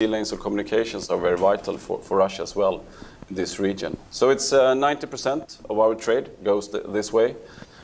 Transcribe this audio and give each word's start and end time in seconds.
sea 0.00 0.06
lanes 0.06 0.30
of 0.30 0.38
communications 0.38 1.10
are 1.10 1.18
very 1.18 1.36
vital 1.36 1.76
for, 1.76 2.00
for 2.00 2.18
Russia 2.18 2.42
as 2.42 2.54
well 2.54 2.84
in 3.28 3.34
this 3.34 3.58
region. 3.58 3.96
So 4.12 4.30
it's 4.30 4.52
90% 4.52 5.58
of 5.68 5.76
our 5.80 5.96
trade 5.96 6.30
goes 6.44 6.68
th 6.68 6.84
this 6.92 7.12
way. 7.12 7.34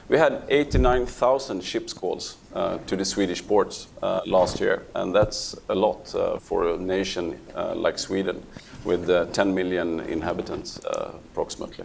We 0.09 0.19
had 0.19 0.45
89,000 0.49 1.61
ships 1.65 1.93
calls 1.93 2.37
uh, 2.55 2.79
to 2.87 2.97
the 2.97 3.05
Swedish 3.05 3.43
ports 3.45 3.89
uh, 4.01 4.21
last 4.27 4.61
year, 4.61 4.83
and 4.95 5.13
that's 5.13 5.57
a 5.69 5.75
lot 5.75 6.15
uh, 6.15 6.39
for 6.39 6.75
a 6.75 6.77
nation 6.79 7.37
like 7.75 7.99
Sweden 7.99 8.47
with 8.85 9.09
10 9.09 9.53
million 9.53 9.99
inhabitants 9.99 10.79
approximately. 11.33 11.85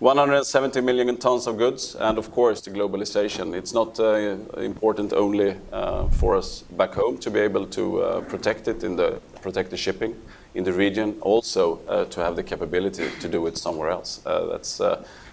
170 0.00 0.80
million 0.80 1.16
tons 1.16 1.46
of 1.46 1.56
goods, 1.56 1.94
and 1.94 2.18
of 2.18 2.32
course 2.32 2.60
the 2.60 2.70
globalization. 2.70 3.54
It's 3.54 3.72
not 3.72 4.00
uh, 4.00 4.36
important 4.58 5.12
only 5.12 5.56
uh, 5.72 6.08
for 6.08 6.36
us 6.36 6.62
back 6.76 6.94
home 6.94 7.18
to 7.18 7.30
be 7.30 7.38
able 7.38 7.66
to 7.66 8.02
uh, 8.02 8.20
protect 8.22 8.66
it 8.66 8.82
in 8.82 8.96
the 8.96 9.20
protect 9.44 9.70
the 9.70 9.76
shipping 9.76 10.12
in 10.54 10.64
the 10.64 10.72
region, 10.72 11.16
also 11.20 11.76
to 12.10 12.20
have 12.20 12.34
the 12.36 12.42
capability 12.42 13.08
to 13.20 13.28
do 13.28 13.46
it 13.46 13.56
somewhere 13.58 13.90
else. 13.90 14.20
that's 14.24 14.80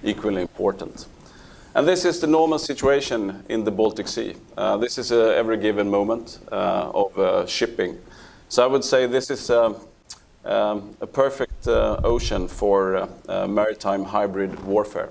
equally 0.04 0.42
important. 0.42 1.08
And 1.74 1.88
this 1.88 2.04
is 2.04 2.20
the 2.20 2.28
normal 2.28 2.60
situation 2.60 3.46
in 3.48 3.64
the 3.64 3.72
Baltic 3.72 4.10
Sea. 4.10 4.36
Uh, 4.58 4.76
this 4.76 4.98
is 4.98 5.12
a 5.14 5.34
every 5.38 5.56
given 5.56 5.90
moment 5.90 6.40
uh, 6.52 6.92
of 6.94 7.18
uh, 7.18 7.46
shipping. 7.48 7.98
So 8.50 8.62
I 8.62 8.68
would 8.68 8.84
say 8.84 9.08
this 9.08 9.30
is 9.30 9.50
um, 9.50 9.76
um 10.44 10.98
a 11.00 11.08
perfect 11.08 11.68
uh, 11.68 12.02
ocean 12.04 12.48
for 12.50 12.98
uh, 12.98 13.08
uh, 13.30 13.48
maritime 13.48 14.04
hybrid 14.04 14.52
warfare. 14.66 15.10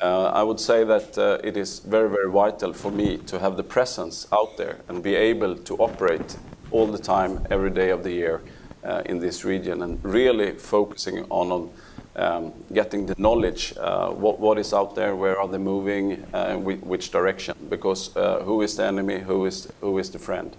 I 0.00 0.42
would 0.42 0.60
say 0.60 0.84
that 0.84 1.16
it 1.44 1.56
is 1.56 1.78
very, 1.78 2.08
very 2.10 2.30
vital 2.30 2.72
for 2.72 2.90
me 2.90 3.18
to 3.26 3.38
have 3.38 3.56
the 3.56 3.62
presence 3.62 4.26
out 4.32 4.56
there 4.56 4.78
and 4.88 5.02
be 5.02 5.14
able 5.14 5.56
to 5.56 5.76
operate 5.76 6.36
all 6.72 6.86
the 6.86 6.98
time, 6.98 7.46
every 7.50 7.70
day 7.70 7.90
of 7.90 8.02
the 8.02 8.10
year 8.10 8.40
in 9.06 9.20
this 9.20 9.44
region 9.44 9.82
and 9.82 10.04
really 10.04 10.52
focusing 10.52 11.24
on, 11.30 11.52
on 11.52 11.70
um, 12.16 12.52
getting 12.72 13.06
the 13.06 13.14
knowledge, 13.18 13.74
uh, 13.78 14.10
what, 14.10 14.38
what 14.38 14.58
is 14.58 14.72
out 14.72 14.94
there, 14.94 15.16
where 15.16 15.38
are 15.38 15.48
they 15.48 15.58
moving, 15.58 16.24
uh, 16.32 16.56
which 16.56 17.10
direction, 17.10 17.56
because 17.68 18.14
uh, 18.16 18.40
who 18.42 18.62
is 18.62 18.76
the 18.76 18.84
enemy, 18.84 19.20
who 19.20 19.46
is, 19.46 19.68
who 19.80 19.98
is 19.98 20.10
the 20.10 20.18
friend, 20.18 20.56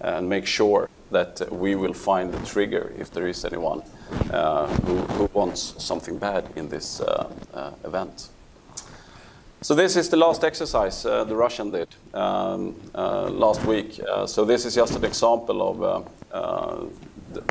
and 0.00 0.28
make 0.28 0.46
sure 0.46 0.88
that 1.10 1.52
we 1.52 1.74
will 1.74 1.92
find 1.92 2.32
the 2.32 2.44
trigger 2.44 2.92
if 2.98 3.10
there 3.10 3.28
is 3.28 3.44
anyone 3.44 3.82
uh, 4.30 4.66
who, 4.66 4.96
who, 4.96 5.30
wants 5.32 5.74
something 5.82 6.18
bad 6.18 6.48
in 6.56 6.68
this 6.68 7.00
uh, 7.00 7.30
uh, 7.54 7.70
event. 7.84 8.28
So 9.62 9.74
this 9.74 9.96
is 9.96 10.10
the 10.10 10.16
last 10.16 10.44
exercise 10.44 11.04
uh, 11.04 11.24
the 11.24 11.34
Russian 11.34 11.70
did 11.70 11.88
um, 12.14 12.74
uh, 12.94 13.28
last 13.30 13.64
week. 13.64 13.98
Uh, 14.00 14.26
so 14.26 14.44
this 14.44 14.64
is 14.64 14.74
just 14.74 14.94
an 14.94 15.04
example 15.04 15.62
of 15.62 16.06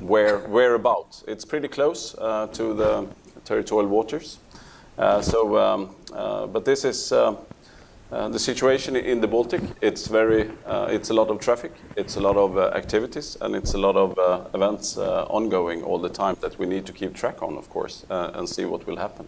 where 0.01 0.39
whereabouts. 0.39 1.23
It's 1.27 1.45
pretty 1.45 1.67
close 1.67 2.11
to 2.11 2.73
the 2.73 3.07
territorial 3.43 3.89
waters. 3.89 4.39
Uh, 4.97 5.21
so, 5.21 5.57
um, 5.57 5.95
uh, 6.13 6.47
but 6.47 6.63
this 6.63 6.85
is 6.85 7.11
uh, 7.11 7.35
the 8.09 8.39
situation 8.39 8.95
in 8.95 9.19
the 9.19 9.27
Baltic. 9.27 9.61
It's 9.81 10.07
very, 10.07 10.49
it's 10.67 11.09
a 11.09 11.13
lot 11.13 11.29
of 11.29 11.39
traffic, 11.39 11.73
it's 11.97 12.15
a 12.15 12.21
lot 12.21 12.37
of 12.37 12.57
activities, 12.57 13.37
and 13.41 13.55
it's 13.55 13.73
a 13.73 13.77
lot 13.77 13.95
of 13.97 14.17
events 14.53 14.97
ongoing 14.97 15.83
all 15.83 15.99
the 15.99 16.09
time 16.09 16.37
that 16.41 16.57
we 16.57 16.65
need 16.65 16.85
to 16.85 16.93
keep 16.93 17.13
track 17.13 17.41
on, 17.41 17.57
of 17.57 17.69
course, 17.69 18.05
and 18.09 18.47
see 18.47 18.63
what 18.65 18.87
will 18.87 18.97
happen. 18.97 19.27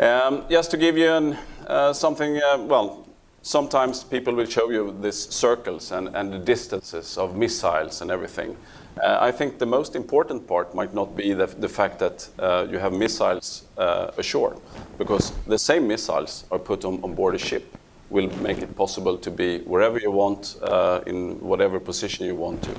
Um, 0.00 0.46
just 0.48 0.70
to 0.70 0.78
give 0.78 0.96
you 0.96 1.12
an, 1.12 1.36
uh, 1.66 1.92
something, 1.92 2.38
uh, 2.38 2.56
well, 2.56 3.06
sometimes 3.42 4.02
people 4.02 4.34
will 4.34 4.46
show 4.46 4.70
you 4.70 4.96
these 4.98 5.28
circles 5.28 5.92
and, 5.92 6.16
and 6.16 6.32
the 6.32 6.38
distances 6.38 7.18
of 7.18 7.36
missiles 7.36 8.00
and 8.00 8.10
everything. 8.10 8.56
Uh, 9.04 9.18
I 9.20 9.30
think 9.30 9.58
the 9.58 9.66
most 9.66 9.94
important 9.94 10.48
part 10.48 10.74
might 10.74 10.94
not 10.94 11.14
be 11.14 11.34
the, 11.34 11.48
the 11.48 11.68
fact 11.68 11.98
that 11.98 12.26
uh, 12.38 12.66
you 12.70 12.78
have 12.78 12.94
missiles 12.94 13.64
uh, 13.76 14.12
ashore, 14.16 14.56
because 14.96 15.32
the 15.46 15.58
same 15.58 15.86
missiles 15.86 16.46
are 16.50 16.58
put 16.58 16.86
on, 16.86 17.04
on, 17.04 17.14
board 17.14 17.34
a 17.34 17.38
ship 17.38 17.76
will 18.08 18.30
make 18.38 18.62
it 18.62 18.74
possible 18.74 19.18
to 19.18 19.30
be 19.30 19.58
wherever 19.60 19.98
you 19.98 20.10
want, 20.10 20.56
uh, 20.62 21.02
in 21.06 21.38
whatever 21.40 21.78
position 21.78 22.24
you 22.24 22.34
want 22.34 22.62
to. 22.62 22.74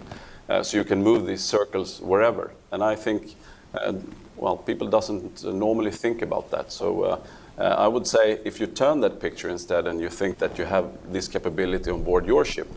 Uh, 0.50 0.64
so 0.64 0.76
you 0.76 0.84
can 0.84 1.04
move 1.04 1.28
these 1.28 1.44
circles 1.44 2.02
wherever. 2.02 2.52
And 2.72 2.84
I 2.84 2.96
think, 2.96 3.36
uh, 3.76 3.94
well, 4.42 4.58
people 4.58 4.88
doesn't 4.88 5.44
normally 5.46 5.92
think 5.92 6.22
about 6.22 6.52
that. 6.52 6.72
So 6.72 7.22
I 7.58 7.88
would 7.88 8.06
say 8.06 8.40
if 8.44 8.60
you 8.60 8.68
turn 8.68 9.00
that 9.02 9.20
picture 9.22 9.50
instead 9.50 9.88
and 9.88 10.02
you 10.02 10.10
think 10.10 10.40
that 10.40 10.58
you 10.58 10.66
have 10.66 10.86
this 11.14 11.28
capability 11.30 11.92
on 11.92 12.04
board 12.04 12.26
your 12.26 12.44
ship, 12.44 12.68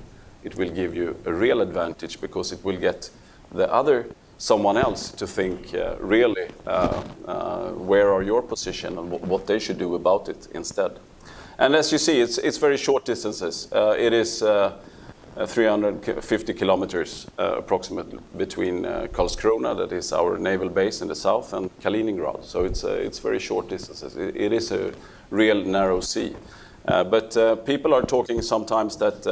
it 0.45 0.57
will 0.57 0.71
give 0.71 0.95
you 0.95 1.17
a 1.25 1.33
real 1.33 1.61
advantage 1.61 2.21
because 2.21 2.53
it 2.53 2.63
will 2.65 2.77
get 2.77 3.11
the 3.53 3.73
other 3.73 4.07
someone 4.39 4.77
else 4.77 5.11
to 5.11 5.27
think 5.27 5.75
uh, 5.75 5.97
really 6.01 6.49
uh, 6.67 7.03
uh, 7.27 7.71
where 7.71 8.13
are 8.13 8.23
your 8.23 8.43
position 8.43 8.99
and 8.99 9.11
what 9.11 9.47
they 9.47 9.59
should 9.59 9.79
do 9.79 9.95
about 9.95 10.29
it 10.29 10.49
instead. 10.55 10.99
And 11.59 11.75
as 11.75 11.93
you 11.93 11.99
see, 11.99 12.21
it's, 12.21 12.39
it's 12.39 12.59
very 12.59 12.77
short 12.77 13.05
distances. 13.05 13.69
Uh, 13.73 13.95
it 13.97 14.13
is 14.13 14.43
uh, 14.43 14.77
Uh, 15.37 15.47
350 15.47 16.55
kilometers 16.55 17.27
uh, 17.41 17.57
approximately 17.59 18.21
between 18.37 18.87
uh, 18.87 19.09
Karlskrona, 19.13 19.77
that 19.77 19.91
is 19.91 20.13
our 20.13 20.39
naval 20.39 20.69
base 20.69 21.03
in 21.03 21.09
the 21.09 21.15
south, 21.15 21.53
and 21.53 21.77
Kaliningrad. 21.81 22.45
So 22.45 22.65
it's, 22.65 22.85
uh, 22.85 22.91
it's 22.91 23.19
very 23.19 23.41
short 23.41 23.69
distances. 23.69 24.17
it, 24.17 24.37
it 24.37 24.53
is 24.53 24.71
a 24.71 24.93
real 25.31 25.65
narrow 25.65 26.01
sea. 26.01 26.37
but 26.85 27.65
people 27.67 27.93
are 27.95 28.03
talking 28.03 28.43
sometimes 28.43 28.97
that 28.99 29.27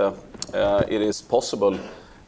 it 0.88 1.02
is 1.02 1.22
possible 1.22 1.78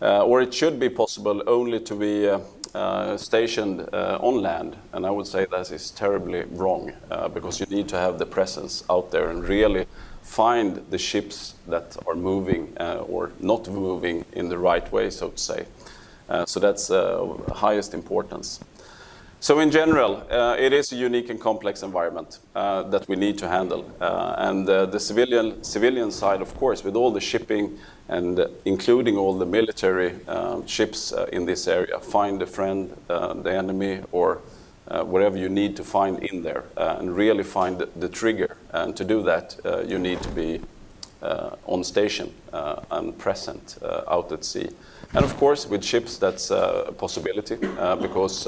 uh, 0.04 0.24
or 0.24 0.42
it 0.42 0.52
should 0.52 0.78
be 0.78 0.88
possible 0.88 1.42
only 1.46 1.80
to 1.80 1.94
be 1.94 2.28
uh, 2.28 2.38
uh, 2.74 3.16
stationed 3.16 3.80
on 3.92 4.42
land. 4.42 4.76
And 4.92 5.06
I 5.06 5.10
would 5.10 5.26
say 5.26 5.46
that 5.50 5.70
is 5.70 5.90
terribly 5.90 6.44
wrong 6.50 6.92
because 7.32 7.58
you 7.58 7.66
need 7.66 7.88
to 7.88 7.96
have 7.96 8.18
the 8.18 8.26
presence 8.26 8.84
out 8.90 9.10
there 9.10 9.30
and 9.30 9.42
really 9.48 9.86
find 10.24 10.84
the 10.90 10.98
ships 10.98 11.54
that 11.68 11.96
are 12.08 12.16
moving 12.16 12.76
or 13.08 13.30
not 13.38 13.68
moving 13.68 14.24
in 14.32 14.48
the 14.48 14.58
right 14.58 14.90
way, 14.90 15.10
so 15.10 15.28
to 15.28 15.38
say. 15.38 15.66
so 16.46 16.58
that's 16.58 16.90
of 16.90 17.46
highest 17.54 17.94
importance. 17.94 18.58
So 19.44 19.60
in 19.60 19.70
general, 19.70 20.24
uh, 20.30 20.56
it 20.58 20.72
is 20.72 20.90
a 20.90 20.96
unique 20.96 21.28
and 21.28 21.38
complex 21.38 21.82
environment 21.82 22.38
uh, 22.54 22.84
that 22.84 23.06
we 23.08 23.16
need 23.16 23.36
to 23.38 23.46
handle. 23.48 23.84
Uh, 24.00 24.34
and 24.38 24.66
the 24.66 24.98
civilian, 24.98 25.62
civilian 25.62 26.10
side, 26.10 26.40
of 26.40 26.54
course, 26.56 26.82
with 26.82 26.96
all 26.96 27.12
the 27.12 27.20
shipping 27.20 27.78
and 28.08 28.38
uh, 28.38 28.48
including 28.64 29.16
all 29.16 29.36
the 29.38 29.46
military 29.46 30.14
um, 30.28 30.66
ships 30.66 31.12
uh, 31.12 31.26
in 31.32 31.46
this 31.46 31.66
area. 31.66 31.98
Find 32.00 32.42
a 32.42 32.46
friend, 32.46 32.96
uh, 33.08 33.34
the 33.34 33.52
enemy, 33.52 34.00
or 34.12 34.40
Uh, 34.86 35.02
whatever 35.02 35.38
you 35.38 35.48
need 35.48 35.74
to 35.76 35.82
find 35.82 36.22
in 36.22 36.42
there, 36.42 36.64
uh, 36.76 36.96
and 36.98 37.16
really 37.16 37.42
find 37.42 37.78
the, 37.78 37.88
the, 37.96 38.08
trigger. 38.08 38.56
And 38.70 38.94
to 38.96 39.04
do 39.04 39.22
that, 39.22 39.56
uh, 39.64 39.80
you 39.80 39.98
need 39.98 40.20
to 40.22 40.28
be 40.28 40.60
on 41.66 41.82
station 41.82 42.34
and 42.90 43.16
present 43.18 43.78
out 43.82 44.30
at 44.30 44.44
sea. 44.44 44.68
And 45.14 45.24
of 45.24 45.34
course, 45.38 45.66
with 45.66 45.82
ships, 45.82 46.18
that's 46.18 46.50
a 46.50 46.92
possibility 46.98 47.56
because 47.56 48.46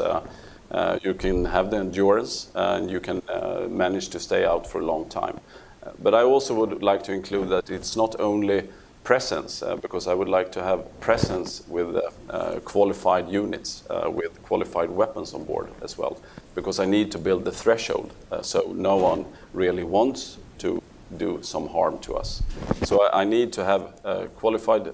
uh, 0.70 0.98
you 1.02 1.14
can 1.14 1.44
have 1.44 1.70
the 1.70 1.76
endurance 1.76 2.48
and 2.54 2.90
you 2.90 3.00
can 3.00 3.22
uh, 3.28 3.66
manage 3.68 4.08
to 4.08 4.18
stay 4.18 4.44
out 4.44 4.66
for 4.66 4.80
a 4.80 4.84
long 4.84 5.08
time. 5.08 5.38
Uh, 5.82 5.90
but 6.02 6.14
I 6.14 6.22
also 6.22 6.54
would 6.54 6.82
like 6.82 7.02
to 7.04 7.12
include 7.12 7.48
that 7.50 7.70
it's 7.70 7.96
not 7.96 8.18
only 8.20 8.68
presence, 9.06 9.62
uh, 9.62 9.76
because 9.76 10.08
I 10.08 10.14
would 10.14 10.28
like 10.28 10.50
to 10.52 10.62
have 10.62 10.80
presence 11.00 11.62
with 11.68 11.94
uh, 11.94 12.10
uh, 12.28 12.60
qualified 12.64 13.28
units, 13.28 13.84
uh, 13.88 14.10
with 14.10 14.42
qualified 14.42 14.90
weapons 14.90 15.32
on 15.32 15.44
board 15.44 15.68
as 15.80 15.96
well, 15.96 16.18
because 16.56 16.80
I 16.80 16.86
need 16.86 17.12
to 17.12 17.18
build 17.18 17.44
the 17.44 17.52
threshold 17.52 18.12
uh, 18.32 18.42
so 18.42 18.72
no 18.74 18.96
one 18.96 19.24
really 19.54 19.84
wants 19.84 20.38
to 20.58 20.82
do 21.16 21.38
some 21.42 21.68
harm 21.68 21.98
to 22.00 22.16
us. 22.16 22.42
So 22.82 23.02
I, 23.02 23.22
I 23.22 23.24
need 23.24 23.52
to 23.52 23.64
have 23.64 23.82
uh, 24.04 24.26
qualified 24.40 24.92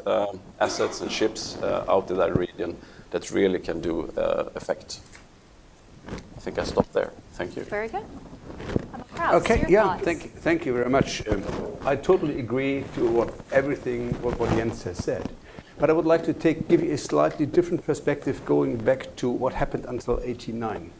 assets 0.60 1.00
and 1.00 1.10
ships 1.10 1.56
out 1.88 2.10
in 2.10 2.18
that 2.18 2.36
region 2.36 2.76
that 3.10 3.30
really 3.30 3.58
can 3.58 3.80
do 3.80 4.12
effect. 4.54 5.00
I 6.36 6.40
think 6.40 6.58
I 6.58 6.64
stop 6.64 6.92
there. 6.92 7.12
Thank 7.38 7.56
you. 7.56 7.64
Very 7.64 7.88
good. 7.88 8.04
Okay, 9.32 9.64
yeah, 9.68 9.84
thoughts? 9.84 10.04
thank 10.04 10.24
you, 10.24 10.30
thank 10.30 10.66
you 10.66 10.72
very 10.74 10.90
much. 10.90 11.26
Um, 11.28 11.42
I 11.86 11.96
totally 11.96 12.38
agree 12.38 12.84
to 12.94 13.08
what 13.08 13.32
everything 13.50 14.12
what, 14.22 14.38
what 14.38 14.50
Jens 14.50 14.82
has 14.82 14.98
said. 14.98 15.30
But 15.78 15.90
I 15.90 15.92
would 15.94 16.06
like 16.06 16.24
to 16.24 16.32
take, 16.32 16.68
give 16.68 16.82
you 16.82 16.92
a 16.92 16.98
slightly 16.98 17.46
different 17.46 17.84
perspective 17.84 18.44
going 18.44 18.76
back 18.76 19.16
to 19.16 19.30
what 19.30 19.54
happened 19.54 19.86
until 19.86 20.20
89. 20.22 20.90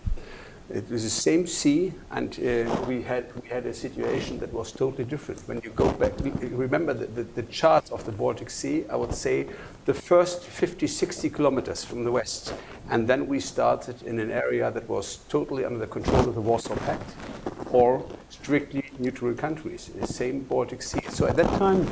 It 0.71 0.89
was 0.89 1.05
the 1.05 1.11
same 1.11 1.47
sea, 1.47 1.93
and 2.11 2.33
uh, 2.41 2.85
we, 2.89 3.03
had, 3.03 3.27
we 3.43 3.49
had 3.49 3.67
a 3.67 3.75
situation 3.75 4.39
that 4.39 4.53
was 4.53 4.73
totally 4.73 5.05
different. 5.05 5.41
When 5.47 5.61
you 5.63 5.71
go 5.71 5.93
back, 5.93 6.13
remember 6.41 6.95
the, 6.95 7.07
the, 7.07 7.23
the 7.25 7.43
charts 7.43 7.91
of 7.91 8.05
the 8.07 8.13
Baltic 8.13 8.49
Sea, 8.49 8.87
I 8.89 8.97
would 8.97 9.15
say 9.15 9.49
the 9.85 9.95
first 9.95 10.45
50, 10.45 10.87
60 10.87 11.31
kilometers 11.31 11.85
from 11.85 12.05
the 12.05 12.13
west. 12.13 12.55
And 12.91 13.09
then 13.09 13.27
we 13.27 13.41
started 13.41 14.03
in 14.03 14.21
an 14.21 14.31
area 14.31 14.71
that 14.71 14.89
was 14.89 15.19
totally 15.29 15.65
under 15.65 15.79
the 15.79 15.87
control 15.87 16.29
of 16.29 16.35
the 16.35 16.41
Warsaw 16.41 16.77
Pact 16.77 17.15
or 17.73 18.05
strictly 18.29 18.85
neutral 18.99 19.35
countries 19.35 19.91
in 19.93 20.01
the 20.01 20.07
same 20.07 20.41
Baltic 20.41 20.83
Sea. 20.83 21.01
So 21.09 21.27
at 21.27 21.37
that 21.37 21.49
time, 21.59 21.87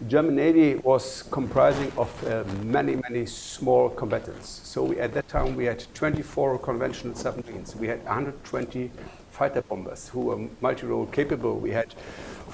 the 0.00 0.06
German 0.06 0.36
Navy 0.36 0.76
was 0.76 1.22
comprising 1.24 1.92
of 1.96 2.26
uh, 2.26 2.44
many, 2.62 2.96
many 3.08 3.26
small 3.26 3.90
combatants. 3.90 4.60
So 4.64 4.84
we, 4.84 5.00
at 5.00 5.12
that 5.14 5.28
time, 5.28 5.54
we 5.54 5.64
had 5.66 5.84
24 5.94 6.58
conventional 6.58 7.14
submarines. 7.14 7.76
We 7.76 7.88
had 7.88 8.04
120 8.04 8.90
fighter 9.30 9.62
bombers 9.62 10.08
who 10.08 10.20
were 10.20 10.48
multi-role 10.60 11.06
capable. 11.06 11.58
We 11.58 11.72
had 11.72 11.94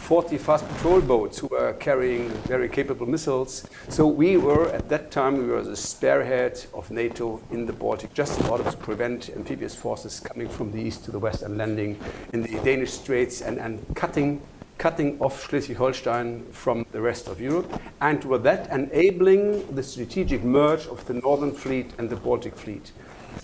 40 0.01 0.39
fast 0.39 0.67
patrol 0.69 1.01
boats 1.01 1.39
who 1.39 1.47
were 1.47 1.73
carrying 1.75 2.29
very 2.49 2.69
capable 2.69 3.07
missiles. 3.07 3.69
So 3.89 4.07
we 4.09 4.37
were, 4.39 4.69
at 4.71 4.89
that 4.89 5.13
time, 5.13 5.39
we 5.39 5.45
were 5.45 5.63
the 5.63 5.77
spearhead 5.77 6.65
of 6.75 6.91
NATO 6.91 7.41
in 7.53 7.65
the 7.65 7.73
Baltic, 7.73 8.13
just 8.13 8.41
in 8.41 8.47
order 8.47 8.69
to 8.69 8.77
prevent 8.77 9.29
amphibious 9.31 9.75
forces 9.77 10.19
coming 10.19 10.49
from 10.49 10.73
the 10.73 10.81
east 10.81 11.05
to 11.05 11.13
the 11.13 11.19
west 11.19 11.43
and 11.43 11.57
landing 11.57 11.97
in 12.33 12.43
the 12.43 12.59
Danish 12.65 12.91
Straits 12.93 13.41
and, 13.41 13.59
and 13.59 13.85
cutting 13.95 14.43
cutting 14.79 15.21
off 15.21 15.47
Schleswig-Holstein 15.47 16.43
from 16.53 16.87
the 16.91 17.01
rest 17.03 17.29
of 17.29 17.39
Europe, 17.39 17.71
and 18.01 18.25
with 18.25 18.43
that 18.45 18.71
enabling 18.71 19.75
the 19.75 19.83
strategic 19.83 20.43
merge 20.43 20.87
of 20.87 21.05
the 21.05 21.13
Northern 21.13 21.53
Fleet 21.53 21.93
and 21.99 22.09
the 22.09 22.17
Baltic 22.17 22.57
Fleet 22.57 22.91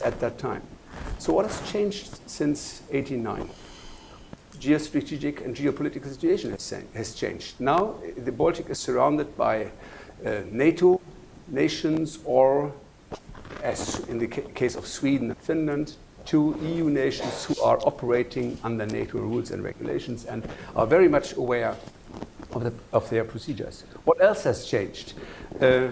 at 0.03 0.19
that 0.21 0.39
time. 0.39 0.63
So 1.19 1.35
what 1.35 1.45
has 1.45 1.71
changed 1.71 2.19
since 2.27 2.81
89? 2.91 3.51
Geostrategic 4.61 5.45
and 5.45 5.55
geopolitical 5.55 6.09
situation 6.09 6.51
has, 6.95 7.15
changed. 7.15 7.61
Now, 7.61 7.95
the 8.17 8.33
Baltic 8.33 8.71
is 8.71 8.79
surrounded 8.79 9.37
by 9.37 9.71
uh, 10.25 10.41
NATO 10.51 11.01
nations 11.49 12.19
or, 12.25 12.73
as 13.63 14.01
in 14.09 14.19
the 14.19 14.27
ca 14.27 14.43
case 14.55 14.77
of 14.77 14.87
Sweden 14.87 15.31
and 15.31 15.39
Finland, 15.39 15.97
two 16.25 16.57
EU 16.63 16.91
nations 16.91 17.45
who 17.45 17.61
are 17.63 17.79
operating 17.87 18.59
under 18.65 18.87
NATO 18.87 19.19
rules 19.19 19.51
and 19.51 19.63
regulations 19.63 20.25
and 20.25 20.49
are 20.75 20.87
very 20.87 21.09
much 21.09 21.37
aware 21.37 21.77
of, 22.53 22.65
the, 22.65 22.73
of 22.93 23.09
their 23.11 23.25
procedures. 23.25 23.85
What 24.05 24.21
else 24.21 24.45
has 24.45 24.67
changed? 24.67 25.15
Uh, 25.61 25.89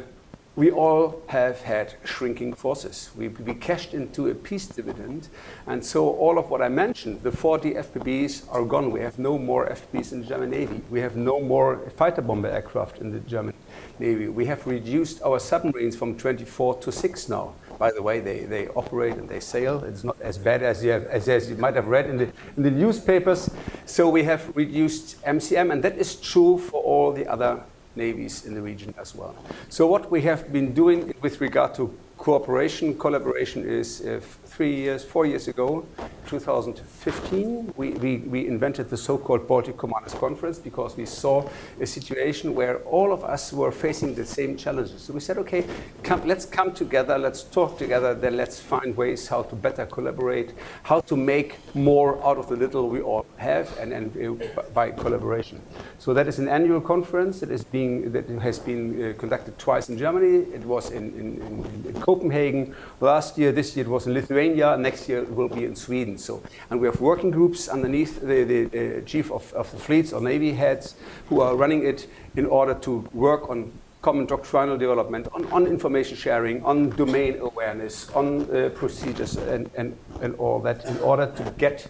we 0.56 0.70
all 0.70 1.20
have 1.26 1.62
had 1.62 1.94
shrinking 2.04 2.54
forces. 2.54 3.10
We, 3.16 3.28
we 3.28 3.54
cashed 3.54 3.92
into 3.92 4.28
a 4.28 4.34
peace 4.34 4.66
dividend, 4.66 5.28
and 5.66 5.84
so 5.84 6.08
all 6.08 6.38
of 6.38 6.48
what 6.48 6.62
I 6.62 6.68
mentioned, 6.68 7.22
the 7.22 7.32
40 7.32 7.74
FPBs 7.74 8.46
are 8.52 8.64
gone. 8.64 8.92
We 8.92 9.00
have 9.00 9.18
no 9.18 9.36
more 9.36 9.68
FPBs 9.68 10.12
in 10.12 10.20
the 10.20 10.26
German 10.26 10.50
Navy. 10.50 10.80
We 10.90 11.00
have 11.00 11.16
no 11.16 11.40
more 11.40 11.90
fighter 11.96 12.22
bomber 12.22 12.48
aircraft 12.48 12.98
in 12.98 13.10
the 13.10 13.18
German 13.20 13.54
Navy. 13.98 14.28
We 14.28 14.46
have 14.46 14.64
reduced 14.66 15.22
our 15.22 15.40
submarines 15.40 15.96
from 15.96 16.16
24 16.16 16.76
to 16.76 16.92
6 16.92 17.28
now. 17.28 17.54
By 17.76 17.90
the 17.90 18.02
way, 18.02 18.20
they, 18.20 18.44
they 18.44 18.68
operate 18.68 19.14
and 19.14 19.28
they 19.28 19.40
sail. 19.40 19.82
It's 19.82 20.04
not 20.04 20.20
as 20.20 20.38
bad 20.38 20.62
as 20.62 20.84
you, 20.84 20.92
have, 20.92 21.06
as, 21.06 21.28
as 21.28 21.50
you 21.50 21.56
might 21.56 21.74
have 21.74 21.88
read 21.88 22.08
in 22.08 22.16
the, 22.16 22.32
in 22.56 22.62
the 22.62 22.70
newspapers. 22.70 23.50
So 23.86 24.08
we 24.08 24.22
have 24.22 24.56
reduced 24.56 25.20
MCM, 25.24 25.72
and 25.72 25.82
that 25.82 25.98
is 25.98 26.14
true 26.14 26.58
for 26.58 26.80
all 26.80 27.10
the 27.10 27.26
other 27.26 27.64
navies 27.96 28.46
in 28.46 28.54
the 28.54 28.62
region 28.62 28.94
as 28.98 29.14
well. 29.14 29.34
So 29.68 29.86
what 29.86 30.10
we 30.10 30.22
have 30.22 30.52
been 30.52 30.72
doing 30.72 31.14
with 31.20 31.40
regard 31.40 31.74
to 31.74 31.96
cooperation, 32.18 32.98
collaboration 32.98 33.68
is 33.68 34.00
uh, 34.00 34.20
three 34.46 34.74
years, 34.74 35.04
four 35.04 35.26
years 35.26 35.48
ago, 35.48 35.84
2015, 36.26 37.74
we, 37.76 37.90
we, 37.90 38.16
we 38.18 38.46
invented 38.46 38.90
the 38.90 38.96
so-called 38.96 39.46
Baltic 39.46 39.76
Commanders 39.76 40.14
Conference 40.14 40.58
because 40.58 40.96
we 40.96 41.06
saw 41.06 41.48
a 41.80 41.86
situation 41.86 42.54
where 42.54 42.78
all 42.84 43.12
of 43.12 43.24
us 43.24 43.52
were 43.52 43.72
facing 43.72 44.14
the 44.14 44.24
same 44.24 44.56
challenges. 44.56 45.02
So 45.02 45.12
we 45.12 45.20
said, 45.20 45.38
okay, 45.38 45.64
come, 46.02 46.26
let's 46.26 46.44
come 46.44 46.72
together, 46.72 47.18
let's 47.18 47.42
talk 47.42 47.78
together, 47.78 48.14
then 48.14 48.36
let's 48.36 48.60
find 48.60 48.96
ways 48.96 49.28
how 49.28 49.42
to 49.42 49.54
better 49.54 49.86
collaborate, 49.86 50.52
how 50.82 51.00
to 51.00 51.16
make 51.16 51.56
more 51.74 52.24
out 52.24 52.38
of 52.38 52.48
the 52.48 52.56
little 52.56 52.88
we 52.88 53.00
all 53.00 53.26
have, 53.36 53.76
and, 53.78 53.92
and 53.92 54.40
uh, 54.40 54.62
by 54.72 54.90
collaboration. 54.90 55.60
So 55.98 56.14
that 56.14 56.28
is 56.28 56.38
an 56.38 56.48
annual 56.48 56.80
conference 56.80 57.40
that 57.40 57.50
is 57.50 57.64
being 57.64 58.12
that 58.12 58.28
has 58.28 58.58
been 58.58 58.84
uh, 59.10 59.18
conducted 59.18 59.58
twice 59.58 59.88
in 59.88 59.98
Germany. 59.98 60.46
It 60.54 60.64
was 60.64 60.90
in, 60.90 61.14
in, 61.14 61.40
in, 61.42 61.94
in 61.94 62.00
Copenhagen 62.00 62.74
last 63.00 63.38
year. 63.38 63.52
This 63.52 63.76
year 63.76 63.86
it 63.86 63.90
was 63.90 64.06
in 64.06 64.14
Lithuania. 64.14 64.76
Next 64.76 65.08
year 65.08 65.22
it 65.22 65.30
will 65.30 65.48
be 65.48 65.64
in 65.64 65.76
Sweden. 65.76 66.13
So, 66.18 66.42
and 66.70 66.80
we 66.80 66.86
have 66.86 67.00
working 67.00 67.30
groups 67.30 67.68
underneath 67.68 68.20
the, 68.20 68.44
the 68.44 69.02
chief 69.06 69.30
of, 69.30 69.52
of 69.54 69.70
the 69.70 69.78
fleets 69.78 70.12
or 70.12 70.20
navy 70.20 70.52
heads 70.52 70.94
who 71.28 71.40
are 71.40 71.56
running 71.56 71.84
it 71.86 72.06
in 72.36 72.46
order 72.46 72.74
to 72.74 73.08
work 73.12 73.48
on 73.50 73.72
common 74.02 74.26
doctrinal 74.26 74.76
development, 74.76 75.26
on, 75.32 75.46
on 75.50 75.66
information 75.66 76.16
sharing, 76.16 76.62
on 76.62 76.90
domain 76.90 77.38
awareness, 77.40 78.10
on 78.10 78.42
uh, 78.54 78.68
procedures, 78.74 79.36
and, 79.36 79.70
and, 79.76 79.96
and 80.20 80.34
all 80.34 80.60
that 80.60 80.84
in 80.84 80.98
order 80.98 81.32
to 81.34 81.42
get 81.56 81.88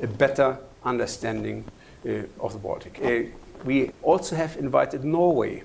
a 0.00 0.06
better 0.06 0.56
understanding 0.84 1.64
uh, 2.08 2.22
of 2.38 2.52
the 2.52 2.58
Baltic. 2.58 3.00
Uh, 3.02 3.22
we 3.64 3.90
also 4.02 4.36
have 4.36 4.56
invited 4.58 5.02
Norway 5.04 5.64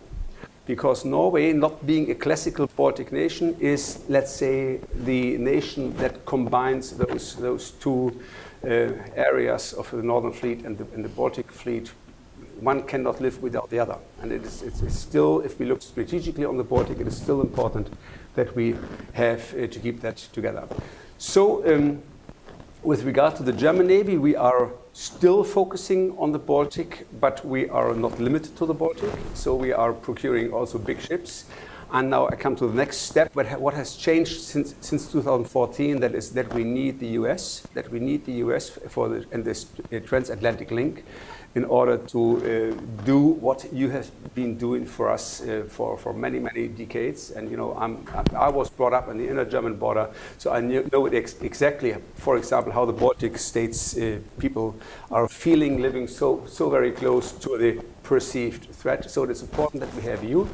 because 0.66 1.06
Norway, 1.06 1.54
not 1.54 1.86
being 1.86 2.12
a 2.12 2.16
classical 2.16 2.68
Baltic 2.76 3.12
nation, 3.12 3.56
is, 3.60 4.00
let's 4.10 4.32
say, 4.32 4.80
the 4.94 5.38
nation 5.38 5.96
that 5.98 6.26
combines 6.26 6.92
those, 6.92 7.36
those 7.36 7.72
two 7.72 8.20
uh, 8.64 8.94
areas 9.16 9.74
of 9.74 9.90
the 9.92 10.04
Northern 10.04 10.32
Fleet 10.32 10.64
and 10.66 10.78
the, 10.78 10.86
and 10.94 11.04
the, 11.04 11.10
Baltic 11.10 11.52
Fleet. 11.52 11.92
One 12.60 12.84
cannot 12.84 13.20
live 13.20 13.42
without 13.42 13.72
the 13.72 13.80
other. 13.80 13.98
And 14.22 14.32
it 14.32 14.44
is, 14.44 14.62
it's, 14.62 14.82
it's, 14.82 14.98
still, 14.98 15.42
if 15.42 15.58
we 15.58 15.66
look 15.66 15.82
strategically 15.82 16.46
on 16.46 16.58
the 16.58 16.64
Baltic, 16.64 17.00
it 17.00 17.08
is 17.08 17.18
still 17.18 17.42
important 17.42 17.90
that 18.36 18.56
we 18.56 18.76
have 19.14 19.54
uh, 19.56 19.66
to 19.68 19.80
keep 19.80 20.02
that 20.02 20.18
together. 20.18 20.68
So, 21.18 21.66
um, 21.74 22.04
with 22.84 23.04
regard 23.04 23.36
to 23.38 23.44
the 23.44 23.54
German 23.54 23.88
Navy, 23.88 24.18
we 24.18 24.36
are 24.36 24.72
still 24.94 25.44
focusing 25.44 26.16
on 26.18 26.32
the 26.32 26.40
Baltic, 26.40 27.08
but 27.20 27.46
we 27.46 27.70
are 27.70 27.94
not 27.94 28.20
limited 28.20 28.56
to 28.58 28.66
the 28.66 28.74
Baltic. 28.74 29.12
So 29.34 29.56
we 29.56 29.72
are 29.72 29.94
procuring 29.94 30.52
also 30.52 30.78
big 30.78 31.00
ships. 31.00 31.46
And 31.94 32.10
now 32.10 32.28
I 32.28 32.36
come 32.36 32.56
to 32.56 32.68
the 32.68 32.74
next 32.74 32.98
step. 32.98 33.32
But 33.34 33.60
what 33.60 33.74
has 33.74 33.96
changed 33.96 34.42
since, 34.42 34.76
since 34.80 35.12
2014? 35.12 36.00
That 36.00 36.16
is 36.16 36.32
that 36.32 36.54
we 36.54 36.64
need 36.64 37.00
the 37.00 37.08
US, 37.20 37.68
that 37.74 37.92
we 37.92 38.00
need 38.00 38.26
the 38.26 38.34
US 38.46 38.70
for 38.70 39.10
the, 39.10 39.26
this 39.32 39.66
transatlantic 40.06 40.72
link 40.72 41.04
in 41.56 41.66
order 41.66 41.98
to 41.98 42.38
uh, 42.38 43.04
do 43.06 43.20
what 43.20 43.66
you 43.74 43.90
have 43.90 44.10
been 44.36 44.58
doing 44.58 44.86
for 44.86 45.10
us 45.10 45.42
uh, 45.42 45.64
for, 45.68 45.98
for 45.98 46.14
many, 46.14 46.40
many 46.40 46.68
decades. 46.68 47.32
And, 47.32 47.52
you 47.52 47.58
know, 47.58 47.76
I'm, 47.78 48.06
I 48.36 48.50
was 48.50 48.70
brought 48.70 48.94
up 48.94 49.10
on 49.10 49.18
the 49.18 49.28
inner 49.28 49.46
German 49.46 49.76
border, 49.76 50.10
so 50.38 50.52
I 50.52 50.62
know 50.62 51.06
it 51.06 51.14
ex 51.14 51.36
exactly, 51.42 51.96
for 52.16 52.38
example, 52.38 52.72
how 52.72 52.86
the 52.86 52.94
Baltic 52.94 53.38
states 53.38 53.98
uh, 53.98 54.20
people 54.40 54.76
are 55.10 55.28
feeling 55.28 55.82
living 55.82 56.08
so, 56.08 56.44
so 56.48 56.70
very 56.70 56.92
close 56.92 57.34
to 57.34 57.58
the 57.58 57.82
perceived 58.04 58.70
threat. 58.72 59.10
So 59.10 59.24
it's 59.24 59.42
important 59.42 59.82
that 59.82 59.94
we 59.96 60.04
have 60.04 60.24
you. 60.24 60.50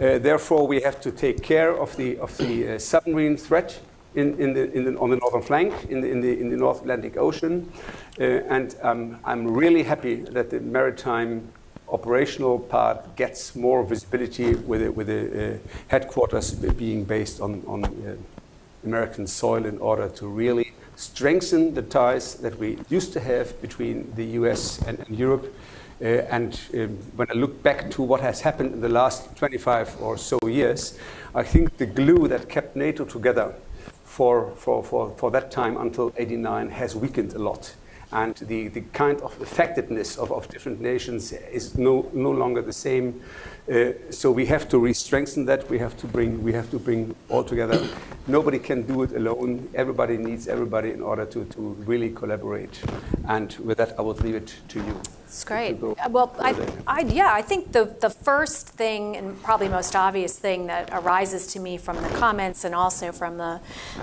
Uh, 0.00 0.18
therefore, 0.18 0.66
we 0.66 0.80
have 0.80 1.00
to 1.00 1.10
take 1.12 1.42
care 1.42 1.70
of 1.70 1.96
the, 1.96 2.18
of 2.18 2.36
the 2.36 2.74
uh, 2.74 2.78
submarine 2.78 3.36
threat 3.36 3.80
in, 4.14 4.38
in 4.40 4.52
the, 4.52 4.72
in 4.72 4.84
the, 4.84 4.98
on 4.98 5.10
the 5.10 5.16
northern 5.16 5.42
flank 5.42 5.72
in 5.90 6.00
the, 6.00 6.10
in 6.10 6.20
the, 6.20 6.40
in 6.40 6.50
the 6.50 6.56
North 6.56 6.80
Atlantic 6.80 7.16
Ocean. 7.16 7.70
Uh, 8.18 8.22
and 8.22 8.76
um, 8.82 9.18
I'm 9.24 9.48
really 9.48 9.82
happy 9.82 10.16
that 10.16 10.50
the 10.50 10.60
maritime 10.60 11.48
operational 11.88 12.58
part 12.58 13.16
gets 13.16 13.54
more 13.54 13.84
visibility 13.84 14.54
with 14.54 14.80
the, 14.80 14.92
with 14.92 15.06
the 15.08 15.54
uh, 15.54 15.58
headquarters 15.88 16.52
being 16.52 17.04
based 17.04 17.40
on, 17.40 17.62
on 17.66 17.84
uh, 17.84 18.16
American 18.84 19.26
soil 19.26 19.64
in 19.64 19.78
order 19.78 20.08
to 20.08 20.26
really 20.26 20.72
strengthen 20.96 21.74
the 21.74 21.82
ties 21.82 22.36
that 22.36 22.56
we 22.58 22.78
used 22.88 23.12
to 23.12 23.20
have 23.20 23.60
between 23.60 24.12
the 24.14 24.24
US 24.40 24.80
and, 24.82 24.98
and 25.00 25.18
Europe. 25.18 25.52
Uh, 26.00 26.06
and 26.06 26.60
um, 26.74 26.88
when 27.16 27.28
I 27.30 27.34
look 27.34 27.62
back 27.62 27.90
to 27.92 28.02
what 28.02 28.20
has 28.20 28.40
happened 28.40 28.74
in 28.74 28.80
the 28.80 28.88
last 28.88 29.36
25 29.36 30.00
or 30.02 30.16
so 30.18 30.38
years, 30.46 30.98
I 31.34 31.42
think 31.42 31.76
the 31.78 31.86
glue 31.86 32.28
that 32.28 32.48
kept 32.48 32.76
NATO 32.76 33.04
together 33.04 33.54
for, 34.14 34.52
for, 34.54 34.84
for, 34.84 35.12
for 35.16 35.28
that 35.32 35.50
time 35.50 35.76
until 35.76 36.12
89 36.16 36.70
has 36.70 36.94
weakened 36.94 37.32
a 37.32 37.38
lot. 37.38 37.74
And 38.12 38.36
the, 38.36 38.68
the 38.68 38.82
kind 38.92 39.20
of 39.22 39.42
effectiveness 39.42 40.18
of, 40.18 40.30
of 40.30 40.46
different 40.48 40.80
nations 40.80 41.32
is 41.32 41.76
no, 41.76 42.08
no 42.12 42.30
longer 42.30 42.62
the 42.62 42.72
same. 42.72 43.20
Uh, 43.66 43.92
so 44.10 44.30
we 44.30 44.44
have 44.44 44.68
to 44.68 44.78
re-strengthen 44.78 45.46
that. 45.46 45.70
We 45.70 45.78
have 45.78 45.96
to 45.96 46.06
bring 46.06 46.42
we 46.42 46.52
have 46.52 46.70
to 46.70 46.78
bring 46.78 47.14
all 47.30 47.42
together. 47.42 47.88
Nobody 48.26 48.58
can 48.58 48.82
do 48.82 49.02
it 49.02 49.12
alone. 49.12 49.70
Everybody 49.74 50.18
needs 50.18 50.48
everybody 50.48 50.90
in 50.90 51.00
order 51.00 51.24
to, 51.26 51.44
to 51.44 51.60
really 51.86 52.10
collaborate. 52.10 52.82
And 53.26 53.54
with 53.64 53.78
that, 53.78 53.98
I 53.98 54.02
will 54.02 54.14
leave 54.14 54.34
it 54.34 54.54
to 54.68 54.80
you. 54.80 55.00
It's 55.24 55.44
great. 55.44 55.78
Well, 55.80 56.34
I, 56.38 56.54
I, 56.86 57.00
yeah, 57.00 57.32
I 57.32 57.42
think 57.42 57.72
the, 57.72 57.96
the 58.00 58.08
first 58.08 58.68
thing 58.68 59.16
and 59.16 59.42
probably 59.42 59.68
most 59.68 59.96
obvious 59.96 60.38
thing 60.38 60.68
that 60.68 60.90
arises 60.92 61.46
to 61.48 61.60
me 61.60 61.76
from 61.76 62.00
the 62.02 62.08
comments 62.10 62.64
and 62.64 62.74
also 62.74 63.12
from 63.12 63.36
the, 63.36 63.60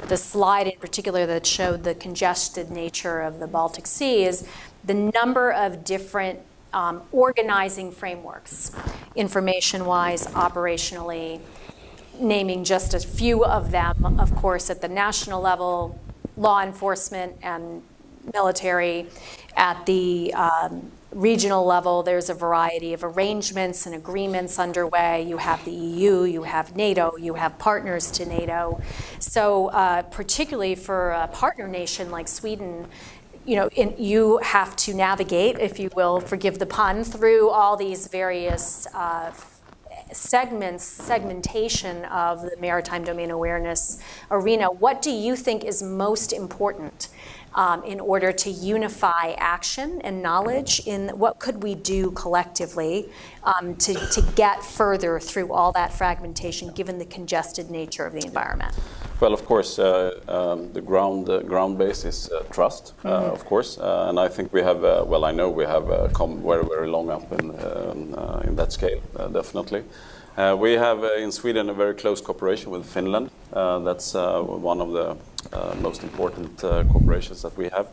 the 0.07 0.17
slide 0.17 0.67
in 0.67 0.77
particular 0.79 1.25
that 1.25 1.45
showed 1.45 1.83
the 1.83 1.95
congested 1.95 2.69
nature 2.69 3.21
of 3.21 3.39
the 3.39 3.47
Baltic 3.47 3.87
Sea 3.87 4.25
is 4.25 4.47
the 4.83 4.93
number 4.93 5.51
of 5.51 5.83
different 5.85 6.39
um, 6.73 7.01
organizing 7.11 7.91
frameworks, 7.91 8.71
information-wise, 9.15 10.27
operationally, 10.27 11.41
naming 12.19 12.63
just 12.63 12.93
a 12.93 12.99
few 12.99 13.43
of 13.43 13.71
them, 13.71 14.19
of 14.19 14.35
course, 14.35 14.69
at 14.69 14.81
the 14.81 14.87
national 14.87 15.41
level, 15.41 15.99
law 16.37 16.61
enforcement 16.61 17.35
and 17.41 17.81
military, 18.33 19.07
at 19.55 19.85
the 19.85 20.33
um, 20.33 20.91
regional 21.11 21.65
level, 21.65 22.03
there's 22.03 22.29
a 22.29 22.33
variety 22.33 22.93
of 22.93 23.03
arrangements 23.03 23.85
and 23.85 23.95
agreements 23.95 24.57
underway. 24.59 25.23
You 25.23 25.37
have 25.37 25.63
the 25.65 25.71
EU, 25.71 26.23
you 26.23 26.43
have 26.43 26.75
NATO, 26.75 27.17
you 27.17 27.33
have 27.33 27.57
partners 27.59 28.11
to 28.11 28.25
NATO. 28.25 28.81
So, 29.19 29.67
uh, 29.67 30.03
particularly 30.03 30.75
for 30.75 31.11
a 31.11 31.27
partner 31.27 31.67
nation 31.67 32.11
like 32.11 32.27
Sweden, 32.27 32.87
you 33.45 33.55
know, 33.55 33.69
in, 33.69 33.95
you 33.97 34.37
have 34.39 34.75
to 34.77 34.93
navigate, 34.93 35.59
if 35.59 35.79
you 35.79 35.89
will, 35.95 36.19
forgive 36.19 36.59
the 36.59 36.65
pun, 36.65 37.03
through 37.03 37.49
all 37.49 37.75
these 37.75 38.07
various 38.07 38.87
uh, 38.93 39.31
segments, 40.11 40.83
segmentation 40.83 42.05
of 42.05 42.41
the 42.41 42.55
maritime 42.59 43.03
domain 43.03 43.31
awareness 43.31 43.99
arena. 44.29 44.71
What 44.71 45.01
do 45.01 45.11
you 45.11 45.35
think 45.35 45.63
is 45.63 45.81
most 45.81 46.33
important 46.33 47.09
um, 47.55 47.83
in 47.83 47.99
order 47.99 48.31
to 48.31 48.49
unify 48.49 49.33
action 49.37 50.01
and 50.03 50.21
knowledge 50.21 50.81
in 50.85 51.09
what 51.09 51.39
could 51.39 51.63
we 51.63 51.75
do 51.75 52.11
collectively 52.11 53.09
um, 53.43 53.75
to, 53.75 53.93
to 53.93 54.21
get 54.35 54.63
further 54.63 55.19
through 55.19 55.51
all 55.51 55.71
that 55.71 55.93
fragmentation 55.93 56.71
given 56.71 56.97
the 56.97 57.05
congested 57.05 57.69
nature 57.69 58.05
of 58.05 58.13
the 58.13 58.25
environment? 58.25 58.73
Well, 59.21 59.33
of 59.33 59.45
course, 59.45 59.77
uh, 59.77 60.19
um, 60.27 60.73
the 60.73 60.81
ground 60.81 61.29
uh, 61.29 61.41
ground 61.41 61.77
base 61.77 62.05
is 62.05 62.31
uh, 62.31 62.41
trust, 62.51 62.93
uh, 63.05 63.09
mm-hmm. 63.09 63.33
of 63.33 63.45
course, 63.45 63.77
uh, 63.77 64.07
and 64.09 64.19
I 64.19 64.27
think 64.27 64.51
we 64.51 64.63
have. 64.63 64.83
Uh, 64.83 65.05
well, 65.07 65.25
I 65.25 65.31
know 65.31 65.47
we 65.47 65.63
have 65.63 66.11
come 66.13 66.41
very 66.41 66.65
very 66.65 66.87
long 66.87 67.11
up 67.11 67.31
in 67.31 67.51
um, 67.51 68.41
in 68.47 68.55
that 68.55 68.71
scale, 68.71 68.99
definitely. 69.31 69.83
We 70.37 70.73
have 70.73 71.03
in 71.19 71.31
Sweden 71.31 71.69
a 71.69 71.73
very 71.73 71.93
close 71.93 72.21
cooperation 72.21 72.71
with 72.71 72.85
Finland. 72.85 73.29
that's 73.51 74.13
one 74.13 74.81
of 74.81 74.91
the 74.91 75.15
most 75.81 76.03
important 76.03 76.61
corporations 76.61 77.41
that 77.41 77.57
we 77.57 77.69
have. 77.69 77.87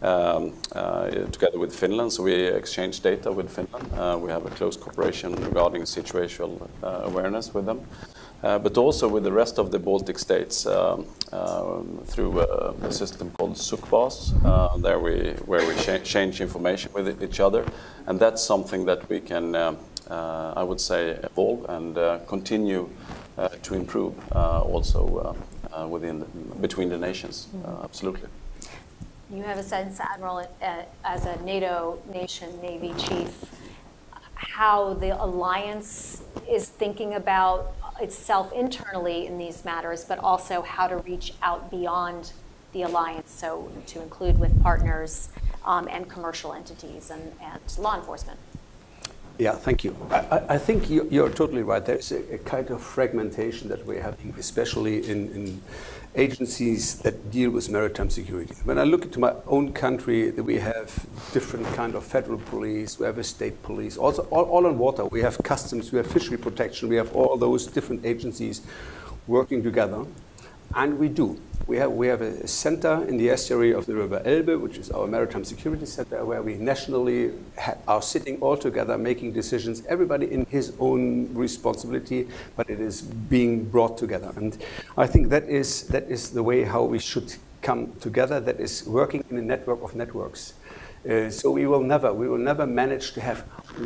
Um, 0.00 0.52
uh, 0.76 1.10
together 1.32 1.58
with 1.58 1.74
Finland. 1.74 2.12
So 2.12 2.22
we 2.22 2.32
exchange 2.32 3.00
data 3.00 3.32
with 3.32 3.50
Finland. 3.50 3.92
Uh, 3.94 4.16
we 4.16 4.30
have 4.30 4.46
a 4.46 4.50
close 4.50 4.76
cooperation 4.76 5.34
regarding 5.34 5.82
situational 5.82 6.68
uh, 6.84 7.00
awareness 7.02 7.52
with 7.52 7.66
them. 7.66 7.80
Uh, 8.44 8.56
but 8.56 8.78
also 8.78 9.08
with 9.08 9.24
the 9.24 9.32
rest 9.32 9.58
of 9.58 9.72
the 9.72 9.78
Baltic 9.80 10.16
states 10.16 10.64
um, 10.66 11.04
through 12.04 12.40
a, 12.40 12.92
system 12.92 13.32
called 13.32 13.54
SUCBAS, 13.56 14.32
uh, 14.44 14.76
there 14.76 15.00
we, 15.00 15.32
where 15.46 15.66
we 15.66 15.74
change 16.04 16.40
information 16.40 16.92
with 16.94 17.20
each 17.20 17.40
other. 17.40 17.64
And 18.06 18.20
that's 18.20 18.40
something 18.40 18.84
that 18.84 19.08
we 19.08 19.18
can, 19.18 19.56
uh, 19.56 19.74
Uh, 20.10 20.54
I 20.56 20.62
would 20.62 20.80
say, 20.80 21.10
evolve 21.22 21.66
and 21.68 21.98
uh, 21.98 22.20
continue 22.26 22.88
uh, 23.36 23.48
to 23.62 23.74
improve 23.74 24.14
also 24.32 25.36
within 25.88 26.20
the, 26.20 26.26
between 26.60 26.88
the 26.88 26.98
nations. 26.98 27.48
Mm-hmm. 27.54 27.84
absolutely. 27.84 28.28
You 29.30 29.42
have 29.42 29.58
a 29.58 29.62
sense, 29.62 30.00
Admiral, 30.00 30.48
as 31.04 31.26
a 31.26 31.36
NATO 31.42 32.00
nation 32.10 32.48
Navy 32.62 32.94
chief, 32.96 33.44
how 34.34 34.94
the 34.94 35.22
alliance 35.22 36.22
is 36.48 36.70
thinking 36.70 37.14
about 37.14 37.74
itself 38.00 38.52
internally 38.52 39.26
in 39.26 39.36
these 39.36 39.64
matters, 39.64 40.04
but 40.04 40.18
also 40.18 40.62
how 40.62 40.86
to 40.86 40.96
reach 40.98 41.34
out 41.42 41.70
beyond 41.70 42.32
the 42.72 42.82
alliance, 42.82 43.30
so 43.30 43.70
to 43.86 44.00
include 44.02 44.38
with 44.38 44.62
partners 44.62 45.28
um, 45.64 45.88
and 45.90 46.08
commercial 46.08 46.52
entities 46.52 47.10
and, 47.10 47.32
and, 47.42 47.60
law 47.78 47.96
enforcement. 47.96 48.38
Yeah, 49.38 49.52
thank 49.52 49.84
you. 49.84 49.96
I, 50.10 50.42
I 50.48 50.58
think 50.58 50.90
you, 50.90 51.24
are 51.24 51.30
totally 51.30 51.62
right. 51.62 51.84
There's 51.84 52.10
a, 52.10 52.34
a, 52.34 52.38
kind 52.38 52.70
of 52.70 52.82
fragmentation 52.82 53.68
that 53.68 53.86
we're 53.86 54.02
having, 54.02 54.34
especially 54.36 55.08
in, 55.08 55.30
in 55.30 55.62
agencies 56.16 56.96
that 57.02 57.30
deal 57.30 57.50
with 57.50 57.70
maritime 57.70 58.10
security. 58.10 58.54
When 58.64 58.80
I 58.80 58.82
look 58.82 59.04
into 59.04 59.20
my 59.20 59.34
own 59.46 59.72
country, 59.72 60.32
we 60.32 60.56
have 60.56 61.06
different 61.32 61.66
kind 61.76 61.94
of 61.94 62.02
federal 62.02 62.38
police, 62.38 62.98
we 62.98 63.06
have 63.06 63.18
a 63.18 63.22
state 63.22 63.62
police, 63.62 63.96
also 63.96 64.22
all, 64.30 64.44
all 64.44 64.66
on 64.66 64.76
water. 64.76 65.04
We 65.04 65.20
have 65.20 65.38
customs, 65.44 65.92
we 65.92 65.98
have 65.98 66.08
fishery 66.08 66.36
protection, 66.36 66.88
we 66.88 66.96
have 66.96 67.14
all 67.14 67.36
those 67.36 67.68
different 67.68 68.04
agencies 68.04 68.62
working 69.28 69.62
together. 69.62 70.04
And 70.74 70.98
we 70.98 71.08
do. 71.08 71.40
We 71.66 71.76
have, 71.76 71.92
we 71.92 72.06
have 72.06 72.22
a 72.22 72.48
center 72.48 73.04
in 73.04 73.18
the 73.18 73.28
estuary 73.28 73.74
of 73.74 73.84
the 73.84 73.94
River 73.94 74.22
Elbe, 74.24 74.58
which 74.58 74.78
is 74.78 74.90
our 74.90 75.06
maritime 75.06 75.44
security 75.44 75.84
center, 75.84 76.24
where 76.24 76.40
we 76.42 76.54
nationally 76.54 77.32
are 77.86 78.00
sitting 78.00 78.40
all 78.40 78.56
together 78.56 78.96
making 78.96 79.32
decisions, 79.32 79.82
everybody 79.86 80.32
in 80.32 80.46
his 80.46 80.72
own 80.80 81.28
responsibility, 81.34 82.26
but 82.56 82.70
it 82.70 82.80
is 82.80 83.02
being 83.02 83.64
brought 83.64 83.98
together. 83.98 84.32
And 84.36 84.56
I 84.96 85.06
think 85.06 85.28
that 85.28 85.44
is, 85.44 85.82
that 85.88 86.10
is 86.10 86.30
the 86.30 86.42
way 86.42 86.64
how 86.64 86.84
we 86.84 86.98
should 86.98 87.34
come 87.60 87.92
together, 88.00 88.40
that 88.40 88.60
is 88.60 88.86
working 88.86 89.22
in 89.30 89.36
a 89.36 89.42
network 89.42 89.82
of 89.82 89.94
networks. 89.94 90.54
Uh, 91.08 91.28
so 91.28 91.50
we 91.50 91.66
will 91.66 91.82
never, 91.82 92.14
we 92.14 92.28
will 92.28 92.38
never 92.38 92.66
manage 92.66 93.12
to 93.12 93.20
have 93.20 93.40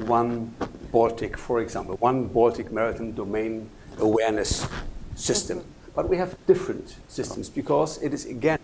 one 0.07 0.55
Baltic, 0.93 1.37
for 1.37 1.61
example, 1.61 1.97
one 1.97 2.27
Baltic 2.27 2.71
maritime 2.71 3.13
domain 3.13 3.69
awareness 3.99 4.69
system. 5.17 5.65
But 5.95 6.09
we 6.09 6.17
have 6.17 6.37
different 6.47 6.97
systems 7.09 7.51
because 7.51 8.03
it 8.03 8.15
is, 8.15 8.25
again, 8.25 8.59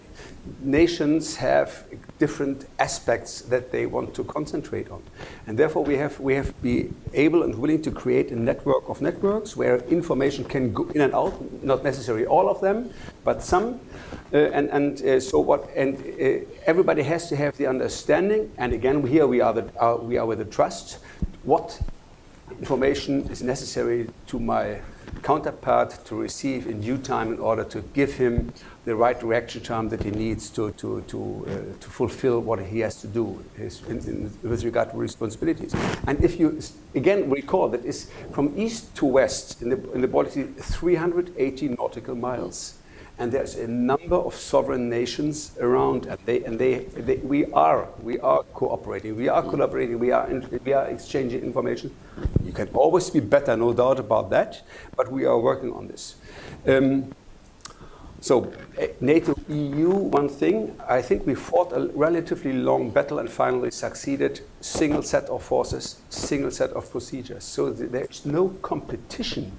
nations 0.61 1.37
have 1.37 1.85
different 2.19 2.67
aspects 2.79 3.43
that 3.43 3.71
they 3.71 3.85
want 3.85 4.15
to 4.15 4.25
concentrate 4.25 4.91
on. 4.91 5.03
And 5.47 5.59
therefore, 5.59 5.85
we 5.85 5.97
have, 5.99 6.19
we 6.21 6.35
have 6.35 6.49
to 6.49 6.63
be 6.63 6.91
able 7.13 7.43
and 7.43 7.55
willing 7.57 7.83
to 7.83 7.91
create 7.91 8.31
a 8.31 8.37
network 8.37 8.89
of 8.89 9.03
networks 9.03 9.57
where 9.57 9.77
information 9.89 10.45
can 10.45 10.73
go 10.73 10.89
in 10.95 11.03
and 11.03 11.15
out, 11.15 11.63
not 11.63 11.85
necessarily 11.85 12.25
all 12.25 12.49
of 12.49 12.63
them, 12.63 12.91
but 13.25 13.43
some. 13.43 13.81
Uh, 14.33 14.39
and 14.39 14.71
and 14.71 15.03
uh, 15.03 15.21
so 15.21 15.39
what, 15.41 15.69
and 15.77 15.97
uh, 15.97 16.47
everybody 16.67 17.03
has 17.03 17.29
to 17.29 17.37
have 17.37 17.57
the 17.57 17.67
understanding, 17.67 18.51
and 18.59 18.73
again, 18.73 19.07
here 19.07 19.27
we 19.27 19.41
are, 19.41 19.53
the, 19.53 19.83
uh, 19.83 19.97
we 19.97 20.17
are 20.17 20.27
with 20.27 20.39
the 20.39 20.45
trust, 20.45 20.99
what 21.45 21.81
information 22.59 23.29
is 23.31 23.43
necessary 23.43 24.09
to 24.27 24.39
my 24.39 24.81
counterpart 25.23 26.05
to 26.05 26.15
receive 26.15 26.67
in 26.67 26.81
due 26.81 26.99
time 26.99 27.33
in 27.33 27.39
order 27.39 27.65
to 27.65 27.81
give 27.93 28.15
him 28.15 28.53
the 28.85 28.95
right 28.95 29.23
reaction 29.23 29.63
time 29.63 29.89
that 29.91 30.03
he 30.03 30.11
needs 30.11 30.49
to, 30.51 30.71
to, 30.73 31.03
to, 31.03 31.47
uh, 31.47 31.81
to 31.81 31.91
fulfill 31.91 32.41
what 32.41 32.59
he 32.59 32.81
has 32.81 33.01
to 33.01 33.07
do 33.07 33.45
his, 33.57 33.83
in, 33.89 33.99
in, 33.99 34.33
with 34.43 34.65
regard 34.65 34.91
to 34.91 34.97
responsibilities. 34.97 35.75
And 36.07 36.25
if 36.25 36.41
you 36.41 36.61
again 36.95 37.29
recall 37.29 37.69
that 37.69 37.85
is 37.85 38.11
from 38.33 38.59
east 38.59 38.95
to 38.97 39.05
west 39.05 39.61
in 39.63 39.69
the, 39.71 39.93
in 39.93 40.01
the 40.01 40.09
Baltic 40.09 40.33
Sea, 40.33 40.45
380 40.63 41.69
nautical 41.69 42.15
miles 42.15 42.78
and 43.19 43.33
there's 43.33 43.57
a 43.57 43.67
number 43.67 44.15
of 44.15 44.35
sovereign 44.35 44.89
nations 44.89 45.53
around, 45.61 46.07
and 46.07 46.19
they 46.25 46.45
and 46.45 46.59
they, 46.59 46.85
they 46.97 47.17
we 47.17 47.47
are 47.53 47.89
we 48.03 48.19
are 48.21 48.43
cooperating, 48.55 49.17
we 49.17 49.29
are 49.29 49.43
collaborating, 49.43 49.99
we 49.99 50.13
are 50.13 50.29
in, 50.31 50.61
we 50.65 50.73
are 50.73 50.87
exchanging 50.87 51.43
information. 51.43 51.95
You 52.45 52.53
can 52.53 52.69
always 52.69 53.11
be 53.11 53.21
better, 53.21 53.57
no 53.57 53.73
doubt 53.73 53.99
about 53.99 54.31
that, 54.31 54.63
but 54.97 55.11
we 55.11 55.25
are 55.25 55.39
working 55.39 55.73
on 55.73 55.89
this. 55.89 56.17
Um, 56.67 57.13
so 58.21 58.53
eh, 58.77 58.89
NATO 59.01 59.35
EU, 59.49 59.91
one 59.91 60.29
thing, 60.29 60.77
I 60.89 61.03
think 61.03 61.25
we 61.25 61.35
fought 61.35 61.73
a 61.73 61.87
relatively 61.95 62.53
long 62.53 62.91
battle 62.91 63.21
and 63.21 63.31
finally 63.31 63.71
succeeded. 63.71 64.41
Single 64.61 65.03
set 65.03 65.25
of 65.27 65.43
forces, 65.43 66.01
single 66.11 66.51
set 66.51 66.71
of 66.71 66.91
procedures. 66.91 67.45
So 67.45 67.73
th 67.73 67.91
there's 67.91 68.25
no 68.25 68.49
competition 68.63 69.53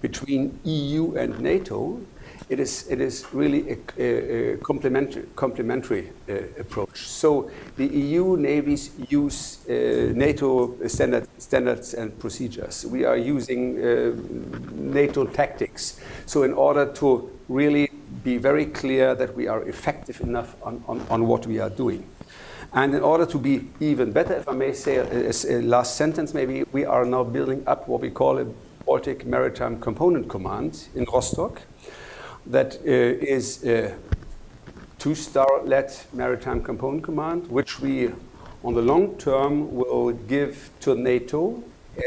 between 0.00 0.58
EU 0.64 1.16
and 1.16 1.40
NATO 1.40 2.00
it 2.48 2.60
is, 2.60 2.86
it 2.88 3.00
is 3.00 3.26
really 3.32 3.70
a, 3.70 3.78
a, 3.98 4.52
a 4.52 4.56
complementary, 4.58 5.24
complementary 5.34 6.10
uh, 6.28 6.34
approach. 6.58 7.06
So 7.06 7.50
the 7.76 7.86
EU 7.86 8.36
navies 8.36 8.90
use 9.08 9.58
uh, 9.68 10.12
NATO 10.14 10.76
standard, 10.86 11.26
standards 11.38 11.94
and 11.94 12.16
procedures. 12.18 12.86
We 12.86 13.04
are 13.04 13.16
using 13.16 13.78
uh, 13.84 14.12
NATO 14.72 15.24
tactics. 15.24 16.00
So 16.26 16.44
in 16.44 16.52
order 16.52 16.92
to 16.94 17.30
really 17.48 17.90
be 18.22 18.38
very 18.38 18.66
clear 18.66 19.14
that 19.14 19.34
we 19.34 19.48
are 19.48 19.62
effective 19.64 20.20
enough 20.20 20.54
on, 20.62 20.84
on, 20.86 21.04
on 21.10 21.26
what 21.26 21.46
we 21.46 21.58
are 21.58 21.70
doing. 21.70 22.08
And 22.72 22.94
in 22.94 23.02
order 23.02 23.26
to 23.26 23.38
be 23.38 23.68
even 23.80 24.12
better, 24.12 24.34
if 24.34 24.48
I 24.48 24.52
may 24.52 24.72
say 24.72 24.96
a, 24.96 25.30
a, 25.30 25.62
last 25.62 25.96
sentence, 25.96 26.34
maybe 26.34 26.64
we 26.72 26.84
are 26.84 27.04
now 27.04 27.24
building 27.24 27.62
up 27.66 27.88
what 27.88 28.00
we 28.00 28.10
call 28.10 28.38
a 28.38 28.44
Baltic 28.84 29.26
Maritime 29.26 29.80
Component 29.80 30.28
Command 30.28 30.88
in 30.94 31.04
Rostock 31.12 31.62
that 32.46 32.76
uh, 32.76 32.80
is 32.86 33.64
a 33.64 33.94
two-star-led 34.98 35.92
maritime 36.12 36.62
component 36.62 37.02
command, 37.02 37.46
which 37.48 37.80
we, 37.80 38.10
on 38.64 38.74
the 38.74 38.82
long 38.82 39.16
term, 39.18 39.74
will 39.74 40.12
give 40.12 40.70
to 40.80 40.94
NATO 40.94 41.62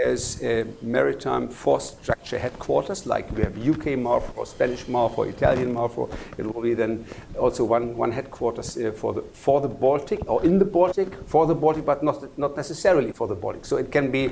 as 0.05 0.41
a 0.43 0.65
maritime 0.81 1.47
force 1.49 1.95
structure 2.01 2.37
headquarters, 2.37 3.05
like 3.05 3.31
we 3.31 3.41
have 3.41 3.57
UK 3.57 3.97
MARFOR, 3.97 4.45
Spanish 4.45 4.87
MARFOR, 4.87 5.27
Italian 5.27 5.73
MARFOR. 5.73 6.09
It 6.37 6.45
will 6.45 6.61
be 6.61 6.73
then 6.73 7.05
also 7.37 7.63
one, 7.63 7.97
one 7.97 8.11
headquarters 8.11 8.77
uh, 8.77 8.91
for, 8.91 9.13
the, 9.13 9.21
for 9.33 9.61
the 9.61 9.67
Baltic, 9.67 10.19
or 10.29 10.43
in 10.43 10.59
the 10.59 10.65
Baltic, 10.65 11.13
for 11.27 11.47
the 11.47 11.55
Baltic, 11.55 11.85
but 11.85 12.03
not, 12.03 12.37
not 12.37 12.55
necessarily 12.55 13.11
for 13.11 13.27
the 13.27 13.35
Baltic. 13.35 13.65
So 13.65 13.77
it 13.77 13.91
can 13.91 14.11
be 14.11 14.29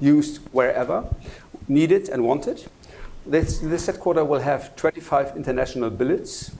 used 0.00 0.38
wherever 0.52 1.04
needed 1.68 2.08
and 2.08 2.24
wanted. 2.24 2.64
This, 3.26 3.86
headquarters 3.86 4.28
will 4.28 4.38
have 4.38 4.76
25 4.76 5.36
international 5.36 5.90
billets, 5.90 6.52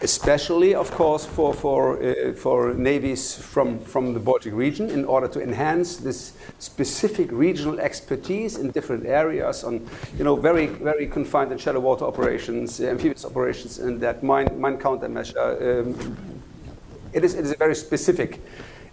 especially, 0.00 0.74
of 0.74 0.90
course, 0.92 1.26
for, 1.26 1.52
for, 1.52 2.02
uh, 2.02 2.32
for 2.32 2.72
navies 2.72 3.34
from, 3.34 3.78
from 3.80 4.14
the 4.14 4.18
Baltic 4.18 4.54
region 4.54 4.88
in 4.88 5.04
order 5.04 5.28
to 5.28 5.42
enhance 5.42 5.98
this 5.98 6.32
specific 6.60 7.30
regional 7.30 7.78
expertise 7.78 8.56
in 8.56 8.70
different 8.70 9.04
areas 9.04 9.64
on, 9.64 9.86
you 10.16 10.24
know, 10.24 10.34
very, 10.34 10.68
very 10.68 11.06
confined 11.06 11.52
and 11.52 11.60
shallow 11.60 11.80
water 11.80 12.06
operations, 12.06 12.80
amphibious 12.80 13.26
operations, 13.26 13.78
and 13.78 14.00
that 14.00 14.22
mine, 14.22 14.48
mine 14.58 14.78
countermeasure. 14.78 15.36
Um, 15.60 16.16
it, 17.12 17.22
is, 17.22 17.34
it 17.34 17.44
is 17.44 17.50
a 17.50 17.56
very 17.56 17.74
specific 17.74 18.40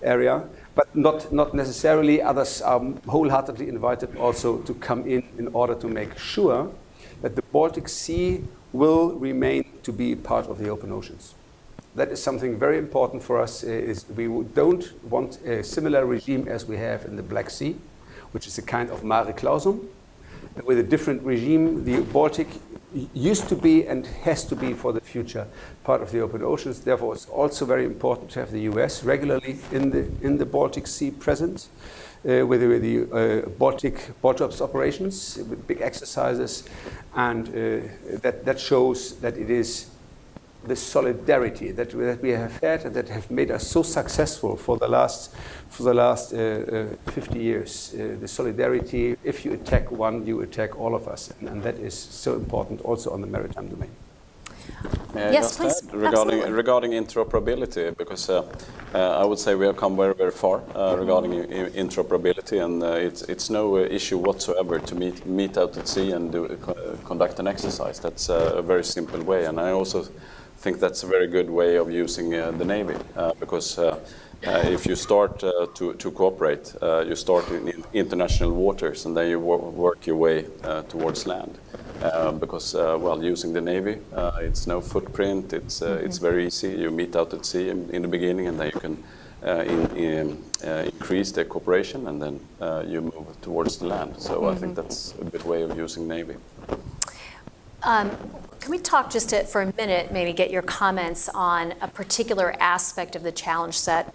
area, 0.01 0.43
but 0.75 0.93
not, 0.93 1.31
not 1.31 1.53
necessarily. 1.53 2.21
Others 2.21 2.61
are 2.61 2.81
wholeheartedly 3.07 3.69
invited 3.69 4.17
also 4.17 4.57
to 4.63 4.73
come 4.73 5.07
in 5.07 5.23
in 5.37 5.47
order 5.53 5.75
to 5.75 5.87
make 5.87 6.17
sure 6.17 6.69
that 7.21 7.35
the 7.35 7.41
Baltic 7.41 7.87
Sea 7.87 8.43
will 8.73 9.13
remain 9.13 9.65
to 9.83 9.91
be 9.91 10.15
part 10.15 10.47
of 10.47 10.57
the 10.57 10.69
open 10.69 10.91
oceans. 10.91 11.35
That 11.95 12.09
is 12.09 12.21
something 12.21 12.59
very 12.59 12.77
important 12.77 13.23
for 13.23 13.39
us. 13.39 13.63
Uh, 13.63 13.67
is 13.67 14.05
we 14.09 14.27
don't 14.53 14.91
want 15.09 15.41
a 15.45 15.63
similar 15.63 16.05
regime 16.05 16.47
as 16.47 16.65
we 16.65 16.77
have 16.77 17.05
in 17.05 17.15
the 17.15 17.23
Black 17.23 17.49
Sea, 17.49 17.77
which 18.31 18.47
is 18.47 18.57
a 18.57 18.61
kind 18.61 18.89
of 18.89 19.03
mare 19.03 19.33
clausum. 19.33 19.87
With 20.65 20.77
a 20.77 20.83
different 20.83 21.23
regime, 21.23 21.85
the 21.85 22.01
Baltic 22.01 22.47
used 23.13 23.49
to 23.49 23.55
be 23.55 23.85
and 23.87 24.05
has 24.23 24.45
to 24.45 24.55
be 24.55 24.73
for 24.73 24.93
the 24.93 25.01
future 25.01 25.47
part 25.83 26.01
of 26.01 26.11
the 26.11 26.19
open 26.19 26.41
oceans. 26.43 26.81
Therefore, 26.81 27.13
it's 27.13 27.25
also 27.25 27.65
very 27.65 27.85
important 27.85 28.29
to 28.31 28.39
have 28.39 28.51
the 28.51 28.61
US 28.61 29.03
regularly 29.03 29.57
in 29.71 29.89
the, 29.89 30.07
in 30.21 30.37
the 30.37 30.45
Baltic 30.45 30.87
Sea 30.87 31.11
present 31.11 31.67
uh, 32.27 32.45
with, 32.45 32.63
with, 32.63 32.81
the 32.81 33.03
uh, 33.11 33.49
Baltic 33.49 34.11
BALTOPS 34.21 34.61
operations, 34.61 35.37
with 35.37 35.67
big 35.67 35.81
exercises, 35.81 36.63
and 37.15 37.47
uh, 37.47 37.87
that, 38.21 38.45
that 38.45 38.59
shows 38.59 39.15
that 39.17 39.37
it 39.37 39.49
is 39.49 39.89
the 40.67 40.75
solidarity 40.75 41.71
that, 41.71 41.91
that 41.91 42.21
we 42.21 42.31
have 42.31 42.59
had 42.59 42.85
and 42.85 42.95
that 42.95 43.07
have 43.09 43.29
made 43.29 43.51
us 43.51 43.67
so 43.67 43.83
successful 43.83 44.57
for 44.57 44.77
the 44.77 44.87
last, 44.87 45.33
for 45.69 45.83
the 45.83 45.93
last 45.93 46.33
uh, 46.33 46.87
uh, 47.07 47.11
50 47.11 47.39
years. 47.39 47.93
Uh, 47.93 48.17
the 48.19 48.27
solidarity, 48.27 49.15
if 49.23 49.45
you 49.45 49.53
attack 49.53 49.91
one, 49.91 50.25
you 50.25 50.41
attack 50.41 50.79
all 50.79 50.95
of 50.95 51.07
us. 51.07 51.31
And, 51.39 51.49
and 51.49 51.63
that 51.63 51.75
is 51.75 51.93
so 51.93 52.33
important 52.33 52.81
also 52.81 53.11
on 53.11 53.21
the 53.21 53.27
maritime 53.27 53.69
domain. 53.69 53.91
May 55.15 55.31
yes, 55.31 55.57
please. 55.57 55.81
regarding 55.93 56.41
regarding 56.51 56.91
interoperability, 56.91 57.95
because 57.97 58.29
uh, 58.29 58.43
uh, 58.93 59.21
I 59.21 59.23
would 59.23 59.39
say 59.39 59.55
we 59.55 59.65
have 59.65 59.77
come 59.77 59.95
very 59.95 60.13
very 60.13 60.31
far 60.31 60.61
uh, 60.75 60.97
regarding 60.99 61.31
interoperability, 61.73 62.61
and 62.65 62.83
uh, 62.83 63.07
it's 63.07 63.21
it's 63.29 63.49
no 63.49 63.77
uh, 63.77 63.79
issue 63.79 64.17
whatsoever 64.17 64.77
to 64.79 64.95
meet 64.95 65.25
meet 65.25 65.57
out 65.57 65.77
at 65.77 65.87
sea 65.87 66.11
and 66.11 66.31
do, 66.33 66.45
uh, 66.45 66.97
conduct 67.05 67.39
an 67.39 67.47
exercise. 67.47 67.97
That's 67.99 68.27
a 68.29 68.61
very 68.61 68.83
simple 68.83 69.23
way, 69.23 69.45
and 69.45 69.57
I 69.57 69.71
also 69.71 70.05
think 70.57 70.79
that's 70.81 71.03
a 71.03 71.07
very 71.07 71.27
good 71.27 71.49
way 71.49 71.77
of 71.77 71.89
using 71.89 72.29
the 72.31 72.65
navy 72.65 72.95
because. 73.39 73.79
if 74.77 74.85
you 74.85 74.95
start 74.95 75.39
to, 75.75 75.93
to 75.93 76.11
cooperate, 76.11 76.75
you 77.09 77.15
start 77.15 77.49
in, 77.49 77.67
in, 77.67 77.83
international 77.93 78.51
waters 78.51 79.05
and 79.05 79.15
then 79.17 79.29
you 79.29 79.39
work 79.39 80.05
your 80.07 80.17
way 80.17 80.45
towards 80.89 81.25
land. 81.25 81.57
Um, 82.01 82.39
because 82.39 82.75
uh, 82.75 82.97
well, 82.99 83.23
using 83.23 83.53
the 83.53 83.61
navy, 83.61 83.97
uh, 84.13 84.39
it's 84.41 84.67
no 84.67 84.81
footprint. 84.81 85.53
It's 85.53 85.81
it's 85.81 86.17
very 86.17 86.45
easy. 86.47 86.69
You 86.69 86.91
meet 86.91 87.15
out 87.15 87.33
at 87.33 87.45
sea 87.45 87.69
in, 87.69 87.89
in 87.89 88.01
the 88.01 88.07
beginning, 88.07 88.47
and 88.47 88.59
then 88.59 88.71
you 88.73 88.79
can 88.79 89.03
in, 89.43 89.95
in, 89.95 90.43
increase 90.85 91.31
the 91.31 91.45
cooperation, 91.45 92.07
and 92.07 92.21
then 92.21 92.39
you 92.91 93.01
move 93.01 93.27
towards 93.41 93.77
the 93.77 93.85
land. 93.85 94.15
So 94.17 94.33
mm 94.33 94.39
-hmm. 94.39 94.55
I 94.55 94.59
think 94.59 94.73
mm-hmm. 94.73 94.87
that's 94.87 95.13
a 95.21 95.29
good 95.31 95.45
way 95.45 95.63
of 95.63 95.77
using 95.77 96.07
navy. 96.07 96.35
Um, 97.85 98.09
can 98.59 98.71
we 98.71 98.79
talk 98.79 99.11
just 99.11 99.29
to, 99.29 99.43
for 99.43 99.61
a 99.61 99.71
minute, 99.77 100.11
maybe 100.11 100.33
get 100.33 100.49
your 100.49 100.63
comments 100.63 101.29
on 101.29 101.75
a 101.81 101.87
particular 101.87 102.55
aspect 102.59 103.15
of 103.15 103.21
the 103.21 103.31
challenge 103.31 103.77
set 103.77 104.11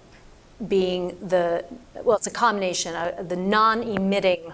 being 0.67 1.17
the, 1.29 1.65
well, 2.03 2.17
it's 2.17 2.27
a 2.27 2.33
combination, 2.33 2.97
of 2.97 3.29
the 3.29 3.37
non-emitting 3.37 4.53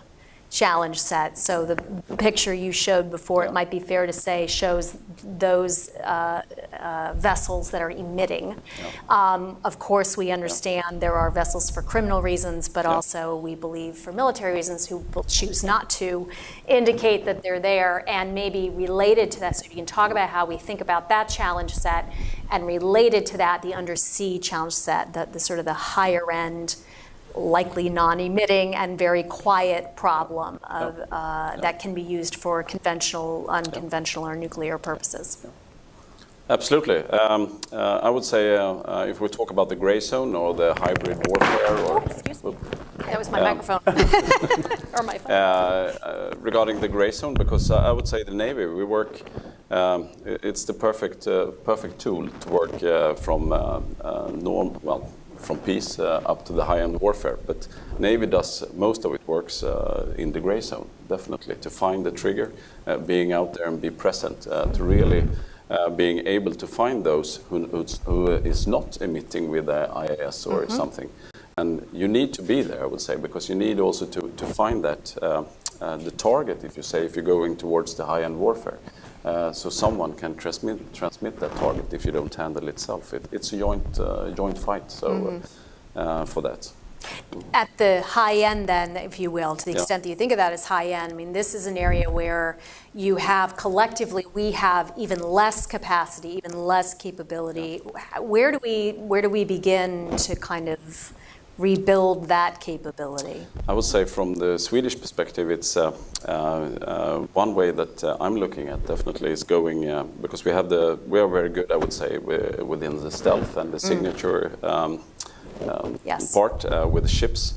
challenge 0.50 0.98
set. 0.98 1.36
So 1.38 1.64
the 1.64 1.76
picture 2.16 2.54
you 2.54 2.72
showed 2.72 3.10
before, 3.10 3.42
yeah. 3.42 3.50
it 3.50 3.52
might 3.52 3.70
be 3.70 3.80
fair 3.80 4.06
to 4.06 4.12
say, 4.12 4.46
shows 4.46 4.96
those 5.22 5.90
uh, 5.96 6.42
uh, 6.78 7.14
vessels 7.16 7.70
that 7.70 7.82
are 7.82 7.90
emitting. 7.90 8.60
Yeah. 8.78 8.90
Um, 9.08 9.56
of 9.64 9.78
course, 9.78 10.16
we 10.16 10.30
understand 10.30 10.84
yeah. 10.92 10.98
there 10.98 11.14
are 11.14 11.30
vessels 11.30 11.71
for 11.71 11.82
criminal 11.82 12.23
reasons, 12.23 12.68
but 12.68 12.86
also 12.86 13.36
we 13.36 13.54
believe 13.54 13.97
for 13.97 14.12
military 14.12 14.54
reasons 14.54 14.86
who 14.86 15.04
will 15.14 15.25
choose 15.25 15.64
not 15.64 15.90
to 15.90 16.28
indicate 16.68 17.25
that 17.25 17.42
they're 17.42 17.60
there. 17.60 18.04
And 18.08 18.34
maybe 18.34 18.71
related 18.71 19.30
to 19.32 19.40
that, 19.40 19.56
so 19.56 19.64
if 19.64 19.73
you 19.73 19.76
can 19.76 19.86
talk 19.86 20.10
about 20.10 20.30
how 20.30 20.47
we 20.47 20.56
think 20.56 20.80
about 20.80 21.08
that 21.08 21.28
challenge 21.28 21.75
set, 21.75 22.12
and 22.50 22.66
related 22.66 23.26
to 23.26 23.36
that, 23.38 23.62
the 23.62 23.75
undersea 23.75 24.38
challenge 24.38 24.75
set, 24.75 25.12
the, 25.12 25.28
the 25.30 25.40
sort 25.40 25.58
of 25.58 25.64
the 25.64 25.75
higher 25.75 26.30
end 26.30 26.76
likely 27.36 27.88
non-emitting 27.88 28.75
and 28.75 28.99
very 28.99 29.22
quiet 29.22 29.94
problem 29.96 30.58
of, 30.64 30.99
uh, 31.12 31.56
that 31.56 31.78
can 31.78 31.94
be 31.94 32.02
used 32.02 32.36
for 32.36 32.62
conventional, 32.62 33.46
unconventional, 33.49 34.26
or 34.26 34.34
nuclear 34.34 34.78
purposes. 34.78 35.46
Absolutely. 36.49 36.99
Um, 36.99 37.60
uh, 37.72 37.99
I 38.02 38.08
would 38.08 38.25
say 38.25 38.56
uh, 38.56 38.62
uh, 38.62 39.06
if 39.08 39.20
we 39.20 39.28
talk 39.28 39.50
about 39.50 39.68
the 39.68 39.75
gray 39.75 39.99
zone 39.99 40.34
or 40.36 40.54
the 40.54 40.75
hybrid 40.75 41.20
warfare, 41.26 41.76
or 41.78 42.00
oh, 42.00 42.06
excuse 42.06 42.44
me, 42.44 42.54
that 42.99 43.18
was 43.18 43.30
my 43.30 43.40
um, 43.40 43.58
microphone 43.58 43.80
or 44.94 45.02
my 45.02 45.18
phone. 45.18 45.32
Uh, 45.32 45.99
uh, 46.02 46.34
regarding 46.38 46.78
the 46.78 46.86
gray 46.86 47.10
zone, 47.10 47.34
because 47.34 47.72
I 47.72 47.90
would 47.90 48.06
say 48.06 48.22
the 48.22 48.34
Navy, 48.34 48.66
we 48.66 48.84
work. 48.84 49.22
Um, 49.68 50.10
it's 50.25 50.64
the 50.64 50.72
perfect 50.72 51.25
perfect 51.64 51.99
tool 51.99 52.28
to 52.28 52.49
work 52.49 53.18
from 53.18 53.49
norm 54.40 54.78
well 54.82 55.10
from 55.38 55.58
peace 55.58 55.99
uh, 55.99 56.22
up 56.26 56.44
to 56.46 56.52
the 56.52 56.64
high-end 56.64 57.00
warfare. 57.00 57.38
But 57.46 57.68
Navy 57.99 58.26
does 58.26 58.64
most 58.75 59.04
of 59.04 59.14
it 59.14 59.20
works 59.26 59.62
uh, 59.62 60.14
in 60.18 60.32
the 60.32 60.40
gray 60.40 60.60
zone, 60.60 60.88
definitely, 61.08 61.56
to 61.56 61.70
find 61.70 62.04
the 62.04 62.10
trigger, 62.10 62.52
uh, 62.86 62.99
being 62.99 63.32
out 63.32 63.54
there 63.54 63.68
and 63.68 63.80
be 63.80 63.90
present, 63.90 64.42
to 64.42 64.84
really 64.84 65.28
being 65.96 66.26
able 66.26 66.54
to 66.54 66.66
find 66.66 67.04
those 67.04 67.40
who, 67.49 67.66
who 68.04 68.28
is 68.28 68.66
not 68.66 69.02
emitting 69.02 69.50
with 69.50 69.66
the 69.66 69.90
AIS 69.92 70.46
or 70.46 70.60
mm 70.60 70.66
-hmm. 70.66 70.76
something. 70.76 71.10
And 71.58 71.80
you 71.90 72.06
need 72.06 72.34
to 72.34 72.42
be 72.42 72.62
there, 72.62 72.84
I 72.84 72.86
would 72.86 73.00
say, 73.00 73.16
because 73.16 73.49
you 73.49 73.58
need 73.58 73.80
also 73.80 74.04
to, 74.06 74.28
to 74.36 74.46
find 74.46 74.82
that, 74.82 75.16
uh, 75.22 75.44
uh, 75.80 75.96
the 75.96 76.10
target, 76.10 76.62
if 76.64 76.76
you 76.76 76.82
say, 76.82 77.04
if 77.06 77.16
you're 77.16 77.32
going 77.38 77.56
towards 77.56 77.94
the 77.94 78.04
high-end 78.04 78.38
warfare. 78.38 78.78
Uh, 79.26 79.52
so 79.52 79.69
someone 79.69 80.12
can 80.15 80.36
transmit 80.36 80.78
transmit 80.95 81.34
that 81.41 81.52
target 81.56 81.93
if 81.93 82.04
you 82.06 82.12
don't 82.12 82.34
handle 82.34 82.69
itself. 82.69 83.12
It, 83.12 83.25
it's 83.32 83.52
a 83.52 83.58
joint 83.58 83.99
uh, 83.99 84.30
joint 84.30 84.58
fight. 84.58 84.91
So 84.93 85.08
mm 85.08 85.43
-hmm. 85.43 86.26
for 86.26 86.43
that. 86.43 86.73
At 87.52 87.69
the 87.76 88.02
high 88.02 88.39
end, 88.43 88.69
then, 88.69 88.97
if 88.97 89.19
you 89.21 89.30
will, 89.30 89.56
to 89.56 89.65
the 89.65 89.73
yeah. 89.73 89.80
extent 89.80 90.02
that 90.02 90.08
you 90.08 90.17
think 90.17 90.32
of 90.32 90.39
that 90.39 90.52
as 90.52 90.67
high 90.67 90.89
end, 90.93 91.12
I 91.12 91.15
mean, 91.15 91.32
this 91.32 91.54
is 91.54 91.67
an 91.67 91.76
area 91.76 92.10
where 92.10 92.56
you 92.95 93.17
have 93.17 93.56
collectively, 93.56 94.25
we 94.34 94.52
have 94.52 94.93
even 94.97 95.21
less 95.21 95.67
capacity, 95.67 96.30
even 96.39 96.67
less 96.67 96.95
capability. 96.95 97.82
Yeah. 97.84 98.21
Where 98.21 98.50
do 98.50 98.58
we 98.62 98.93
where 99.10 99.23
do 99.23 99.28
we 99.28 99.45
begin 99.45 100.17
to 100.17 100.34
kind 100.36 100.69
of 100.69 101.12
rebuild 101.58 102.28
that 102.28 102.60
capability? 102.60 103.47
I 103.69 103.73
would 103.73 103.84
say 103.84 104.04
from 104.04 104.34
the 104.34 104.58
Swedish 104.58 105.00
perspective, 105.00 105.50
it's 105.50 105.76
uh, 105.76 105.92
uh, 106.26 106.30
uh, 106.30 107.19
one 107.32 107.54
way 107.54 107.71
that 107.71 108.04
uh, 108.04 108.16
I'm 108.21 108.36
looking 108.36 108.69
at 108.69 108.86
definitely 108.86 109.30
is 109.30 109.42
going 109.42 109.88
uh, 109.88 110.04
because 110.21 110.45
we 110.45 110.52
have 110.52 110.69
the 110.69 110.99
we 111.06 111.19
are 111.21 111.28
very 111.28 111.49
good, 111.49 111.71
I 111.73 111.76
would 111.76 111.92
say, 111.92 112.19
within 112.19 113.00
the 113.02 113.10
stealth 113.10 113.56
and 113.56 113.73
the 113.73 113.78
mm. 113.78 113.88
signature 113.88 114.58
um, 114.62 115.02
um, 115.69 115.99
yes. 116.04 116.32
part 116.32 116.64
uh, 116.64 116.88
with 116.90 117.04
the 117.04 117.14
ships. 117.21 117.54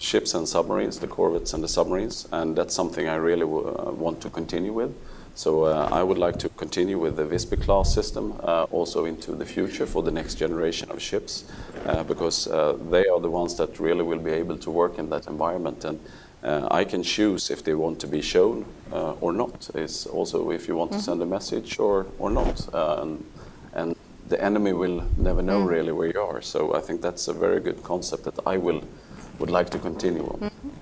ships 0.00 0.34
and 0.34 0.48
submarines, 0.48 0.98
the 1.00 1.06
corvettes 1.06 1.52
and 1.54 1.62
the 1.62 1.68
submarines, 1.68 2.26
and 2.32 2.56
that's 2.56 2.74
something 2.74 3.08
I 3.08 3.18
really 3.30 3.44
want 3.44 4.22
to 4.22 4.30
continue 4.30 4.72
with. 4.72 4.90
So 5.36 5.64
uh, 5.64 5.90
I 5.92 6.02
would 6.02 6.16
like 6.16 6.38
to 6.38 6.48
continue 6.48 6.98
with 6.98 7.16
the 7.16 7.26
Visby 7.26 7.58
class 7.58 7.92
system 7.92 8.40
uh, 8.42 8.64
also 8.70 9.04
into 9.04 9.32
the 9.32 9.44
future 9.44 9.84
for 9.84 10.02
the 10.02 10.10
next 10.10 10.36
generation 10.36 10.90
of 10.90 11.00
ships 11.02 11.44
uh, 11.84 12.02
because 12.04 12.48
uh, 12.48 12.78
they 12.90 13.06
are 13.06 13.20
the 13.20 13.28
ones 13.28 13.54
that 13.56 13.78
really 13.78 14.02
will 14.02 14.18
be 14.18 14.30
able 14.30 14.56
to 14.56 14.70
work 14.70 14.98
in 14.98 15.10
that 15.10 15.26
environment 15.26 15.84
and 15.84 16.00
uh, 16.42 16.68
I 16.70 16.84
can 16.84 17.02
choose 17.02 17.50
if 17.50 17.62
they 17.62 17.74
want 17.74 18.00
to 18.00 18.06
be 18.06 18.22
shown 18.22 18.64
uh, 18.90 19.12
or 19.20 19.34
not. 19.34 19.68
It's 19.74 20.06
also 20.06 20.50
if 20.50 20.68
you 20.68 20.76
want 20.78 20.92
mm 20.92 20.96
-hmm. 20.96 21.04
to 21.04 21.12
mm-hmm. 21.12 21.20
send 21.20 21.22
a 21.22 21.36
message 21.36 21.82
or, 21.82 22.06
or 22.18 22.30
not. 22.30 22.68
And, 22.74 23.24
and, 23.74 23.96
the 24.28 24.42
enemy 24.42 24.72
will 24.72 25.02
never 25.16 25.42
know 25.42 25.60
mm. 25.62 25.70
really 25.70 25.92
where 25.92 26.10
you 26.14 26.28
are. 26.28 26.42
So 26.42 26.58
I 26.78 26.80
think 26.80 27.00
that's 27.00 27.28
a 27.28 27.32
very 27.32 27.60
good 27.60 27.82
concept 27.82 28.22
that 28.24 28.38
I 28.54 28.58
will 28.58 28.80
would 29.38 29.50
like 29.58 29.70
to 29.70 29.78
continue 29.78 30.22
on. 30.22 30.38
Mm 30.40 30.48
-hmm. 30.48 30.75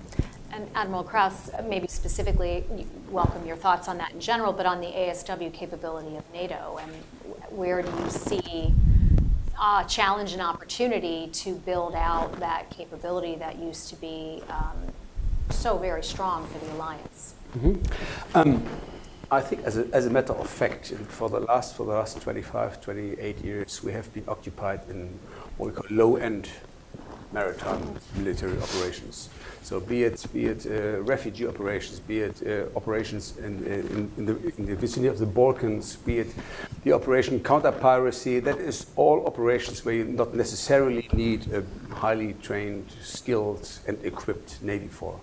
And 0.55 0.69
Admiral 0.73 1.03
Krause, 1.03 1.51
maybe 1.67 1.85
specifically, 1.89 2.63
welcome 3.09 3.45
your 3.45 3.57
thoughts 3.57 3.89
on 3.89 3.97
that 3.97 4.13
in 4.13 4.21
general, 4.21 4.53
but 4.53 4.65
on 4.65 4.79
the 4.79 4.87
ASW 4.87 5.51
capability 5.51 6.15
of 6.15 6.23
NATO, 6.31 6.79
and 6.81 6.91
where 7.49 7.81
do 7.81 7.89
you 7.89 8.09
see 8.09 8.73
a 9.61 9.83
challenge 9.85 10.31
and 10.31 10.41
opportunity 10.41 11.27
to 11.33 11.55
build 11.55 11.93
out 11.93 12.39
that 12.39 12.69
capability 12.69 13.35
that 13.35 13.59
used 13.59 13.89
to 13.89 13.97
be 13.97 14.43
um, 14.47 14.77
so 15.49 15.77
very 15.77 16.03
strong 16.03 16.47
for 16.47 16.59
the 16.65 16.71
alliance? 16.71 17.33
Mm 17.53 17.61
-hmm. 17.61 18.41
um, 18.41 18.63
I 19.31 19.41
think 19.41 19.67
as 19.67 19.77
a, 19.77 19.83
as 19.91 20.05
a 20.05 20.09
matter 20.09 20.35
of 20.39 20.47
fact, 20.49 20.93
for 21.09 21.29
the 21.29 21.39
last 21.39 21.75
for 21.75 21.85
the 21.85 21.93
last 21.93 22.21
25, 22.21 22.79
28 22.79 23.43
years, 23.43 23.83
we 23.83 23.91
have 23.91 24.07
been 24.13 24.27
occupied 24.27 24.79
in 24.89 25.19
what 25.57 25.65
we 25.69 25.81
call 25.81 25.97
low-end 25.97 26.47
maritime 27.35 27.83
military 28.15 28.57
operations. 28.65 29.29
So 29.61 29.79
be 29.79 30.03
it, 30.03 30.25
be 30.31 30.45
it 30.45 30.65
uh, 30.65 31.01
refugee 31.01 31.47
operations, 31.47 31.99
be 31.99 32.19
it 32.19 32.35
uh, 32.47 32.77
operations 32.77 33.37
in, 33.37 33.53
in, 33.65 34.11
in, 34.17 34.25
the, 34.25 34.35
in, 34.57 34.65
the, 34.67 34.75
vicinity 34.75 35.09
of 35.09 35.19
the 35.19 35.25
Balkans, 35.25 35.97
be 35.97 36.19
it 36.19 36.27
the 36.83 36.93
operation 36.93 37.39
counter-piracy, 37.43 38.39
that 38.41 38.57
is 38.59 38.85
all 38.95 39.25
operations 39.25 39.83
where 39.83 39.95
you 39.95 40.05
not 40.05 40.33
necessarily 40.33 41.09
need 41.13 41.51
a 41.51 41.63
highly 41.93 42.33
trained, 42.41 42.85
skilled, 43.01 43.67
and 43.87 43.97
equipped 44.05 44.61
Navy 44.61 44.87
for. 44.87 45.19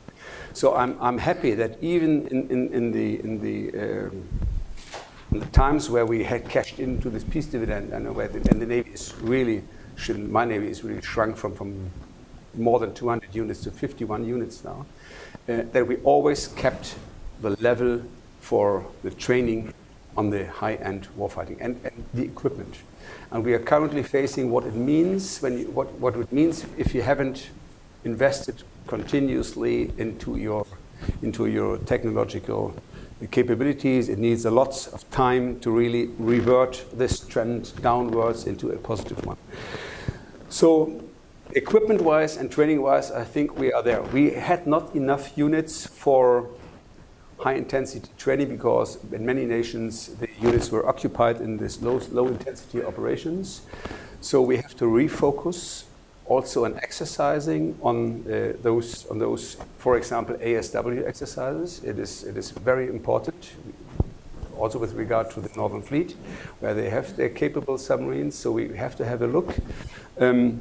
So 0.52 0.74
I'm, 0.74 0.96
I'm 1.00 1.18
happy 1.18 1.54
that 1.54 1.78
even 1.80 2.26
in, 2.28 2.92
the, 2.92 3.20
in 3.20 3.40
the, 3.40 3.56
um, 3.78 4.28
in 5.32 5.40
the 5.40 5.46
times 5.46 5.88
where 5.88 6.04
we 6.04 6.24
had 6.24 6.48
cashed 6.48 6.78
into 6.78 7.08
this 7.10 7.24
peace 7.24 7.46
dividend 7.46 7.92
and 7.92 8.14
where 8.14 8.28
the, 8.28 8.38
and 8.50 8.60
the 8.60 8.66
Navy 8.66 8.90
is 8.90 9.14
really, 9.20 9.62
my 10.18 10.44
Navy 10.44 10.68
is 10.68 10.84
really 10.84 11.02
shrunk 11.02 11.36
from, 11.36 11.54
from 11.54 11.90
more 12.54 12.78
than 12.78 12.94
200 12.94 13.34
units 13.34 13.60
to 13.62 13.70
51 13.70 14.24
units 14.24 14.64
now, 14.64 14.86
uh, 15.48 15.62
that 15.72 15.86
we 15.86 15.96
always 15.98 16.48
kept 16.48 16.94
the 17.40 17.50
level 17.62 18.02
for 18.40 18.84
the 19.02 19.10
training 19.10 19.72
on 20.16 20.30
the 20.30 20.46
high-end 20.46 21.08
warfighting 21.18 21.56
and, 21.60 21.80
and, 21.84 22.04
the 22.12 22.22
equipment. 22.22 22.76
And 23.30 23.44
we 23.44 23.54
are 23.54 23.58
currently 23.58 24.02
facing 24.02 24.50
what 24.50 24.64
it 24.64 24.74
means 24.74 25.40
when 25.40 25.58
you, 25.58 25.70
what, 25.70 25.90
what 25.94 26.16
it 26.16 26.30
means 26.32 26.66
if 26.76 26.94
you 26.94 27.02
haven't 27.02 27.50
invested 28.04 28.62
continuously 28.86 29.92
into 29.96 30.36
your 30.36 30.66
into 31.22 31.46
your 31.46 31.78
technological 31.78 32.74
capabilities. 33.30 34.08
It 34.08 34.18
needs 34.18 34.44
a 34.44 34.50
lot 34.50 34.88
of 34.92 35.08
time 35.10 35.60
to 35.60 35.70
really 35.70 36.06
revert 36.18 36.84
this 36.92 37.20
trend 37.20 37.72
downwards 37.82 38.46
into 38.46 38.70
a 38.70 38.76
positive 38.76 39.24
one. 39.24 39.36
So 40.48 41.02
equipment-wise 41.54 42.36
and 42.36 42.50
training-wise, 42.50 43.10
I 43.10 43.24
think 43.24 43.58
we 43.58 43.72
are 43.72 43.82
there. 43.82 44.02
We 44.02 44.30
had 44.30 44.66
not 44.66 44.94
enough 44.94 45.36
units 45.36 45.86
for 45.86 46.48
high-intensity 47.38 48.08
training 48.18 48.48
because 48.48 48.98
in 49.12 49.26
many 49.26 49.44
nations 49.44 50.14
the 50.16 50.28
units 50.40 50.70
were 50.70 50.88
occupied 50.88 51.40
in 51.40 51.58
low, 51.80 52.00
low-intensity 52.10 52.84
operations. 52.84 53.62
So 54.20 54.40
we 54.40 54.56
have 54.58 54.76
to 54.76 54.84
refocus 54.84 55.84
also 56.26 56.64
on 56.64 56.78
exercising 56.82 57.78
on 57.82 58.24
uh, 58.26 58.52
those, 58.62 59.06
on 59.06 59.18
those, 59.18 59.56
for 59.78 59.96
example, 59.96 60.36
ASW 60.36 61.06
exercises. 61.06 61.82
It 61.84 61.98
is, 61.98 62.24
it 62.24 62.36
is 62.36 62.50
very 62.50 62.88
important 62.88 63.52
also 64.58 64.78
with 64.78 64.94
regard 64.94 65.30
to 65.30 65.40
the 65.40 65.50
Northern 65.56 65.82
Fleet, 65.82 66.14
where 66.60 66.74
they 66.74 66.88
have 66.88 67.16
their 67.16 67.28
capable 67.28 67.78
submarines, 67.78 68.36
so 68.36 68.52
we 68.52 68.68
have 68.76 68.96
to 68.96 69.04
have 69.04 69.22
a 69.22 69.26
look. 69.26 69.56
Um, 70.20 70.60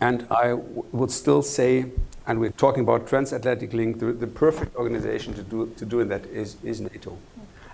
and 0.00 0.26
I 0.30 0.54
would 0.54 1.10
still 1.10 1.42
say, 1.42 1.86
and 2.26 2.40
we're 2.40 2.50
talking 2.50 2.82
about 2.82 3.06
transatlantic 3.06 3.72
link, 3.72 3.98
the, 3.98 4.12
the 4.12 4.26
perfect 4.26 4.76
organization 4.76 5.34
to 5.34 5.42
do, 5.42 5.72
to 5.76 5.84
do 5.84 6.04
that 6.04 6.24
is, 6.26 6.56
is 6.62 6.80
NATO. 6.80 7.18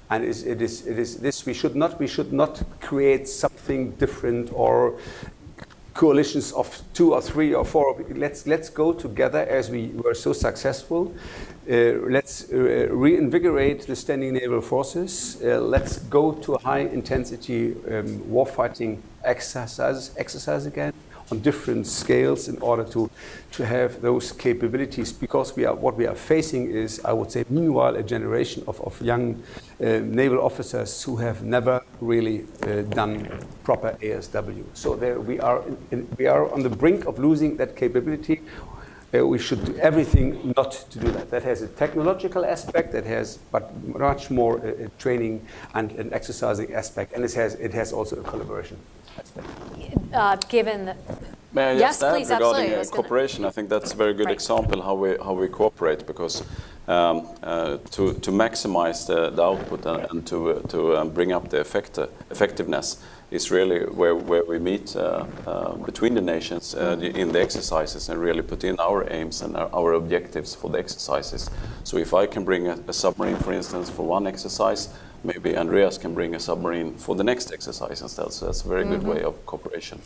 And 0.08 0.24
it 0.24 0.30
is, 0.60 0.86
it 0.86 0.98
is 0.98 1.16
this, 1.16 1.46
we 1.46 1.54
should, 1.54 1.76
not, 1.76 2.00
we 2.00 2.08
should 2.08 2.32
not 2.32 2.62
create 2.80 3.28
something 3.28 3.92
different 3.92 4.50
or 4.52 4.98
coalitions 5.94 6.52
of 6.52 6.82
two 6.94 7.14
or 7.14 7.22
three 7.22 7.54
or 7.54 7.64
four. 7.64 8.02
Let's, 8.14 8.46
let's 8.46 8.70
go 8.70 8.92
together 8.92 9.40
as 9.40 9.70
we 9.70 9.88
were 9.88 10.14
so 10.14 10.32
successful. 10.32 11.14
Uh, 11.68 11.74
let's 12.08 12.52
uh, 12.52 12.88
reinvigorate 12.90 13.86
the 13.86 13.96
standing 13.96 14.34
naval 14.34 14.60
forces. 14.60 15.36
Uh, 15.42 15.60
let's 15.60 15.98
go 15.98 16.32
to 16.32 16.56
high 16.56 16.80
intensity 16.80 17.72
um, 17.88 18.18
warfighting 18.30 18.98
exercise, 19.24 20.10
exercise 20.16 20.66
again 20.66 20.92
on 21.30 21.40
different 21.40 21.86
scales 21.86 22.48
in 22.48 22.58
order 22.60 22.84
to, 22.84 23.10
to 23.52 23.64
have 23.64 24.00
those 24.00 24.32
capabilities 24.32 25.12
because 25.12 25.56
we 25.56 25.64
are, 25.64 25.74
what 25.74 25.96
we 25.96 26.06
are 26.06 26.14
facing 26.14 26.70
is, 26.70 27.00
I 27.04 27.12
would 27.12 27.30
say, 27.30 27.44
meanwhile, 27.48 27.96
a 27.96 28.02
generation 28.02 28.64
of, 28.66 28.80
of 28.80 29.00
young 29.00 29.42
uh, 29.80 30.00
naval 30.04 30.40
officers 30.40 31.02
who 31.02 31.16
have 31.16 31.42
never 31.42 31.82
really 32.00 32.46
uh, 32.62 32.82
done 32.82 33.28
proper 33.64 33.96
ASW. 34.02 34.64
So 34.74 34.96
there 34.96 35.20
we 35.20 35.40
are, 35.40 35.62
in, 35.62 35.78
in, 35.90 36.08
we 36.18 36.26
are 36.26 36.52
on 36.52 36.62
the 36.62 36.70
brink 36.70 37.06
of 37.06 37.18
losing 37.18 37.56
that 37.56 37.76
capability. 37.76 38.40
Uh, 39.12 39.26
we 39.26 39.38
should 39.38 39.64
do 39.64 39.76
everything 39.78 40.52
not 40.56 40.70
to 40.90 40.98
do 41.00 41.10
that. 41.10 41.30
That 41.30 41.42
has 41.42 41.62
a 41.62 41.66
technological 41.66 42.44
aspect, 42.44 42.92
that 42.92 43.04
has 43.06 43.38
but 43.50 43.74
much 43.84 44.30
more 44.30 44.58
uh, 44.58 44.88
training 44.98 45.44
and 45.74 45.90
an 45.92 46.12
exercising 46.12 46.72
aspect, 46.74 47.12
and 47.12 47.24
it 47.24 47.34
has, 47.34 47.54
it 47.54 47.74
has 47.74 47.92
also 47.92 48.20
a 48.20 48.22
collaboration. 48.22 48.76
Uh, 50.12 50.36
given 50.48 50.86
that 50.86 50.96
May 51.52 51.64
I 51.64 51.72
yes, 51.72 51.98
just 51.98 52.14
please, 52.14 52.30
regarding 52.30 52.74
uh, 52.74 52.84
cooperation? 52.84 53.44
I 53.44 53.50
think 53.50 53.68
that's 53.68 53.92
a 53.92 53.96
very 53.96 54.14
good 54.14 54.26
right. 54.26 54.34
example 54.34 54.82
how 54.82 54.94
we 54.94 55.16
how 55.16 55.32
we 55.32 55.48
cooperate 55.48 56.06
because 56.06 56.44
um, 56.86 57.26
uh, 57.42 57.78
to 57.90 58.14
to 58.14 58.30
maximize 58.30 59.04
the, 59.06 59.30
the 59.30 59.42
output 59.42 59.84
and, 59.84 60.06
and 60.10 60.26
to 60.28 60.50
uh, 60.50 60.62
to 60.68 60.96
um, 60.96 61.10
bring 61.10 61.32
up 61.32 61.48
the 61.48 61.60
effect, 61.60 61.98
uh, 61.98 62.06
effectiveness 62.30 63.02
is 63.32 63.50
really 63.50 63.80
where 63.80 64.14
where 64.14 64.44
we 64.44 64.60
meet 64.60 64.94
uh, 64.94 65.26
uh, 65.44 65.74
between 65.74 66.14
the 66.14 66.20
nations 66.20 66.74
in 66.74 67.32
the 67.32 67.40
exercises 67.40 68.08
and 68.08 68.20
really 68.20 68.42
put 68.42 68.62
in 68.62 68.78
our 68.78 69.12
aims 69.12 69.42
and 69.42 69.56
our, 69.56 69.68
our, 69.74 69.94
objectives 69.94 70.54
for 70.54 70.70
the 70.70 70.78
exercises. 70.78 71.50
So 71.82 71.96
if 71.96 72.14
I 72.14 72.26
can 72.26 72.44
bring 72.44 72.68
a, 72.68 72.78
a 72.86 72.92
submarine, 72.92 73.36
for 73.36 73.52
instance, 73.52 73.90
for 73.90 74.06
one 74.06 74.28
exercise 74.28 74.88
maybe 75.24 75.56
Andreas 75.56 75.98
can 75.98 76.14
bring 76.14 76.34
a 76.34 76.40
submarine 76.40 76.94
for 76.94 77.14
the 77.14 77.24
next 77.24 77.52
exercise 77.52 78.00
instead. 78.02 78.32
So 78.32 78.46
that's 78.46 78.64
a 78.64 78.68
very 78.68 78.84
mm 78.84 78.88
-hmm. 78.88 78.92
good 78.92 79.00
mm-hmm. 79.00 79.14
way 79.14 79.24
of 79.24 79.34
cooperation. 79.46 80.00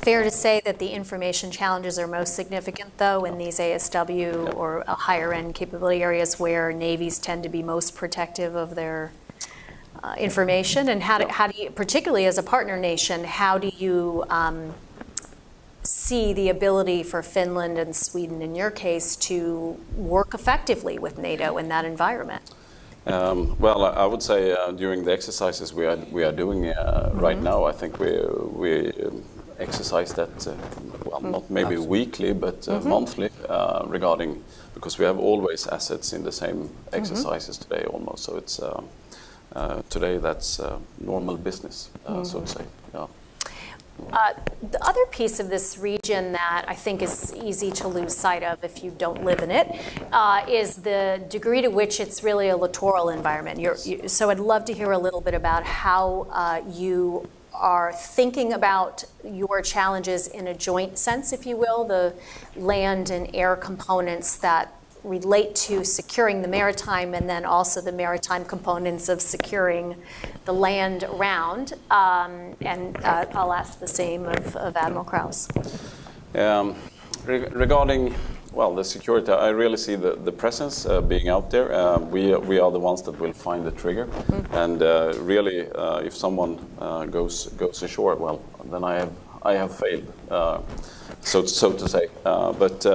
Fair 0.00 0.24
to 0.24 0.30
say 0.30 0.60
that 0.64 0.78
the 0.78 0.88
information 0.88 1.50
challenges 1.50 1.98
are 1.98 2.08
most 2.08 2.34
significant, 2.34 2.98
though, 2.98 3.24
in 3.24 3.38
these 3.38 3.58
ASW 3.60 4.46
yep. 4.46 4.56
or 4.56 4.82
higher 4.88 5.32
end 5.32 5.54
capability 5.54 6.02
areas 6.02 6.40
where 6.40 6.72
navies 6.72 7.18
tend 7.18 7.42
to 7.42 7.48
be 7.48 7.62
most 7.62 7.94
protective 7.94 8.56
of 8.56 8.74
their 8.74 9.12
uh, 10.02 10.14
information. 10.18 10.88
And 10.88 11.02
how 11.02 11.18
do, 11.18 11.28
how 11.28 11.46
do 11.46 11.54
you, 11.56 11.70
particularly 11.70 12.26
as 12.26 12.38
a 12.38 12.42
partner 12.42 12.76
nation, 12.76 13.24
how 13.24 13.58
do 13.58 13.70
you 13.78 14.24
um, 14.28 14.74
see 15.84 16.32
the 16.32 16.48
ability 16.48 17.02
for 17.04 17.22
Finland 17.22 17.78
and 17.78 17.94
Sweden, 17.94 18.42
in 18.42 18.56
your 18.56 18.70
case, 18.70 19.14
to 19.16 19.78
work 19.94 20.34
effectively 20.34 20.98
with 20.98 21.18
NATO 21.18 21.58
in 21.58 21.68
that 21.68 21.84
environment? 21.84 22.50
Um, 23.06 23.56
well, 23.58 23.84
I 23.84 24.06
would 24.06 24.22
say 24.22 24.52
uh, 24.52 24.70
during 24.70 25.04
the 25.04 25.12
exercises 25.12 25.74
we 25.74 25.86
are 25.86 25.96
we 26.12 26.24
are 26.24 26.32
doing 26.32 26.66
uh, 26.66 26.72
mm 26.72 27.10
-hmm. 27.12 27.20
right 27.20 27.42
now, 27.42 27.68
I 27.70 27.72
think 27.72 27.98
we 27.98 28.10
we 28.58 28.92
um, 29.06 29.22
exercise 29.58 30.14
that 30.14 30.46
uh, 30.46 30.52
well 31.04 31.20
mm. 31.20 31.30
not 31.30 31.50
maybe 31.50 31.74
Absolutely. 31.74 31.98
weekly 31.98 32.34
but 32.34 32.66
mm 32.66 32.74
-hmm. 32.74 32.88
monthly 32.88 33.30
uh, 33.48 33.92
regarding 33.92 34.42
because 34.74 35.02
we 35.02 35.06
have 35.06 35.20
always 35.22 35.68
assets 35.68 36.12
in 36.12 36.22
the 36.24 36.32
same 36.32 36.54
mm-hmm. 36.54 36.98
exercises 36.98 37.56
-hmm. 37.58 37.68
today 37.68 37.84
almost. 37.92 38.24
So 38.24 38.36
it's 38.36 38.60
uh, 38.60 39.78
today 39.88 40.20
that's 40.20 40.60
normal 40.96 41.36
business, 41.36 41.90
so 42.06 42.12
to 42.12 42.22
mm-hmm. 42.22 42.46
say. 42.46 42.64
Yeah. 42.94 43.08
Uh, 44.12 44.34
the 44.70 44.84
other 44.84 45.04
piece 45.06 45.40
of 45.40 45.48
this 45.48 45.78
region 45.78 46.32
that 46.32 46.64
I 46.68 46.74
think 46.74 47.02
is 47.02 47.34
easy 47.34 47.70
to 47.72 47.88
lose 47.88 48.16
sight 48.16 48.42
of 48.42 48.62
if 48.62 48.84
you 48.84 48.90
don't 48.90 49.24
live 49.24 49.40
in 49.40 49.50
it 49.50 49.74
uh, 50.12 50.44
is 50.48 50.76
the 50.76 51.22
degree 51.28 51.62
to 51.62 51.68
which 51.68 52.00
it's 52.00 52.22
really 52.22 52.48
a 52.48 52.56
littoral 52.56 53.08
environment. 53.08 53.60
You, 53.60 54.08
so 54.08 54.30
I'd 54.30 54.38
love 54.38 54.64
to 54.66 54.74
hear 54.74 54.92
a 54.92 54.98
little 54.98 55.20
bit 55.20 55.34
about 55.34 55.64
how 55.64 56.26
uh, 56.30 56.62
you 56.70 57.28
are 57.54 57.92
thinking 57.92 58.52
about 58.52 59.04
your 59.24 59.62
challenges 59.62 60.26
in 60.26 60.46
a 60.46 60.54
joint 60.54 60.98
sense, 60.98 61.32
if 61.32 61.46
you 61.46 61.56
will, 61.56 61.84
the 61.84 62.14
land 62.56 63.10
and 63.10 63.34
air 63.34 63.56
components 63.56 64.36
that 64.38 64.74
relate 65.04 65.54
to 65.54 65.84
securing 65.84 66.42
the 66.42 66.48
maritime 66.48 67.14
and 67.14 67.28
then 67.28 67.44
also 67.44 67.80
the 67.80 67.92
maritime 67.92 68.44
components 68.44 69.08
of 69.08 69.20
securing 69.20 69.96
the 70.44 70.52
land 70.52 71.04
around. 71.04 71.74
Um, 71.90 72.54
and 72.60 72.96
uh, 73.04 73.26
I'll 73.34 73.52
ask 73.52 73.80
the 73.80 73.88
same 73.88 74.26
of, 74.26 74.56
of 74.56 74.76
Admiral 74.76 75.04
Krause. 75.04 75.48
Um, 76.34 76.76
re 77.26 77.46
regarding 77.48 78.14
well, 78.52 78.74
the 78.74 78.84
security, 78.84 79.32
I 79.32 79.48
really 79.48 79.78
see 79.78 79.94
the, 79.94 80.14
the 80.14 80.32
presence 80.32 80.84
uh, 80.84 81.00
being 81.00 81.28
out 81.28 81.50
there. 81.50 81.72
Uh, 81.72 81.98
we, 81.98 82.34
we 82.36 82.58
are 82.58 82.70
the 82.70 82.78
ones 82.78 83.02
that 83.02 83.18
will 83.18 83.32
find 83.32 83.64
the 83.64 83.70
trigger. 83.70 84.06
Mm 84.06 84.12
-hmm. 84.28 84.62
And 84.62 84.82
uh, 84.82 85.26
really, 85.26 85.68
uh, 85.74 86.06
if 86.06 86.14
someone 86.14 86.56
uh, 86.80 87.04
goes, 87.10 87.48
goes 87.58 87.82
ashore, 87.82 88.16
well, 88.16 88.38
then 88.70 88.84
I 88.84 88.98
have, 88.98 89.10
I 89.52 89.56
have 89.56 89.68
failed, 89.68 90.04
uh, 90.30 90.58
so, 91.20 91.46
so 91.46 91.72
to 91.72 91.88
say. 91.88 92.08
but 92.58 92.86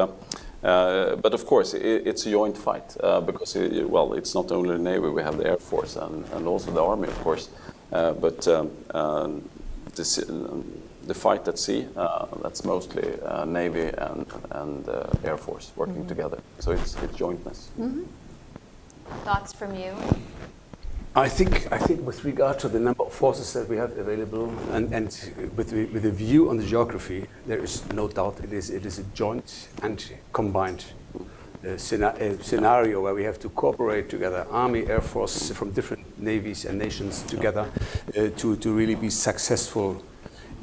uh, 0.64 1.16
but 1.18 1.34
of 1.34 1.46
course, 1.46 1.74
it, 1.74 2.08
it's 2.08 2.26
a 2.26 2.32
joint 2.32 2.58
fight 2.58 2.96
uh, 3.02 3.22
because, 3.22 3.56
it, 3.56 3.90
well, 3.90 4.14
it's 4.14 4.34
not 4.34 4.52
only 4.52 4.76
the 4.76 4.82
Navy, 4.82 5.10
we 5.10 5.22
have 5.22 5.38
the 5.38 5.48
Air 5.48 5.58
Force 5.58 5.96
and, 5.96 6.26
and 6.34 6.48
also 6.48 6.72
the 6.72 6.84
Army, 6.84 7.08
of 7.08 7.20
course. 7.24 7.50
Uh, 7.92 8.14
but 8.14 8.48
um, 8.48 8.72
um 8.92 9.50
this, 9.96 10.16
the 10.16 11.14
fight 11.14 11.48
at 11.48 11.58
sea, 11.58 11.88
uh, 11.96 12.26
that's 12.44 12.64
mostly 12.64 13.20
uh, 13.22 13.46
Navy 13.46 13.90
and, 13.98 14.26
and 14.52 14.88
Air 15.24 15.38
Force 15.38 15.72
working 15.76 15.96
mm 15.96 16.02
-hmm. 16.04 16.16
together. 16.16 16.40
So 16.60 16.72
it's, 16.72 16.96
it's 17.04 17.18
jointness. 17.18 17.70
Mm 17.78 17.92
-hmm. 17.94 18.04
Thoughts 19.26 19.54
from 19.54 19.76
you? 19.76 19.94
I 21.18 21.28
think, 21.28 21.72
I 21.72 21.80
think 21.80 22.06
with 22.06 22.24
regard 22.26 22.60
to 22.60 22.70
the 22.70 22.80
number 22.80 23.02
of 23.02 23.12
forces 23.12 23.52
that 23.54 23.68
we 23.68 23.76
have 23.78 23.98
available 23.98 24.54
and, 24.70 24.94
and 24.94 25.08
with, 25.56 25.74
with 25.74 26.06
a 26.06 26.12
view 26.12 26.48
on 26.48 26.58
the 26.58 26.64
geography, 26.64 27.26
there 27.48 27.58
is 27.58 27.84
no 27.92 28.08
doubt 28.08 28.40
it 28.44 28.54
is, 28.54 28.70
it 28.70 28.86
is 28.86 29.00
a 29.00 29.04
joint 29.16 29.70
and 29.82 30.12
combined 30.32 30.86
uh, 31.68 31.76
scenario 31.76 33.02
where 33.02 33.16
we 33.16 33.24
have 33.24 33.40
to 33.40 33.50
cooperate 33.50 34.12
together, 34.12 34.46
Army, 34.52 34.86
Air 34.86 35.02
Force 35.02 35.50
from 35.50 35.72
different 35.72 36.20
navies 36.20 36.66
and 36.66 36.78
nations 36.78 37.24
together 37.24 37.68
uh, 38.10 38.28
to, 38.38 38.56
to 38.58 38.72
really 38.72 38.94
be 38.94 39.10
successful 39.10 40.04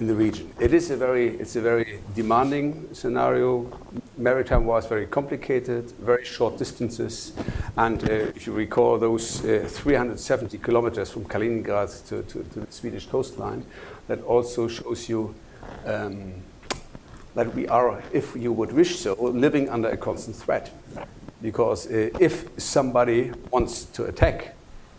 in 0.00 0.06
the 0.08 0.14
region. 0.14 0.52
It 0.58 0.74
is 0.74 0.90
a 0.90 0.96
very, 0.96 1.36
it's 1.38 1.56
a 1.56 1.60
very 1.60 2.00
demanding 2.14 2.88
scenario. 2.92 3.70
Maritime 4.16 4.64
was 4.66 4.86
very 4.86 5.06
complicated, 5.06 5.90
very 5.92 6.24
short 6.24 6.58
distances, 6.58 7.32
and 7.76 8.02
uh, 8.02 8.12
if 8.12 8.46
you 8.46 8.52
recall 8.52 8.98
those 8.98 9.44
uh, 9.44 9.66
370 9.68 10.58
kilometers 10.58 11.10
from 11.10 11.24
Kaliningrad 11.24 12.06
to, 12.08 12.22
to, 12.22 12.42
to, 12.44 12.60
the 12.60 12.72
Swedish 12.72 13.06
coastline, 13.06 13.64
that 14.08 14.22
also 14.24 14.68
shows 14.68 15.08
you 15.08 15.34
um, 15.86 16.34
that 17.34 17.54
we 17.54 17.66
are, 17.68 18.02
if 18.12 18.34
you 18.36 18.52
would 18.52 18.72
wish 18.72 18.98
so, 18.98 19.14
living 19.14 19.68
under 19.68 19.88
a 19.88 19.96
constant 19.96 20.36
threat. 20.36 20.70
Because 21.42 21.86
uh, 21.90 22.10
if 22.20 22.48
somebody 22.56 23.32
wants 23.50 23.84
to 23.86 24.04
attack, 24.04 24.54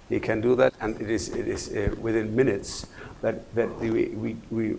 he 0.10 0.20
can 0.20 0.42
do 0.42 0.56
that, 0.56 0.74
and 0.80 1.00
it 1.02 1.10
is, 1.10 1.30
it 1.30 1.48
is 1.48 1.70
uh, 1.70 1.96
within 2.00 2.36
minutes 2.36 2.86
that, 3.26 3.56
that 3.56 3.80
we, 3.80 4.10
we, 4.10 4.38
we, 4.52 4.76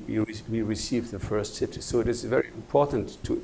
we 0.49 0.63
receive 0.63 1.11
the 1.11 1.19
first 1.19 1.59
hit. 1.59 1.83
So 1.83 1.99
it 1.99 2.07
is 2.07 2.23
very 2.23 2.47
important 2.55 3.19
to, 3.25 3.43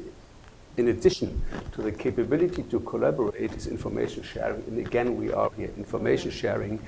in 0.77 0.87
addition 0.87 1.43
to 1.73 1.83
the 1.83 1.91
capability 1.91 2.63
to 2.63 2.79
collaborate, 2.79 3.53
is 3.53 3.67
information 3.67 4.23
sharing. 4.23 4.63
And 4.69 4.79
again, 4.79 5.17
we 5.17 5.33
are 5.33 5.51
here, 5.57 5.71
information 5.77 6.31
sharing, 6.31 6.79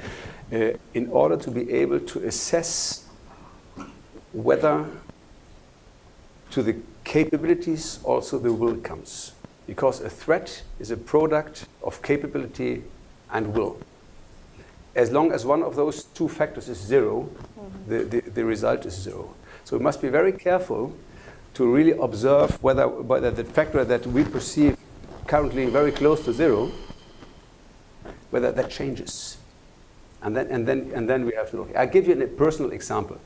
uh, 0.53 0.79
in 0.95 1.09
order 1.11 1.37
to 1.37 1.51
be 1.51 1.69
able 1.73 1.99
to 1.99 2.25
assess 2.25 3.05
whether 4.33 4.87
to 6.53 6.63
the 6.63 6.77
capabilities 7.03 7.99
also 8.05 8.39
the 8.39 8.53
will 8.53 8.77
comes. 8.77 9.33
Because 9.67 10.01
a 10.01 10.09
threat 10.09 10.63
is 10.79 10.93
a 10.93 10.97
product 10.97 11.67
of 11.83 12.01
capability 12.01 12.85
and 13.33 13.53
will 13.55 13.77
as 14.95 15.11
long 15.11 15.33
as 15.33 15.45
one 15.45 15.63
of 15.63 15.75
those 15.77 16.05
two 16.05 16.29
factors 16.29 16.69
is 16.69 16.79
0 16.79 17.23
mm 17.23 17.29
-hmm. 17.29 17.89
the, 17.89 18.05
the, 18.05 18.31
the, 18.31 18.45
result 18.45 18.85
is 18.87 18.95
zero. 19.03 19.35
So 19.65 19.77
we 19.77 19.83
must 19.83 20.01
be 20.01 20.09
very 20.11 20.33
careful 20.33 20.93
to 21.55 21.75
really 21.77 21.93
observe 21.99 22.59
whether, 22.63 22.89
whether 22.89 23.31
the 23.31 23.45
factor 23.45 23.85
that 23.85 24.07
we 24.07 24.25
perceive 24.25 24.77
currently 25.27 25.67
very 25.71 25.93
close 25.93 26.23
to 26.25 26.33
zero, 26.33 26.71
whether 28.31 28.53
that 28.53 28.71
changes. 28.71 29.39
And 30.23 30.35
then, 30.37 30.47
and 30.51 30.67
then, 30.67 30.93
and 30.95 31.09
then 31.09 31.25
we 31.25 31.33
have 31.37 31.51
to 31.51 31.57
look. 31.57 31.69
I'll 31.77 31.91
give 31.93 32.07
you 32.09 32.23
a 32.23 32.27
personal 32.27 32.73
example. 32.73 33.17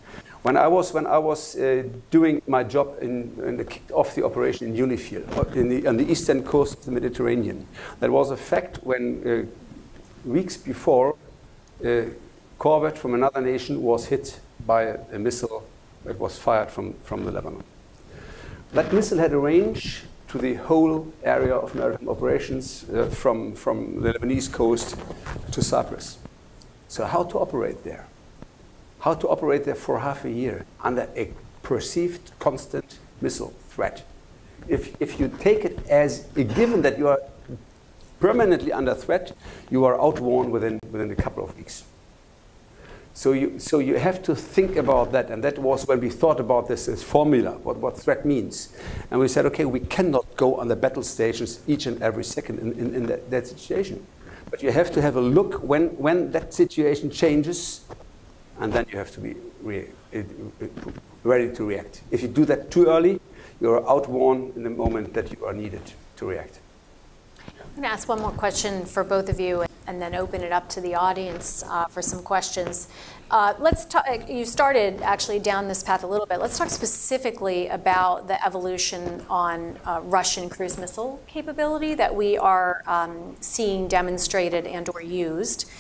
When 0.43 0.57
I 0.57 0.69
was, 0.69 0.93
when 0.93 1.07
I 1.07 1.19
was 1.19 1.57
uh, 1.57 1.83
doing 2.11 2.43
my 2.47 2.63
job 2.65 2.97
in, 3.01 3.33
in 3.45 3.57
the 3.57 3.65
kicked 3.65 3.91
off 3.93 4.15
the 4.15 4.25
operation 4.25 4.69
in 4.69 4.77
UNIFIL, 4.77 5.57
in 5.57 5.69
the, 5.69 5.87
on 5.87 5.97
the 5.97 6.11
eastern 6.11 6.43
coast 6.43 6.79
of 6.79 6.85
the 6.85 6.93
Mediterranean, 6.93 7.67
there 8.01 8.13
was 8.13 8.31
a 8.31 8.37
fact 8.37 8.79
when 8.83 9.23
uh, 9.27 10.29
weeks 10.29 10.57
before 10.57 11.17
a 11.85 12.09
corvette 12.59 12.99
from 12.99 13.15
another 13.15 13.41
nation 13.41 13.83
was 13.83 14.07
hit 14.07 14.41
by 14.67 14.83
a, 14.83 14.99
a 15.13 15.19
missile 15.19 15.67
that 16.05 16.19
was 16.19 16.39
fired 16.39 16.71
from, 16.71 16.95
from 17.05 17.25
the 17.25 17.33
Lebanon. 17.33 17.63
That 18.73 18.93
missile 18.93 19.19
had 19.19 19.33
a 19.33 19.39
range 19.39 20.03
to 20.29 20.39
the 20.39 20.55
whole 20.55 21.11
area 21.23 21.55
of 21.55 21.75
maritime 21.75 22.09
operations 22.09 22.85
uh, 22.91 23.07
from, 23.07 23.55
from 23.55 24.03
the 24.03 24.13
Lebanese 24.13 24.53
coast 24.53 24.97
to 25.53 25.63
Cyprus. 25.63 26.19
So 26.89 27.05
how 27.05 27.25
to 27.25 27.39
operate 27.39 27.85
there? 27.85 28.07
How 29.01 29.15
to 29.15 29.29
operate 29.29 29.65
there 29.65 29.75
for 29.75 30.01
half 30.01 30.25
a 30.25 30.31
year 30.31 30.67
under 30.83 31.09
a 31.17 31.33
perceived 31.63 32.33
constant 32.39 32.99
missile 33.21 33.55
threat? 33.69 34.05
If, 34.67 35.01
if 35.01 35.19
you 35.19 35.29
take 35.39 35.65
it 35.65 35.79
as 35.89 36.27
a 36.37 36.45
given 36.45 36.83
that 36.83 36.99
you 36.99 37.09
are 37.09 37.21
permanently 38.21 38.73
under 38.73 38.95
threat, 38.95 39.33
you 39.71 39.85
are 39.85 40.01
outworn 40.01 40.51
within, 40.51 40.79
within 40.91 41.11
a 41.11 41.17
couple 41.17 41.45
of 41.45 41.57
weeks. 41.57 41.85
So 43.15 43.33
you, 43.33 43.59
so 43.59 43.81
you 43.81 43.97
have 43.97 44.23
to 44.25 44.37
think 44.37 44.77
about 44.77 45.11
that, 45.11 45.29
and 45.29 45.43
that 45.43 45.59
was 45.59 45.89
when 45.89 46.01
we 46.01 46.09
thought 46.09 46.39
about 46.39 46.69
this, 46.69 46.87
this 46.87 47.03
formula, 47.03 47.59
what, 47.59 47.77
what 47.79 47.97
threat 47.97 48.25
means. 48.25 48.73
And 49.11 49.19
we 49.19 49.27
said, 49.27 49.45
okay, 49.47 49.65
we 49.65 49.81
cannot 49.81 50.25
go 50.37 50.55
on 50.55 50.69
the 50.69 50.77
battle 50.77 51.03
stations 51.03 51.61
each 51.67 51.87
and 51.87 52.01
every 52.01 52.23
second 52.23 52.61
in, 52.61 52.73
in, 52.75 52.95
in 52.95 53.07
that, 53.07 53.29
that 53.31 53.49
situation. 53.49 54.07
But 54.51 54.63
you 54.63 54.71
have 54.71 54.93
to 54.93 55.03
have 55.03 55.17
a 55.17 55.21
look 55.21 55.55
when, 55.63 55.89
when 55.99 56.31
that 56.31 56.55
situation 56.55 57.11
changes, 57.11 57.81
and 58.61 58.73
then 58.73 58.87
you 58.91 58.99
have 58.99 59.11
to 59.13 59.21
be 59.21 59.35
re 59.63 59.89
ready 61.25 61.53
to 61.55 61.65
react. 61.65 62.03
If 62.11 62.23
you 62.23 62.29
do 62.29 62.45
that 62.45 62.71
too 62.71 62.87
early, 62.87 63.21
you 63.61 63.71
are 63.73 63.89
outworn 63.91 64.53
in 64.55 64.63
the 64.63 64.71
moment 64.71 65.13
that 65.15 65.33
you 65.33 65.45
are 65.45 65.53
needed 65.53 65.83
to 66.17 66.27
react. 66.27 66.61
I'm 67.79 67.83
going 67.83 67.91
to 67.91 67.95
ask 67.95 68.09
one 68.09 68.21
more 68.21 68.33
question 68.33 68.85
for 68.85 69.05
both 69.05 69.29
of 69.29 69.39
you 69.39 69.65
and 69.87 70.03
then 70.03 70.17
open 70.17 70.43
it 70.43 70.51
up 70.51 70.69
to 70.71 70.81
the 70.81 70.97
audience 70.97 71.63
uh, 71.63 71.85
for 71.85 72.03
some 72.03 72.25
questions. 72.25 72.89
Uh, 73.31 73.55
let's 73.61 73.85
talk, 73.85 74.05
you 74.29 74.45
started 74.47 75.01
actually 75.01 75.39
down 75.39 75.69
this 75.69 75.85
path 75.85 76.03
a 76.03 76.07
little 76.09 76.27
bit. 76.27 76.41
Let's 76.41 76.59
talk 76.59 76.71
specifically 76.71 77.69
about 77.69 78.27
the 78.27 78.45
evolution 78.45 79.25
on 79.31 79.79
uh, 79.87 80.01
Russian 80.03 80.51
cruise 80.51 80.77
missile 80.77 81.23
capability 81.29 81.95
that 81.95 82.13
we 82.13 82.37
are 82.37 82.83
um, 82.89 83.37
seeing 83.39 83.87
demonstrated 83.87 84.67
and 84.67 84.89
or 84.89 85.01
used. 85.01 85.71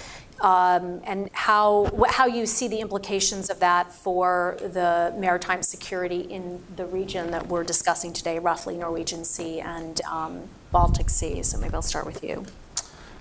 Um, 0.40 1.00
and 1.04 1.28
how, 1.32 1.90
how 2.08 2.26
you 2.26 2.46
see 2.46 2.68
the 2.68 2.78
implications 2.78 3.50
of 3.50 3.58
that 3.58 3.92
for 3.92 4.56
the 4.60 5.12
maritime 5.16 5.62
security 5.62 6.20
in 6.20 6.62
the 6.76 6.86
region 6.86 7.32
that 7.32 7.48
we're 7.48 7.64
discussing 7.64 8.12
today, 8.12 8.38
roughly 8.38 8.76
Norwegian 8.76 9.24
Sea 9.24 9.60
and 9.60 10.00
um, 10.02 10.42
Baltic 10.70 11.10
Sea. 11.10 11.42
So 11.42 11.58
maybe 11.58 11.74
I'll 11.74 11.82
start 11.82 12.06
with 12.06 12.22
you. 12.22 12.46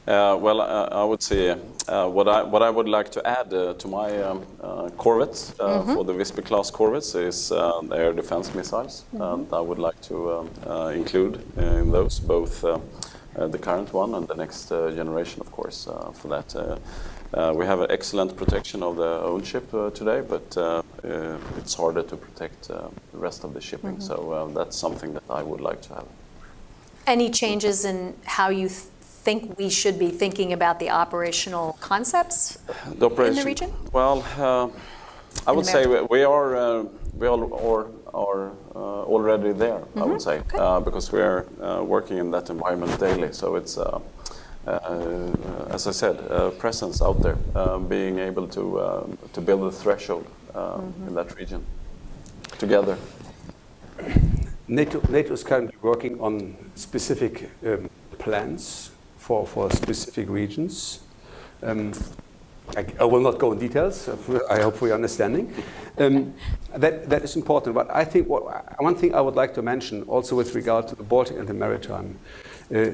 Uh, 0.08 0.38
well, 0.40 0.62
uh, 0.62 0.88
I 0.92 1.04
would 1.04 1.22
say 1.22 1.50
uh, 1.50 2.08
what 2.08 2.30
I 2.30 2.42
what 2.42 2.64
I 2.64 2.70
would 2.70 2.88
like 2.88 3.10
to 3.12 3.28
add 3.28 3.54
uh, 3.54 3.74
to 3.74 3.88
my 3.90 4.18
um, 4.24 4.46
uh, 4.62 4.90
corvettes 4.96 5.54
mm 5.60 5.66
-hmm. 5.66 5.94
for 5.94 6.06
the 6.06 6.14
Visby 6.14 6.42
class 6.42 6.72
corvettes 6.72 7.16
is 7.16 7.52
uh, 7.52 7.92
air 7.92 8.14
defense 8.16 8.52
missiles, 8.56 9.04
mm 9.12 9.20
-hmm. 9.20 9.34
and 9.34 9.48
I 9.48 9.62
would 9.68 9.80
like 9.80 10.00
to 10.08 10.16
um, 10.16 10.50
include 10.94 11.40
in 11.58 11.92
those 11.92 12.22
both 12.22 12.64
Uh, 13.38 13.48
the 13.48 13.58
current 13.58 13.94
one 13.94 14.16
and 14.16 14.28
the 14.28 14.36
next 14.36 14.72
uh, 14.72 14.90
generation, 14.92 15.42
of 15.42 15.52
course. 15.52 15.88
Uh, 15.88 16.12
for 16.12 16.28
that, 16.28 17.56
we 17.56 17.66
have 17.66 17.82
an 17.82 17.92
excellent 17.92 18.36
protection 18.36 18.82
of 18.82 18.96
the 18.96 19.22
own 19.22 19.44
ship 19.44 19.70
today, 19.94 20.22
but 20.22 20.58
it's 21.58 21.74
harder 21.76 22.04
to 22.04 22.18
protect 22.18 22.68
the 22.68 22.90
rest 23.14 23.44
of 23.44 23.54
the 23.54 23.62
shipping. 23.62 23.96
Mm 23.96 24.00
-hmm. 24.00 24.48
So 24.48 24.52
that's 24.56 24.78
something 24.80 25.14
that 25.14 25.40
I 25.40 25.44
would 25.44 25.62
like 25.70 25.82
to 25.88 25.94
have. 25.94 26.08
Any 27.06 27.30
changes 27.30 27.84
in 27.84 28.14
how 28.26 28.50
you 28.52 28.68
th 28.68 28.98
think 29.28 29.58
we 29.58 29.70
should 29.70 29.98
be 30.00 30.10
thinking 30.24 30.54
about 30.54 30.80
the 30.80 30.90
operational 30.90 31.76
concepts 31.90 32.60
the 33.00 33.06
operation, 33.06 33.38
in 33.38 33.40
the 33.40 33.50
region? 33.54 33.70
Well, 33.92 34.24
uh, 34.40 34.70
I 35.50 35.52
would 35.56 35.66
say 35.66 35.82
we 36.16 36.22
are 36.24 36.50
uh, 36.56 36.86
we 37.20 37.28
all 37.28 37.42
are, 37.72 37.88
are 38.18 38.52
uh, 38.76 39.14
already 39.14 39.54
there. 39.54 39.80
Mm 39.80 39.84
-hmm. 39.94 40.04
I 40.04 40.08
would 40.08 40.22
mm-hmm. 40.22 40.30
say 40.30 40.40
okay. 40.40 40.60
Uh, 40.60 40.84
because 40.84 41.16
we 41.16 41.24
are 41.24 41.44
uh, 41.62 41.90
working 41.90 42.20
in 42.20 42.32
that 42.32 42.50
environment 42.50 43.00
daily. 43.00 43.34
So 43.34 43.56
it's. 43.56 43.78
Uh, 43.78 44.00
as 45.74 45.88
I 45.88 45.94
said, 45.94 46.18
presence 46.60 47.06
out 47.06 47.22
there, 47.22 47.38
being 47.88 48.20
able 48.20 48.48
to 48.48 48.62
to 49.34 49.42
build 49.42 49.64
a 49.64 49.72
threshold 49.72 50.26
mm 50.54 50.62
-hmm. 50.62 51.08
in 51.08 51.16
that 51.16 51.38
region 51.40 51.62
together. 52.60 52.98
NATO, 54.68 55.02
NATO 55.10 55.34
is 55.34 55.44
currently 55.44 55.78
working 55.82 56.20
on 56.20 56.56
specific 56.76 57.50
um, 57.66 57.90
plans 58.18 58.92
for, 59.18 59.48
for 59.48 59.72
specific 59.72 60.30
regions. 60.30 61.00
Um, 61.64 61.94
I, 62.76 62.86
I, 63.00 63.06
will 63.06 63.22
not 63.22 63.40
go 63.40 63.52
in 63.52 63.60
details. 63.60 64.10
I 64.50 64.62
hope 64.62 64.76
for 64.76 64.88
your 64.88 64.96
understanding. 64.96 65.54
Um, 65.98 66.34
that, 66.76 67.10
that 67.10 67.24
is 67.24 67.36
important. 67.36 67.76
But 67.76 67.90
I 67.94 68.04
think 68.04 68.28
what, 68.28 68.82
one 68.82 68.96
thing 68.96 69.16
I 69.16 69.22
would 69.22 69.36
like 69.36 69.54
to 69.56 69.62
mention, 69.62 70.04
also 70.04 70.36
with 70.36 70.54
regard 70.56 70.88
to 70.90 70.96
the 70.96 71.04
Baltic 71.04 71.38
and 71.38 71.48
the 71.48 71.54
maritime, 71.54 72.20
uh, 72.74 72.90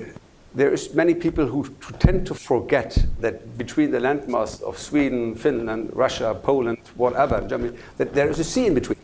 there 0.56 0.72
is 0.72 0.94
many 0.94 1.16
people 1.16 1.48
who, 1.48 1.68
tend 2.00 2.28
to 2.28 2.36
forget 2.36 2.98
that 3.20 3.58
between 3.58 3.90
the 3.92 4.00
landmass 4.00 4.62
of 4.62 4.78
Sweden, 4.78 5.36
Finland, 5.36 5.90
Russia, 5.94 6.38
Poland, 6.44 6.78
whatever, 6.96 7.42
Germany, 7.48 7.76
that 7.98 8.14
there 8.14 8.30
is 8.30 8.40
a 8.40 8.44
sea 8.44 8.68
in 8.68 8.76
between. 8.76 8.98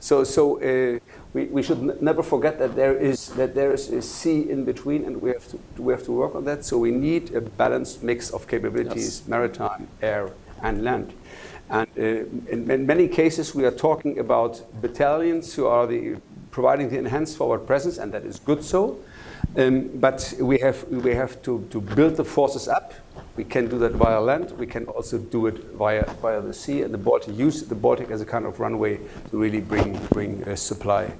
So, 0.00 0.24
so 0.24 0.60
uh, 0.60 0.98
we, 1.34 1.44
we 1.44 1.62
should 1.62 2.02
never 2.02 2.22
forget 2.22 2.58
that 2.58 2.74
there 2.74 2.96
is 2.96 3.28
that 3.30 3.54
there 3.54 3.72
is 3.72 3.90
a 3.90 4.02
sea 4.02 4.50
in 4.50 4.64
between, 4.64 5.04
and 5.04 5.20
we 5.20 5.30
have 5.30 5.46
to 5.48 5.58
we 5.78 5.92
have 5.92 6.04
to 6.04 6.12
work 6.12 6.34
on 6.34 6.44
that. 6.46 6.64
So 6.64 6.78
we 6.78 6.90
need 6.90 7.34
a 7.34 7.40
balanced 7.40 8.02
mix 8.02 8.30
of 8.30 8.48
capabilities: 8.48 9.20
yes. 9.20 9.28
maritime, 9.28 9.88
air, 10.00 10.30
and 10.62 10.82
land. 10.82 11.12
And 11.70 11.88
uh, 11.96 12.02
in, 12.02 12.68
in, 12.68 12.86
many 12.86 13.06
cases, 13.06 13.54
we 13.54 13.64
are 13.64 13.70
talking 13.70 14.18
about 14.18 14.60
battalions 14.82 15.54
who 15.54 15.66
are 15.66 15.86
the, 15.86 16.16
providing 16.50 16.90
the 16.90 16.98
enhanced 16.98 17.36
forward 17.36 17.64
presence, 17.64 17.98
and 17.98 18.12
that 18.12 18.24
is 18.24 18.40
good 18.40 18.64
so. 18.64 18.98
Um, 19.56 19.88
but 19.94 20.34
we 20.40 20.58
have, 20.58 20.82
we 20.88 21.14
have 21.14 21.40
to, 21.42 21.66
to 21.70 21.80
build 21.80 22.16
the 22.16 22.24
forces 22.24 22.66
up. 22.66 22.92
We 23.36 23.44
can 23.44 23.68
do 23.68 23.78
that 23.78 23.92
via 23.92 24.20
land. 24.20 24.52
We 24.52 24.66
can 24.66 24.86
also 24.86 25.18
do 25.18 25.46
it 25.46 25.64
via, 25.74 26.04
via 26.20 26.40
the 26.40 26.52
sea 26.52 26.82
and 26.82 26.92
the 26.92 26.98
Baltic. 26.98 27.36
Use 27.36 27.62
the 27.62 27.74
Baltic 27.74 28.10
as 28.10 28.20
a 28.20 28.26
kind 28.26 28.46
of 28.46 28.60
runway 28.60 28.98
to 29.30 29.38
really 29.38 29.60
bring, 29.60 29.98
bring 30.12 30.44
uh, 30.44 30.56
supply 30.56 31.12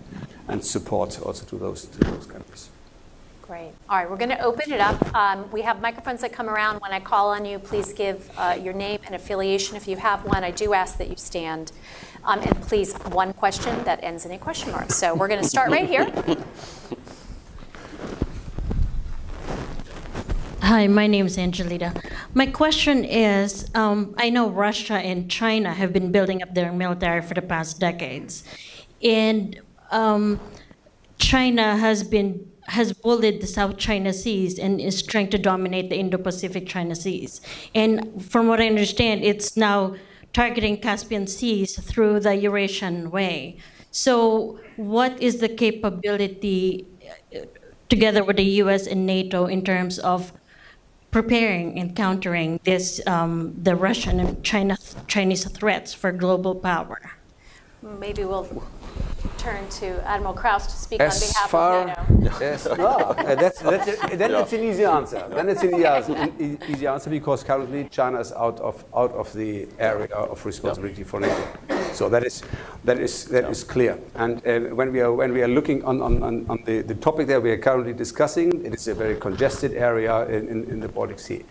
and 0.48 0.64
support 0.64 1.20
also 1.22 1.44
to 1.46 1.56
those, 1.56 1.84
to 1.86 1.98
those 1.98 2.26
countries. 2.26 2.70
Great. 3.42 3.72
All 3.88 3.96
right, 3.96 4.08
we're 4.08 4.16
going 4.16 4.30
to 4.30 4.40
open 4.44 4.70
it 4.70 4.80
up. 4.80 5.12
Um, 5.12 5.50
we 5.50 5.62
have 5.62 5.80
microphones 5.80 6.20
that 6.20 6.32
come 6.32 6.48
around. 6.48 6.80
When 6.80 6.92
I 6.92 7.00
call 7.00 7.30
on 7.30 7.44
you, 7.44 7.58
please 7.58 7.92
give 7.92 8.30
uh, 8.38 8.56
your 8.62 8.72
name 8.72 9.00
and 9.06 9.14
affiliation 9.14 9.76
if 9.76 9.88
you 9.88 9.96
have 9.96 10.24
one. 10.24 10.44
I 10.44 10.52
do 10.52 10.72
ask 10.72 10.98
that 10.98 11.08
you 11.08 11.16
stand. 11.16 11.72
Um, 12.22 12.38
and 12.40 12.60
please, 12.62 12.94
one 12.94 13.32
question 13.32 13.82
that 13.84 14.04
ends 14.04 14.24
in 14.24 14.30
a 14.30 14.38
question 14.38 14.70
mark. 14.70 14.92
So 14.92 15.16
we're 15.16 15.26
going 15.26 15.42
to 15.42 15.48
start 15.48 15.70
right 15.70 15.88
here. 15.88 16.06
Hi, 20.62 20.87
my 20.87 21.07
name 21.07 21.27
is 21.27 21.38
Angelita. 21.38 21.94
My 22.35 22.46
question 22.46 23.03
is 23.05 23.70
um, 23.75 24.14
I 24.18 24.29
know 24.29 24.49
Russia 24.51 24.94
and 24.94 25.31
China 25.31 25.73
have 25.73 25.92
been 25.92 26.12
building 26.12 26.42
up 26.42 26.55
their 26.55 26.70
military 26.70 27.23
for 27.23 27.33
the 27.33 27.42
past 27.42 27.81
decades. 27.81 28.44
And 29.03 29.59
um, 29.90 30.38
China 31.18 31.77
has 31.77 32.05
been 32.05 32.46
has 32.64 32.92
bullied 32.92 33.40
the 33.40 33.46
South 33.46 33.79
China 33.79 34.12
Seas 34.12 34.59
and 34.59 34.81
is 34.81 35.03
trying 35.03 35.31
to 35.31 35.38
dominate 35.38 35.90
the 35.90 35.96
Indo-Pacific 35.96 36.68
China 36.68 36.94
Seas. 36.94 37.40
And 37.75 38.25
from 38.25 38.46
what 38.46 38.61
I 38.61 38.66
understand, 38.66 39.25
it's 39.25 39.57
now 39.57 39.96
targeting 40.33 40.77
Caspian 40.77 41.27
Seas 41.27 41.81
through 41.81 42.20
the 42.20 42.35
Eurasian 42.35 43.11
Way. 43.11 43.57
So, 43.90 44.61
what 44.77 45.20
is 45.20 45.40
the 45.40 45.49
capability, 45.49 46.87
uh, 47.35 47.40
together 47.88 48.23
with 48.23 48.37
the 48.37 48.44
U.S. 48.62 48.87
and 48.87 49.05
NATO, 49.05 49.46
in 49.46 49.64
terms 49.64 49.99
of 49.99 50.33
preparing 51.11 51.79
and 51.79 51.94
countering 51.96 52.61
this, 52.64 53.01
um, 53.07 53.55
the 53.62 53.75
Russian 53.75 54.20
and 54.20 54.42
China, 54.44 54.77
Chinese 55.07 55.44
threats 55.44 55.92
for 55.92 56.12
global 56.12 56.55
power? 56.55 57.01
Maybe 57.83 58.25
we'll 58.25 58.46
turn 59.38 59.66
to 59.70 60.07
Admiral 60.07 60.35
Krause 60.35 60.66
to 60.66 60.73
speak 60.73 61.01
as 61.01 61.23
on 61.23 61.29
behalf 61.29 61.51
far, 61.51 61.88
of 61.88 62.11
NATO. 62.11 62.37
Yes, 62.40 62.66
no, 62.66 62.87
uh, 62.87 63.35
that's, 63.35 63.61
that's 63.61 64.12
a, 64.12 64.16
then 64.16 64.31
yeah. 64.33 64.42
it's 64.42 64.53
an 64.53 64.62
easy 64.62 64.85
answer. 64.85 65.27
Then 65.31 65.49
it's 65.49 65.62
an 65.62 65.75
easy, 65.75 66.73
easy 66.73 66.87
answer 66.87 67.09
because 67.09 67.42
currently 67.42 67.88
China 67.88 68.20
is 68.20 68.33
out 68.33 68.61
of 68.61 68.85
out 68.94 69.12
of 69.12 69.33
the 69.33 69.66
area 69.79 70.14
of 70.14 70.44
responsibility 70.44 71.01
yeah. 71.03 71.07
for 71.07 71.20
NATO. 71.20 71.80
So 71.94 72.09
that 72.09 72.24
is 72.24 72.42
that 72.85 72.98
is 72.98 73.24
that 73.26 73.44
yeah. 73.44 73.50
is 73.50 73.64
clear. 73.64 73.98
And 74.14 74.46
uh, 74.46 74.74
when 74.74 74.92
we 74.92 75.00
are 75.00 75.12
when 75.12 75.33
we 75.33 75.42
are 75.42 75.48
looking 75.48 75.85
on 75.85 76.00
on, 76.03 76.22
on 76.22 76.62
the, 76.64 76.83
the 76.83 76.94
topic 76.94 77.26
that 77.29 77.42
we 77.42 77.50
are 77.50 77.59
currently 77.59 77.92
discussing, 77.92 78.64
it 78.64 78.74
is 78.74 78.88
a 78.88 78.94
very 78.94 79.16
congested 79.16 79.74
area 79.74 80.26
in, 80.26 80.48
in, 80.48 80.64
in 80.64 80.81
the 80.81 80.88
Baltic 80.88 81.18
Sea. 81.18 81.44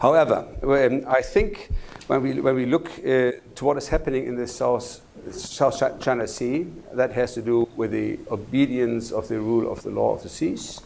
However, 0.00 0.46
um, 0.62 1.04
I 1.06 1.22
think 1.22 1.70
when 2.06 2.22
we 2.22 2.40
when 2.40 2.54
we 2.54 2.66
look 2.66 2.90
uh, 2.98 3.32
to 3.54 3.64
what 3.64 3.76
is 3.76 3.88
happening 3.88 4.26
in 4.26 4.36
the 4.36 4.46
South 4.46 5.00
South 5.30 6.00
China 6.00 6.26
Sea. 6.26 6.66
That 6.92 7.12
has 7.12 7.34
to 7.34 7.42
do 7.42 7.68
with 7.76 7.90
the 7.90 8.18
obedience 8.30 9.12
of 9.12 9.28
the 9.28 9.40
rule 9.40 9.70
of 9.70 9.82
the 9.82 9.90
law 9.90 10.14
of 10.14 10.22
the 10.22 10.28
seas. 10.28 10.80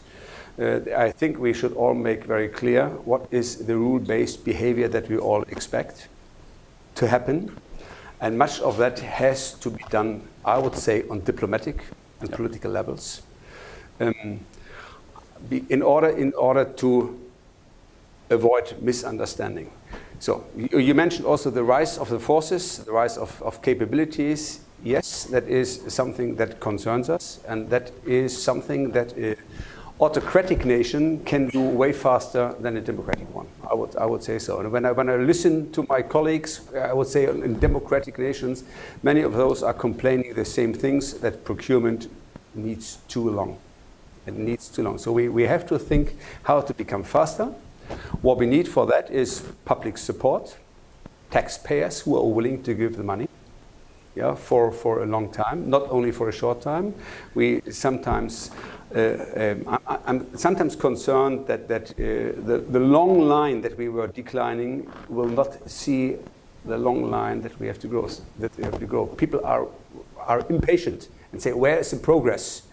Uh, 0.59 0.79
I 0.95 1.11
think 1.11 1.39
we 1.39 1.53
should 1.53 1.73
all 1.73 1.93
make 1.93 2.25
very 2.25 2.49
clear 2.49 2.89
what 3.05 3.27
is 3.31 3.65
the 3.65 3.75
rule-based 3.77 4.43
behavior 4.43 4.87
that 4.89 5.07
we 5.07 5.17
all 5.17 5.43
expect 5.43 6.09
to 6.95 7.07
happen. 7.07 7.55
And 8.21 8.37
much 8.37 8.59
of 8.59 8.77
that 8.77 8.99
has 8.99 9.53
to 9.55 9.69
be 9.69 9.83
done, 9.89 10.27
I 10.43 10.57
would 10.57 10.75
say, 10.75 11.03
on 11.09 11.21
diplomatic 11.21 11.83
and 12.19 12.31
political 12.31 12.71
levels. 12.71 13.21
Um, 13.99 14.39
in, 15.69 15.81
order, 15.81 16.09
in 16.09 16.33
order 16.33 16.65
to 16.65 17.19
avoid 18.29 18.75
misunderstanding. 18.81 19.71
So 20.19 20.45
you 20.55 20.93
mentioned 20.93 21.25
also 21.25 21.49
the 21.49 21.63
rise 21.63 21.97
of 21.97 22.09
the 22.09 22.19
forces, 22.19 22.79
the 22.79 22.91
rise 22.91 23.17
of, 23.17 23.41
of 23.41 23.61
capabilities. 23.61 24.59
Yes, 24.83 25.25
that 25.25 25.47
is 25.47 25.81
something 25.87 26.35
that 26.35 26.59
concerns 26.59 27.09
us, 27.09 27.39
and 27.47 27.69
that 27.69 27.91
is 28.05 28.41
something 28.41 28.91
that 28.91 29.13
an 29.13 29.37
autocratic 29.99 30.65
nation 30.65 31.23
can 31.25 31.49
do 31.49 31.61
way 31.61 31.91
faster 31.91 32.55
than 32.59 32.77
a 32.77 32.81
democratic 32.81 33.33
one. 33.33 33.47
I 33.69 33.73
would, 33.73 33.95
I 33.97 34.05
would 34.05 34.23
say 34.23 34.39
so. 34.39 34.59
And 34.59 34.71
when 34.71 34.85
I, 34.85 34.91
when 34.91 35.09
I 35.09 35.15
listen 35.17 35.71
to 35.73 35.85
my 35.89 36.01
colleagues, 36.01 36.61
I 36.73 36.93
would 36.93 37.07
say 37.07 37.27
in 37.27 37.59
democratic 37.59 38.17
nations, 38.17 38.63
many 39.03 39.21
of 39.21 39.33
those 39.33 39.61
are 39.61 39.73
complaining 39.73 40.33
the 40.33 40.45
same 40.45 40.73
things 40.73 41.15
that 41.15 41.43
procurement 41.43 42.07
needs 42.55 42.99
too 43.07 43.29
long. 43.29 43.57
It 44.25 44.35
needs 44.35 44.69
too 44.69 44.83
long. 44.83 44.97
So 44.97 45.11
we, 45.11 45.27
we 45.27 45.43
have 45.43 45.67
to 45.67 45.77
think 45.77 46.15
how 46.43 46.61
to 46.61 46.73
become 46.73 47.03
faster 47.03 47.53
what 48.21 48.37
we 48.37 48.45
need 48.45 48.67
for 48.67 48.85
that 48.87 49.09
is 49.09 49.43
public 49.65 49.97
support, 49.97 50.57
taxpayers 51.31 52.01
who 52.01 52.15
are 52.17 52.25
willing 52.25 52.61
to 52.63 52.73
give 52.73 52.97
the 52.97 53.03
money 53.03 53.27
yeah, 54.15 54.35
for, 54.35 54.71
for 54.71 55.03
a 55.03 55.05
long 55.05 55.31
time, 55.31 55.69
not 55.69 55.89
only 55.89 56.11
for 56.11 56.29
a 56.29 56.31
short 56.31 56.61
time. 56.61 56.93
We 57.35 57.61
sometimes, 57.71 58.51
um, 58.95 59.79
I, 59.87 59.99
am 60.07 60.37
sometimes 60.37 60.75
concerned 60.75 61.47
that, 61.47 61.67
that 61.67 61.91
uh, 61.91 61.95
the, 62.45 62.65
the 62.69 62.79
long 62.79 63.21
line 63.21 63.61
that 63.61 63.77
we 63.77 63.89
were 63.89 64.07
declining 64.07 64.91
will 65.09 65.29
not 65.29 65.69
see 65.69 66.15
the 66.65 66.77
long 66.77 67.09
line 67.09 67.41
that 67.41 67.59
we 67.59 67.67
have 67.67 67.79
to 67.79 67.87
grow. 67.87 68.07
That 68.39 68.55
we 68.57 68.63
have 68.63 68.79
to 68.79 68.85
grow. 68.85 69.05
People 69.05 69.45
are, 69.45 69.67
are 70.17 70.43
impatient 70.49 71.09
and 71.31 71.41
say, 71.41 71.53
where 71.53 71.79
is 71.79 71.91
the 71.91 71.97
progress? 71.97 72.63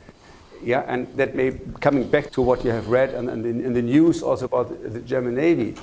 yeah, 0.62 0.84
and 0.86 1.06
that 1.16 1.34
may 1.34 1.58
coming 1.80 2.08
back 2.08 2.30
to 2.32 2.42
what 2.42 2.64
you 2.64 2.70
have 2.70 2.88
read 2.88 3.10
and, 3.10 3.28
and 3.28 3.44
in, 3.44 3.64
in, 3.64 3.72
the 3.72 3.82
news 3.82 4.22
also 4.22 4.46
about 4.46 4.68
the 4.92 5.00
German 5.00 5.34
Navy. 5.34 5.74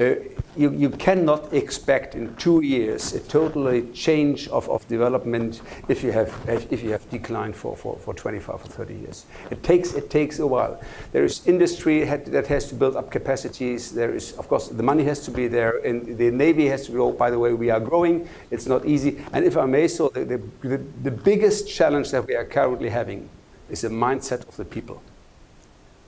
Uh, 0.00 0.14
you, 0.56 0.70
you 0.72 0.90
cannot 0.90 1.52
expect 1.52 2.14
in 2.14 2.34
two 2.36 2.60
years 2.60 3.14
a 3.14 3.20
totally 3.20 3.90
change 3.92 4.48
of, 4.48 4.68
of 4.68 4.86
development 4.88 5.62
if 5.88 6.02
you 6.02 6.12
have 6.12 6.32
if 6.48 6.82
you 6.82 6.90
have 6.90 7.08
declined 7.10 7.56
for, 7.56 7.76
for, 7.76 7.96
for 7.96 8.12
25 8.14 8.54
or 8.54 8.58
30 8.58 8.94
years. 8.94 9.26
It 9.50 9.62
takes 9.62 9.94
it 9.94 10.10
takes 10.10 10.38
a 10.38 10.46
while. 10.46 10.80
There 11.12 11.24
is 11.24 11.46
industry 11.46 12.04
that 12.04 12.46
has 12.46 12.68
to 12.68 12.74
build 12.74 12.96
up 12.96 13.10
capacities. 13.10 13.92
There 13.92 14.14
is 14.14 14.32
of 14.32 14.48
course 14.48 14.68
the 14.68 14.82
money 14.82 15.04
has 15.04 15.24
to 15.24 15.30
be 15.30 15.48
there, 15.48 15.78
and 15.78 16.18
the 16.18 16.30
navy 16.30 16.66
has 16.68 16.86
to 16.86 16.92
grow. 16.92 17.12
By 17.12 17.30
the 17.30 17.38
way, 17.38 17.54
we 17.54 17.70
are 17.70 17.80
growing. 17.80 18.28
It's 18.50 18.66
not 18.66 18.84
easy. 18.84 19.22
And 19.32 19.44
if 19.44 19.56
I 19.56 19.64
may, 19.66 19.88
so 19.88 20.08
the, 20.08 20.24
the, 20.24 20.68
the, 20.68 20.78
the 21.02 21.10
biggest 21.10 21.68
challenge 21.68 22.10
that 22.10 22.26
we 22.26 22.34
are 22.34 22.44
currently 22.44 22.90
having 22.90 23.28
is 23.70 23.84
a 23.84 23.90
mindset 23.90 24.46
of 24.48 24.56
the 24.56 24.64
people. 24.64 25.02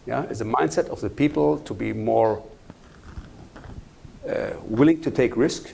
Yeah, 0.07 0.25
it's 0.25 0.43
a 0.43 0.45
mindset 0.45 0.89
of 0.89 1.01
the 1.01 1.09
people 1.09 1.59
to 1.61 1.73
be 1.73 1.95
more 1.95 2.43
willing 4.65 5.01
to 5.03 5.11
take 5.11 5.37
risk. 5.37 5.73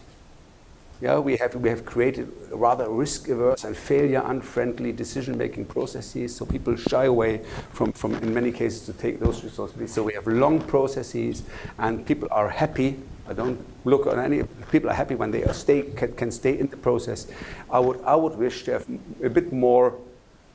Yeah, 1.02 1.18
we 1.18 1.38
have, 1.38 1.54
we 1.54 1.70
have 1.70 1.86
created 1.86 2.30
rather 2.52 2.90
risk-averse 2.90 3.64
and 3.64 3.74
failure-unfriendly 3.74 4.92
decision-making 4.92 5.64
processes, 5.64 6.36
so 6.36 6.44
people 6.44 6.76
shy 6.76 7.06
away 7.06 7.40
from, 7.72 7.92
from, 7.92 8.16
in 8.16 8.34
many 8.34 8.52
cases, 8.52 8.84
to 8.84 8.92
take 8.92 9.18
those 9.18 9.42
responsibilities. 9.42 9.94
So 9.94 10.02
we 10.02 10.12
have 10.12 10.26
long 10.26 10.60
processes, 10.60 11.42
and 11.78 12.04
people 12.04 12.28
are 12.30 12.50
happy. 12.50 12.98
I 13.26 13.32
don't 13.32 13.58
look 13.86 14.06
on 14.06 14.18
any. 14.18 14.42
People 14.70 14.90
are 14.90 14.94
happy 14.94 15.14
when 15.14 15.30
they 15.30 15.42
stay, 15.52 15.82
can, 15.82 16.12
can 16.12 16.30
stay 16.30 16.58
in 16.58 16.66
the 16.66 16.76
process. 16.76 17.28
I 17.70 17.78
would, 17.78 18.02
I 18.04 18.14
would 18.14 18.36
wish 18.36 18.64
to 18.64 18.72
have 18.72 18.86
a 19.24 19.30
bit 19.30 19.54
more 19.54 19.94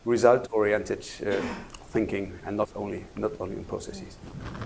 result-oriented 0.06 1.08
uh, 1.26 1.42
thinking 1.96 2.38
and 2.46 2.58
not 2.58 2.70
only, 2.76 3.06
not 3.16 3.32
only 3.40 3.56
in 3.56 3.64
processes. 3.64 4.18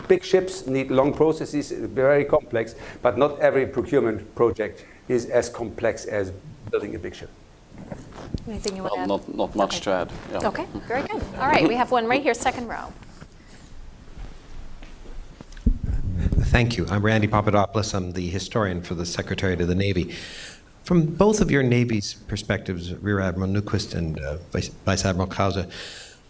Big 0.07 0.23
ships 0.23 0.65
need 0.65 0.89
long 0.89 1.13
processes, 1.13 1.71
very 1.71 2.25
complex, 2.25 2.75
but 3.03 3.17
not 3.17 3.39
every 3.39 3.65
procurement 3.67 4.19
project 4.35 4.85
is 5.07 5.27
as 5.27 5.47
complex 5.47 6.05
as 6.05 6.31
building 6.71 6.95
a 6.95 6.99
big 6.99 7.13
ship. 7.13 7.29
Anything 8.47 8.75
you 8.77 8.83
want 8.83 8.97
well, 8.97 9.07
to 9.07 9.13
add? 9.13 9.27
Not, 9.27 9.35
not 9.35 9.55
much 9.55 9.75
okay. 9.75 9.83
to 9.85 9.91
add. 9.91 10.09
Yeah. 10.31 10.47
Okay, 10.49 10.65
very 10.87 11.03
good. 11.07 11.21
All 11.39 11.47
right, 11.53 11.67
we 11.67 11.75
have 11.75 11.91
one 11.91 12.05
right 12.07 12.23
here, 12.23 12.33
second 12.33 12.67
row. 12.67 12.91
Thank 16.55 16.77
you. 16.77 16.87
I'm 16.89 17.05
Randy 17.05 17.27
Papadopoulos. 17.27 17.93
I'm 17.93 18.13
the 18.13 18.27
historian 18.27 18.81
for 18.81 18.95
the 18.95 19.05
Secretariat 19.05 19.61
of 19.61 19.67
the 19.67 19.75
Navy. 19.75 20.15
From 20.83 21.05
both 21.05 21.41
of 21.41 21.51
your 21.51 21.61
Navy's 21.61 22.15
perspectives, 22.15 22.91
Rear 22.95 23.19
Admiral 23.19 23.51
Nykvist 23.51 23.93
and 23.93 24.19
uh, 24.19 24.37
Vice, 24.51 24.69
Vice 24.85 25.05
Admiral 25.05 25.27
Krause, 25.27 25.65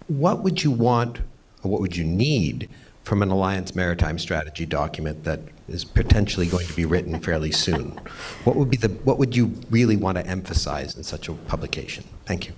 what 0.10 0.44
would 0.44 0.64
you 0.64 0.72
want 0.72 1.20
or 1.64 1.72
what 1.72 1.80
would 1.80 1.96
you 1.96 2.04
need 2.04 2.70
from 3.04 3.22
an 3.22 3.30
Alliance 3.30 3.74
Maritime 3.76 4.20
Strategy 4.20 4.66
document 4.66 5.24
that 5.24 5.40
is 5.68 5.86
potentially 5.86 6.48
going 6.48 6.68
to 6.68 6.74
be 6.74 6.86
written 6.86 7.20
fairly 7.20 7.52
soon? 7.52 8.00
What 8.44 8.56
would 8.56 8.70
be 8.70 8.78
the 8.78 8.90
what 8.90 9.18
would 9.18 9.36
you 9.36 9.54
really 9.70 9.96
want 9.96 10.18
to 10.18 10.26
emphasize 10.26 10.96
in 10.98 11.04
such 11.04 11.30
a 11.30 11.34
publication? 11.34 12.04
Thank 12.26 12.48
you. 12.48 12.54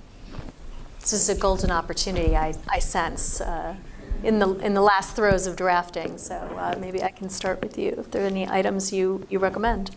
This 1.02 1.14
is 1.14 1.30
a 1.30 1.36
golden 1.36 1.72
opportunity, 1.72 2.36
I, 2.36 2.54
I 2.70 2.80
sense, 2.80 3.42
uh, 3.42 3.76
in 4.24 4.40
the 4.40 4.50
in 4.60 4.74
the 4.74 4.82
last 4.82 5.16
throes 5.16 5.48
of 5.48 5.56
drafting. 5.56 6.18
So 6.18 6.36
uh, 6.36 6.76
maybe 6.80 7.04
I 7.04 7.12
can 7.12 7.30
start 7.30 7.62
with 7.62 7.78
you. 7.78 7.96
If 7.98 8.12
there 8.12 8.24
are 8.24 8.28
any 8.28 8.48
items 8.48 8.94
you 8.94 9.26
you 9.30 9.40
recommend. 9.40 9.92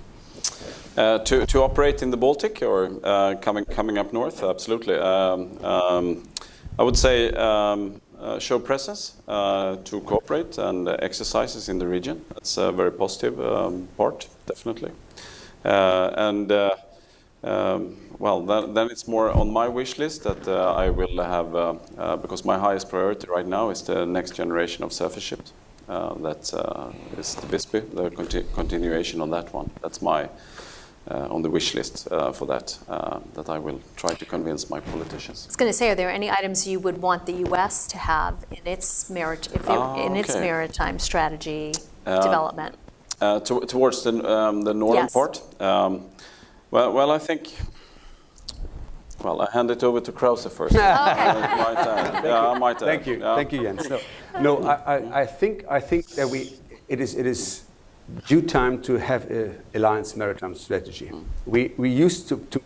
Uh, 0.97 1.19
to, 1.19 1.45
to 1.47 1.61
operate 1.61 2.03
in 2.03 2.11
the 2.11 2.17
Baltic 2.17 2.63
or 2.63 3.01
uh, 3.03 3.35
coming 3.43 3.65
coming 3.65 3.99
up 3.99 4.13
north, 4.13 4.43
absolutely. 4.43 4.97
Um, 4.97 5.59
um, 5.65 6.23
I 6.77 6.83
would 6.83 6.97
say 6.97 7.31
um, 7.33 8.01
uh, 8.19 8.39
show 8.39 8.59
presence 8.59 9.17
uh, 9.29 9.77
to 9.85 10.01
cooperate 10.01 10.59
and 10.59 10.89
exercises 10.89 11.69
in 11.69 11.79
the 11.79 11.87
region. 11.87 12.25
That's 12.31 12.57
a 12.57 12.73
very 12.73 12.91
positive 12.91 13.41
um, 13.41 13.89
part, 13.97 14.27
definitely. 14.47 14.91
and 15.65 16.51
um, 16.51 17.97
well, 18.19 18.41
then, 18.41 18.75
then, 18.75 18.91
it's 18.91 19.07
more 19.07 19.31
on 19.31 19.53
my 19.53 19.69
wish 19.69 19.99
list 19.99 20.25
that 20.25 20.49
uh, 20.49 20.75
I 20.75 20.89
will 20.89 21.23
have, 21.23 21.55
uh, 21.55 21.75
uh, 21.99 22.17
because 22.17 22.45
my 22.45 22.59
highest 22.59 22.89
priority 22.89 23.29
right 23.29 23.47
now 23.47 23.71
is 23.71 23.83
the 23.83 24.07
next 24.07 24.35
generation 24.35 24.83
of 24.83 24.93
surface 24.93 25.23
ships. 25.23 25.53
that 25.87 26.53
is 27.19 27.35
the 27.35 27.47
Visby, 27.47 27.81
the 27.95 28.11
conti 28.11 28.45
continuation 28.55 29.21
on 29.21 29.31
that 29.31 29.53
one. 29.53 29.71
That's 29.83 30.01
my 30.01 30.29
uh, 31.11 31.29
on 31.31 31.43
the 31.43 31.51
wish 31.51 31.75
list 31.75 32.09
uh, 32.11 32.33
for 32.33 32.47
that, 32.47 32.79
uh, 32.89 33.21
that 33.35 33.49
I 33.49 33.59
will 33.59 33.81
try 33.97 34.15
to 34.15 34.25
convince 34.25 34.71
my 34.71 34.81
politicians. 34.81 35.45
I 35.47 35.49
was 35.49 35.57
going 35.57 35.69
to 35.69 35.77
say, 35.77 35.91
are 35.91 35.95
there 35.95 36.11
any 36.11 36.31
items 36.31 36.67
you 36.67 36.81
would 36.81 36.99
want 36.99 37.27
the 37.27 37.35
U.S. 37.49 37.87
to 37.89 37.99
have 37.99 38.47
in 38.51 38.67
its, 38.67 39.11
merit, 39.11 39.49
it, 39.55 39.63
ah, 39.69 39.97
in 39.97 40.13
okay. 40.13 40.21
its 40.21 40.35
maritime 40.35 40.99
strategy 40.99 41.73
development? 42.05 42.77
To, 43.21 43.61
towards 43.67 44.03
the, 44.03 44.13
um, 44.31 44.63
the 44.63 44.75
northern 44.75 45.05
yes. 45.05 45.13
part? 45.13 45.41
Um, 45.61 46.11
well, 46.71 46.93
well, 46.93 47.11
I 47.11 47.19
think 47.19 47.55
well, 49.25 49.41
I 49.41 49.51
hand 49.51 49.71
it 49.71 49.83
over 49.83 50.01
to 50.01 50.13
Krause 50.13 50.47
first. 50.47 50.75
okay. 50.77 50.81
yeah, 50.81 52.53
I 52.55 52.59
might 52.59 52.79
Thank 52.79 53.07
you. 53.07 53.21
Thank 53.21 53.53
you, 53.53 53.63
Jens. 53.63 53.89
No, 53.89 54.01
no 54.41 54.63
I, 54.63 54.75
I, 54.75 55.21
I, 55.23 55.27
think, 55.27 55.65
I 55.71 55.81
think 55.81 56.09
that 56.11 56.29
we, 56.29 56.59
it 56.89 57.01
is, 57.01 57.15
it 57.15 57.27
is 57.27 57.64
due 58.27 58.43
time 58.43 58.83
to 58.83 58.95
have 58.99 59.31
an 59.31 59.59
alliance 59.75 60.17
maritime 60.17 60.55
strategy. 60.55 61.07
Mm. 61.07 61.25
We, 61.47 61.73
we 61.77 61.91
used 61.91 62.29
to, 62.29 62.37
to 62.51 62.61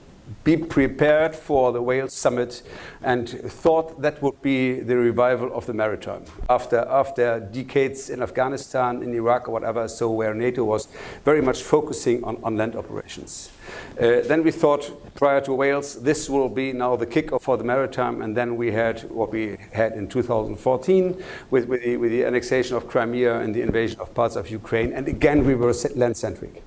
be 0.45 0.57
prepared 0.57 1.34
for 1.34 1.72
the 1.72 1.80
Wales 1.80 2.14
summit 2.14 2.62
and 3.03 3.28
thought 3.28 4.01
that 4.03 4.20
would 4.22 4.41
be 4.43 4.80
the 4.80 4.97
revival 4.97 5.53
of 5.55 5.66
the 5.66 5.72
maritime 5.72 6.24
after, 6.51 6.80
after 6.89 7.41
decades 7.41 8.11
in 8.11 8.22
Afghanistan, 8.22 9.03
in 9.03 9.14
Iraq, 9.14 9.49
or 9.49 9.53
whatever, 9.53 9.89
so 9.89 10.11
where 10.11 10.34
NATO 10.34 10.64
was 10.64 10.89
very 11.24 11.41
much 11.41 11.62
focusing 11.62 12.22
on, 12.24 12.39
on 12.43 12.57
land 12.57 12.76
operations. 12.76 13.51
Uh, 14.00 14.20
then 14.22 14.42
we 14.42 14.50
thought, 14.50 15.14
prior 15.14 15.40
to 15.40 15.52
Wales, 15.52 16.00
this 16.02 16.30
will 16.30 16.48
be 16.48 16.72
now 16.72 16.96
the 16.96 17.06
kickoff 17.06 17.42
for 17.42 17.56
the 17.56 17.64
maritime, 17.64 18.22
and 18.22 18.36
then 18.36 18.56
we 18.56 18.70
had 18.70 19.00
what 19.10 19.32
we 19.32 19.56
had 19.72 19.92
in 19.92 20.08
2014 20.08 21.22
with, 21.50 21.66
with, 21.66 21.82
the, 21.82 21.96
with 21.96 22.10
the 22.10 22.24
annexation 22.24 22.76
of 22.76 22.88
Crimea 22.88 23.40
and 23.40 23.54
the 23.54 23.62
invasion 23.62 24.00
of 24.00 24.14
parts 24.14 24.36
of 24.36 24.48
Ukraine, 24.50 24.92
and 24.92 25.08
again 25.08 25.44
we 25.44 25.54
were 25.54 25.74
land-centric. 25.96 26.62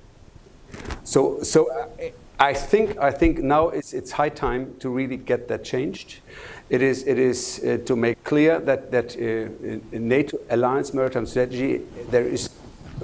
So, 1.04 1.42
so 1.42 1.70
uh, 1.70 2.10
I 2.38 2.54
think, 2.54 2.98
I 2.98 3.10
think 3.10 3.38
now 3.38 3.68
it's, 3.68 3.92
it's 3.92 4.10
high 4.10 4.28
time 4.28 4.74
to 4.80 4.90
really 4.90 5.16
get 5.16 5.48
that 5.48 5.64
changed. 5.64 6.18
It 6.70 6.82
is, 6.82 7.06
it 7.06 7.18
is 7.18 7.62
uh, 7.64 7.78
to 7.84 7.94
make 7.94 8.24
clear 8.24 8.58
that, 8.60 8.90
that 8.90 9.16
uh, 9.16 9.20
in 9.20 10.08
NATO 10.08 10.38
alliance 10.50 10.92
maritime 10.92 11.26
strategy, 11.26 11.82
there 12.10 12.24
is 12.24 12.50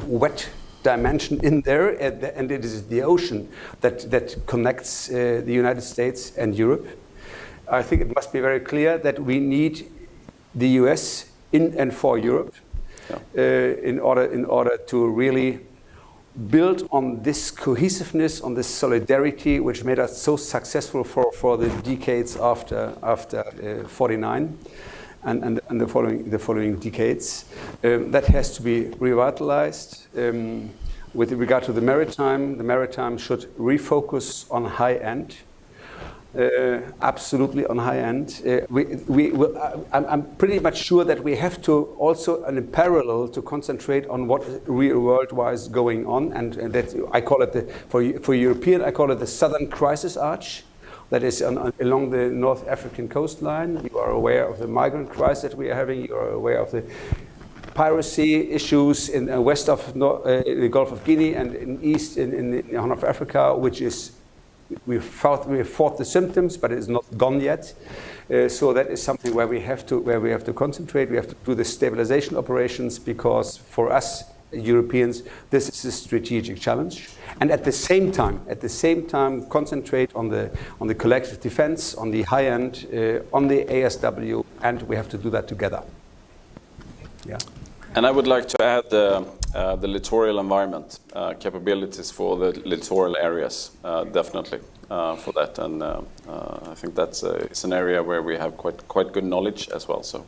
wet 0.07 0.49
dimension 0.83 1.41
in 1.43 1.63
there, 1.63 1.91
and 1.91 2.51
it 2.51 2.65
is 2.65 2.87
the 2.89 3.03
ocean 3.03 3.49
that, 3.81 4.11
that 4.11 4.37
connects 4.47 5.11
uh, 5.11 5.43
the 5.45 5.53
United 5.53 5.83
States 5.83 6.37
and 6.37 6.55
Europe. 6.55 6.87
I 7.71 7.83
think 7.83 8.03
it 8.03 8.15
must 8.15 8.33
be 8.33 8.41
very 8.41 8.61
clear 8.61 8.99
that 8.99 9.19
we 9.19 9.41
need 9.41 9.91
the 10.55 10.69
US 10.81 11.27
in 11.53 11.75
and 11.79 11.93
for 11.93 12.19
Europe 12.19 12.55
yeah. 13.11 13.17
uh, 13.37 13.43
in, 13.83 14.01
order, 14.01 14.25
in 14.25 14.45
order 14.45 14.79
to 14.87 15.09
really 15.09 15.61
build 16.51 16.89
on 16.91 17.23
this 17.23 17.51
cohesiveness, 17.51 18.41
on 18.41 18.55
this 18.55 18.69
solidarity, 18.69 19.61
which 19.61 19.85
made 19.85 19.99
us 19.99 20.21
so 20.23 20.37
successful 20.37 21.05
for, 21.05 21.33
for 21.33 21.57
the 21.57 21.69
decades 21.83 22.37
after, 22.37 22.95
after 23.03 23.85
uh, 23.85 23.89
49 23.89 24.57
and, 25.25 25.45
and, 25.45 25.61
and, 25.69 25.81
the, 25.81 25.87
following, 25.87 26.31
the 26.31 26.39
following 26.39 26.79
decades. 26.79 27.45
Um, 27.85 28.11
that 28.11 28.27
has 28.27 28.55
to 28.57 28.63
be 28.63 28.89
revitalized. 28.99 30.07
Um, 30.17 30.71
with 31.15 31.33
regard 31.33 31.65
to 31.65 31.73
the 31.73 31.81
maritime, 31.81 32.59
the 32.59 32.65
maritime 32.65 33.19
should 33.19 33.43
refocus 33.57 34.51
on 34.53 34.65
high 34.65 34.97
end 34.97 35.37
uh, 36.37 36.81
absolutely 37.01 37.67
on 37.67 37.79
high 37.79 37.99
end. 37.99 38.43
Uh, 38.47 38.61
we, 38.69 38.85
we, 39.07 39.33
we, 39.33 39.47
I'm, 39.93 40.07
I'm, 40.07 40.37
pretty 40.37 40.59
much 40.59 40.77
sure 40.77 41.05
that 41.05 41.23
we 41.23 41.35
have 41.37 41.61
to 41.63 41.85
also, 41.99 42.45
in 42.45 42.67
parallel, 42.69 43.29
to 43.29 43.43
concentrate 43.43 44.07
on 44.09 44.29
what 44.29 44.45
real 44.69 45.01
world-wise 45.01 45.69
going 45.69 46.07
on, 46.07 46.33
and, 46.35 46.57
and, 46.57 46.73
that 46.75 46.95
I 47.13 47.21
call 47.21 47.43
it 47.43 47.53
the, 47.53 47.63
for 47.89 48.19
for 48.21 48.35
European, 48.35 48.83
I 48.83 48.91
call 48.91 49.11
it 49.11 49.17
the 49.17 49.27
Southern 49.27 49.69
Crisis 49.69 50.17
Arch. 50.17 50.65
That 51.11 51.23
is 51.23 51.41
on, 51.41 51.57
on, 51.57 51.73
along 51.81 52.11
the 52.11 52.29
North 52.29 52.69
African 52.69 53.09
coastline. 53.09 53.89
You 53.91 53.99
are 53.99 54.11
aware 54.11 54.47
of 54.47 54.59
the 54.59 54.67
migrant 54.67 55.09
crisis 55.09 55.43
that 55.43 55.55
we 55.57 55.71
are 55.71 55.75
having. 55.75 56.07
You 56.07 56.15
are 56.15 56.31
aware 56.31 56.59
of 56.59 56.71
the 56.71 56.85
piracy 57.75 58.51
issues 58.51 59.09
in 59.09 59.31
uh, 59.31 59.41
west 59.41 59.69
of 59.69 59.81
uh, 59.97 60.43
the 60.45 60.69
Gulf 60.69 60.93
of 60.93 61.05
Guinea 61.05 61.35
and 61.35 61.55
in 61.55 61.83
east 61.83 62.19
in, 62.19 62.35
in 62.35 62.51
the 62.51 62.79
Horn 62.79 62.93
of 62.93 63.05
Africa, 63.05 63.57
which 63.57 63.81
is 63.81 64.13
we 64.87 64.99
fought, 64.99 65.49
we 65.49 65.63
fought 65.63 65.97
the 65.97 66.05
symptoms, 66.05 66.57
but 66.57 66.73
it 66.73 66.79
is 66.79 66.89
not 66.89 67.05
gone 67.17 67.41
yet. 67.41 67.73
Uh, 68.31 68.49
so 68.49 68.73
that 68.75 68.89
is 68.89 69.03
something 69.03 69.35
where 69.35 69.47
we 69.47 69.61
have 69.61 69.87
to 69.87 69.99
where 69.99 70.21
we 70.21 70.31
have 70.31 70.45
to 70.45 70.53
concentrate. 70.53 71.09
We 71.09 71.17
have 71.17 71.29
to 71.29 71.37
do 71.47 71.55
the 71.55 71.65
stabilization 71.65 72.37
operations 72.37 72.99
because 72.99 73.57
for 73.57 73.91
us 73.91 74.25
Europeans, 74.53 75.23
this 75.51 75.69
is 75.69 75.85
a 75.85 75.93
strategic 75.93 76.59
challenge. 76.59 77.09
And 77.41 77.51
at 77.51 77.65
the 77.65 77.73
same 77.73 78.11
time, 78.13 78.41
at 78.49 78.61
the 78.61 78.69
same 78.69 79.07
time, 79.07 79.47
concentrate 79.47 80.15
on 80.15 80.29
the 80.29 80.51
on 80.81 80.89
the 80.89 80.95
collective 80.95 81.41
defense, 81.41 81.95
on 81.95 82.11
the 82.11 82.23
high 82.23 82.47
end, 82.47 82.87
uh, 82.93 83.37
on 83.37 83.49
the 83.49 83.65
ASW, 83.65 84.45
and 84.63 84.83
we 84.83 84.97
have 84.97 85.09
to 85.09 85.19
do 85.19 85.31
that 85.31 85.49
together. 85.49 85.83
Yeah. 87.27 87.39
And 87.95 88.07
I 88.07 88.11
would 88.11 88.27
like 88.27 88.49
to 88.49 88.63
add. 88.63 88.93
Uh, 88.93 89.25
uh, 89.55 89.77
the 89.77 89.89
littoral 89.89 90.41
environment, 90.41 90.99
uh, 91.15 91.33
capabilities 91.33 92.11
for 92.11 92.37
the 92.37 92.53
littoral 92.67 93.17
areas, 93.17 93.71
uh, 93.83 94.05
definitely 94.05 94.61
uh, 94.91 95.17
for 95.17 95.33
that. 95.33 95.59
And 95.59 95.83
uh, 95.83 96.03
I 96.67 96.75
think 96.75 96.95
that's 96.95 97.23
it's 97.23 97.65
an 97.65 97.73
area 97.73 98.03
where 98.03 98.23
we 98.23 98.37
have 98.37 98.59
quite 98.59 98.87
quite 98.89 99.13
good 99.13 99.25
knowledge 99.25 99.71
as 99.71 99.89
well. 99.89 100.03
So, 100.03 100.27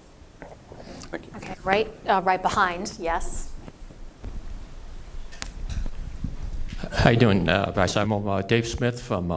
thank 1.10 1.26
you. 1.26 1.32
Okay, 1.36 1.54
right, 1.64 1.92
right 2.24 2.40
behind, 2.40 2.96
yes. 2.98 3.49
How 6.92 7.10
you 7.10 7.16
doing, 7.16 7.44
Vice 7.46 7.96
Admiral? 7.96 8.42
Dave 8.42 8.66
Smith 8.66 9.02
from 9.02 9.28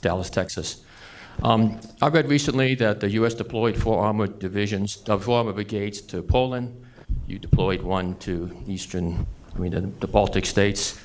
Dallas, 0.00 0.30
Texas. 0.30 0.84
Um, 1.42 1.80
I 2.00 2.08
read 2.08 2.28
recently 2.28 2.74
that 2.76 3.00
the 3.00 3.10
U.S. 3.10 3.34
deployed 3.34 3.76
four 3.76 4.04
armored 4.04 4.38
divisions, 4.38 4.94
four 4.94 5.38
armored 5.38 5.54
brigades 5.54 6.00
to 6.02 6.22
Poland 6.22 6.82
you 7.26 7.38
deployed 7.38 7.82
one 7.82 8.14
to 8.16 8.50
eastern, 8.66 9.26
I 9.54 9.58
mean, 9.58 9.72
the, 9.72 9.80
the 10.00 10.06
Baltic 10.06 10.46
states. 10.46 11.00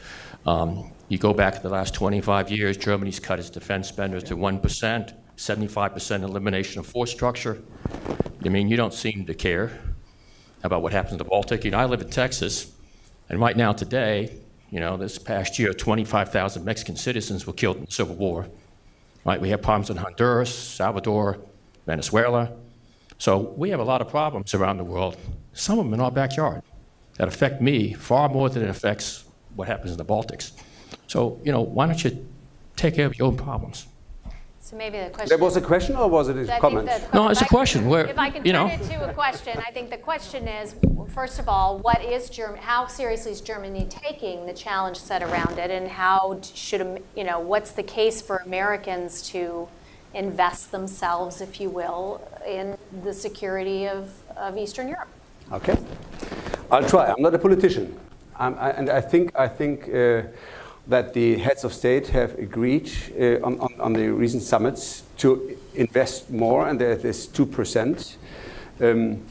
Um, 0.45 0.91
you 1.09 1.17
go 1.17 1.33
back 1.33 1.61
the 1.61 1.69
last 1.69 1.93
25 1.93 2.51
years, 2.51 2.77
Germany's 2.77 3.19
cut 3.19 3.39
its 3.39 3.49
defense 3.49 3.87
spenders 3.87 4.23
to 4.25 4.35
1%, 4.35 5.13
75% 5.37 6.23
elimination 6.23 6.79
of 6.79 6.85
force 6.85 7.11
structure. 7.11 7.61
I 8.43 8.49
mean, 8.49 8.67
you 8.67 8.77
don't 8.77 8.93
seem 8.93 9.25
to 9.25 9.33
care 9.33 9.71
about 10.63 10.81
what 10.81 10.91
happens 10.91 11.13
in 11.13 11.17
the 11.17 11.23
Baltic. 11.23 11.63
You 11.63 11.71
know, 11.71 11.77
I 11.77 11.85
live 11.85 12.01
in 12.01 12.09
Texas, 12.09 12.73
and 13.29 13.39
right 13.39 13.55
now, 13.55 13.73
today, 13.73 14.39
you 14.69 14.79
know, 14.79 14.97
this 14.97 15.17
past 15.17 15.59
year, 15.59 15.73
25,000 15.73 16.63
Mexican 16.63 16.95
citizens 16.95 17.47
were 17.47 17.53
killed 17.53 17.77
in 17.77 17.85
the 17.85 17.91
Civil 17.91 18.15
War. 18.15 18.47
Right? 19.25 19.39
We 19.39 19.49
have 19.49 19.61
problems 19.61 19.89
in 19.89 19.97
Honduras, 19.97 20.53
Salvador, 20.53 21.39
Venezuela. 21.85 22.51
So 23.17 23.53
we 23.57 23.69
have 23.71 23.79
a 23.79 23.83
lot 23.83 24.01
of 24.01 24.09
problems 24.09 24.53
around 24.53 24.77
the 24.77 24.83
world 24.83 25.17
some 25.57 25.79
of 25.79 25.85
them 25.85 25.93
in 25.93 25.99
our 25.99 26.11
backyard 26.11 26.61
that 27.17 27.27
affect 27.27 27.61
me 27.61 27.93
far 27.93 28.29
more 28.29 28.49
than 28.49 28.63
it 28.63 28.69
affects 28.69 29.25
what 29.55 29.67
happens 29.67 29.91
in 29.91 29.97
the 29.97 30.05
Baltics. 30.05 30.51
So, 31.07 31.41
you 31.43 31.51
know, 31.51 31.61
why 31.61 31.87
don't 31.87 32.03
you 32.03 32.25
take 32.75 32.93
care 32.95 33.07
of 33.07 33.17
your 33.17 33.27
own 33.27 33.37
problems? 33.37 33.87
So 34.67 34.75
maybe 34.75 34.99
the 34.99 35.09
question. 35.11 35.29
That 35.29 35.39
was 35.39 35.55
a 35.55 35.61
question, 35.61 35.95
or 35.95 36.09
was 36.09 36.27
it 36.27 36.35
a 36.35 36.59
comment? 36.59 36.89
No, 37.13 37.29
it's 37.29 37.41
a 37.41 37.45
question. 37.45 37.87
Where, 37.87 38.05
if 38.05 38.19
I 38.19 38.29
can 38.29 38.43
you 38.43 38.51
turn 38.51 38.67
know. 38.67 38.73
it 38.73 38.81
to 38.89 39.09
a 39.09 39.13
question, 39.13 39.57
I 39.65 39.71
think 39.71 39.89
the 39.89 39.97
question 39.97 40.45
is, 40.45 40.75
first 41.13 41.39
of 41.39 41.47
all, 41.47 41.79
what 41.79 42.03
is 42.03 42.29
Germany? 42.29 42.59
How 42.61 42.85
seriously 42.85 43.31
is 43.31 43.39
Germany 43.39 43.87
taking 43.89 44.45
the 44.45 44.51
challenge 44.51 44.97
set 44.97 45.23
around 45.23 45.57
it, 45.57 45.71
and 45.71 45.87
how 45.87 46.41
should 46.53 47.01
you 47.15 47.23
know? 47.23 47.39
What's 47.39 47.71
the 47.71 47.83
case 47.83 48.21
for 48.21 48.43
Americans 48.45 49.21
to 49.29 49.69
invest 50.13 50.73
themselves, 50.73 51.39
if 51.39 51.61
you 51.61 51.69
will, 51.69 52.19
in 52.45 52.77
the 53.03 53.13
security 53.13 53.87
of, 53.87 54.11
of 54.35 54.57
Eastern 54.57 54.89
Europe? 54.89 55.07
Okay, 55.53 55.77
I'll 56.69 56.83
try. 56.83 57.05
I'm 57.05 57.21
not 57.21 57.33
a 57.33 57.39
politician, 57.39 57.97
I, 58.35 58.71
and 58.71 58.89
I 58.89 58.99
think 58.99 59.33
I 59.33 59.47
think 59.47 59.87
uh, 59.87 60.23
that 60.87 61.13
the 61.13 61.37
heads 61.37 61.63
of 61.63 61.73
state 61.73 62.07
have 62.07 62.37
agreed 62.39 62.89
uh, 63.19 63.45
on, 63.45 63.59
on, 63.59 63.66
on, 63.87 63.93
the 63.93 64.09
recent 64.09 64.43
summits 64.43 65.03
to 65.17 65.57
invest 65.75 66.29
more, 66.29 66.67
and 66.67 66.79
there 66.79 66.91
is 66.91 67.27
two 67.27 67.45
percent. 67.45 68.17
Um, 68.81 69.23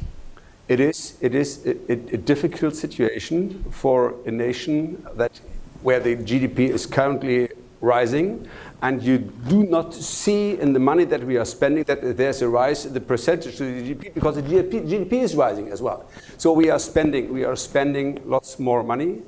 it 0.68 0.80
is 0.80 1.16
it 1.20 1.34
is 1.34 1.64
a, 1.66 1.92
a, 1.92 2.16
difficult 2.16 2.74
situation 2.74 3.64
for 3.70 4.14
a 4.26 4.30
nation 4.30 5.07
that 5.14 5.40
where 5.82 6.00
the 6.00 6.16
GDP 6.16 6.70
is 6.70 6.86
currently 6.86 7.48
rising, 7.80 8.48
and 8.82 9.02
you 9.02 9.18
do 9.18 9.62
not 9.62 9.94
see 9.94 10.59
in 10.59 10.72
the 10.72 10.80
money 10.80 11.04
that 11.04 11.22
we 11.22 11.36
are 11.36 11.44
spending 11.44 11.84
that 11.84 12.16
there's 12.16 12.42
a 12.42 12.48
rise 12.48 12.86
in 12.86 12.94
the 12.94 13.00
percentage 13.00 13.57
to 13.59 13.64
the 13.64 13.94
GDP 13.94 14.14
because 14.14 14.36
the 14.36 14.42
GDP, 14.42 14.88
GDP 14.88 15.12
is 15.22 15.36
rising 15.36 15.68
as 15.68 15.80
well. 15.82 16.09
So 16.38 16.52
we 16.52 16.70
are 16.70 16.78
spending, 16.80 17.32
we 17.32 17.44
are 17.44 17.57
spending 17.57 18.20
lots 18.24 18.59
more 18.59 18.82
money. 18.82 19.22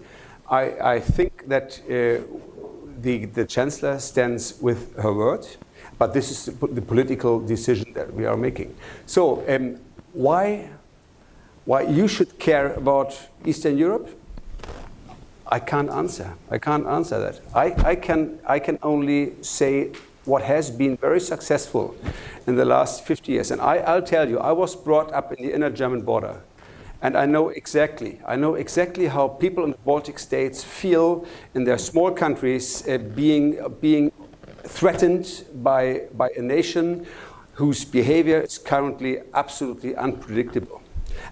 I, 0.51 0.95
I 0.95 1.01
think 1.01 1.47
that 1.49 1.81
uh, 1.87 2.25
the, 3.03 3.27
the 3.27 3.45
chancellor 3.45 3.99
stands 3.99 4.61
with 4.61 4.97
her 4.97 5.13
word, 5.13 5.47
but 5.99 6.13
this 6.13 6.31
is 6.31 6.55
the 6.57 6.83
political 6.83 7.41
decision 7.41 7.93
that 7.95 8.13
we 8.13 8.27
are 8.27 8.37
making. 8.37 8.75
So 9.07 9.45
um, 9.49 9.79
why, 10.13 10.69
why 11.65 11.83
you 11.83 12.09
should 12.09 12.39
care 12.39 12.75
about 12.75 13.19
Eastern 13.45 13.79
Europe? 13.79 14.09
I 15.47 15.59
can't 15.59 15.91
answer. 15.91 16.35
I 16.51 16.59
can't 16.59 16.87
answer 16.87 17.19
that. 17.19 17.41
I, 17.55 17.75
I, 17.91 17.95
can, 17.95 18.39
I 18.47 18.59
can 18.59 18.79
only 18.83 19.43
say 19.43 19.93
what 20.25 20.43
has 20.43 20.71
been 20.71 20.97
very 20.97 21.21
successful 21.21 21.97
in 22.47 22.57
the 22.57 22.65
last 22.65 23.05
50 23.07 23.33
years. 23.33 23.51
And 23.51 23.61
I, 23.61 23.79
I'll 23.79 24.03
tell 24.03 24.29
you, 24.29 24.39
I 24.39 24.53
was 24.53 24.77
brought 24.77 25.13
up 25.13 25.33
in 25.33 25.47
the 25.47 25.55
inner 25.55 25.71
German 25.71 26.03
border. 26.03 26.41
And 27.01 27.17
I 27.17 27.27
know 27.27 27.51
exactly, 27.51 28.21
I 28.27 28.35
know 28.35 28.57
exactly 28.57 29.07
how 29.07 29.29
people 29.29 29.65
in 29.65 29.71
the 29.71 29.79
Baltic 29.79 30.19
states 30.19 30.65
feel 30.65 31.25
in 31.55 31.63
their 31.65 31.79
small 31.79 32.11
countries 32.11 32.87
uh, 32.89 32.99
being, 32.99 33.59
being 33.81 34.11
threatened 34.65 35.45
by, 35.63 36.03
by 36.17 36.31
a 36.37 36.43
nation 36.43 37.07
whose 37.53 37.85
behavior 37.85 38.41
is 38.41 38.59
currently 38.59 39.19
absolutely 39.35 39.95
unpredictable 39.95 40.83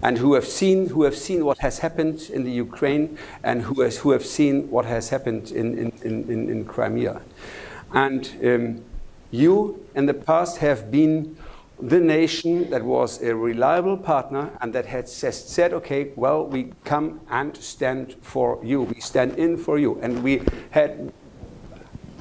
and 0.03 0.19
who 0.19 0.35
have 0.35 0.47
seen, 0.47 0.89
who 0.89 1.03
have 1.03 1.17
seen 1.17 1.45
what 1.45 1.59
has 1.59 1.79
happened 1.81 2.31
in 2.33 2.45
the 2.45 2.51
Ukraine 2.51 3.19
and 3.43 3.62
who, 3.62 3.81
has, 3.81 3.99
who 3.99 4.11
have 4.11 4.25
seen 4.25 4.71
what 4.71 4.85
has 4.85 5.09
happened 5.09 5.51
in, 5.51 5.79
in, 5.79 5.93
in, 6.03 6.51
in 6.51 6.64
Crimea. 6.64 7.21
And 7.93 8.31
um, 8.45 8.85
you, 9.31 9.85
in 9.95 10.07
the 10.07 10.14
past, 10.14 10.59
have 10.59 10.91
been 10.91 11.37
the 11.81 12.01
nation 12.01 12.70
that 12.70 12.83
was 12.83 13.22
a 13.22 13.35
reliable 13.35 13.97
partner 13.97 14.51
and 14.61 14.72
that 14.72 14.87
had 14.87 15.09
said, 15.09 15.72
okay, 15.74 16.12
well, 16.16 16.47
we 16.47 16.72
come 16.85 17.20
and 17.29 17.57
stand 17.57 18.16
for 18.22 18.59
you. 18.64 18.83
We 18.83 19.01
stand 19.01 19.39
in 19.39 19.57
for 19.59 19.79
you. 19.79 19.99
And 20.01 20.22
we 20.22 20.43
had 20.70 21.12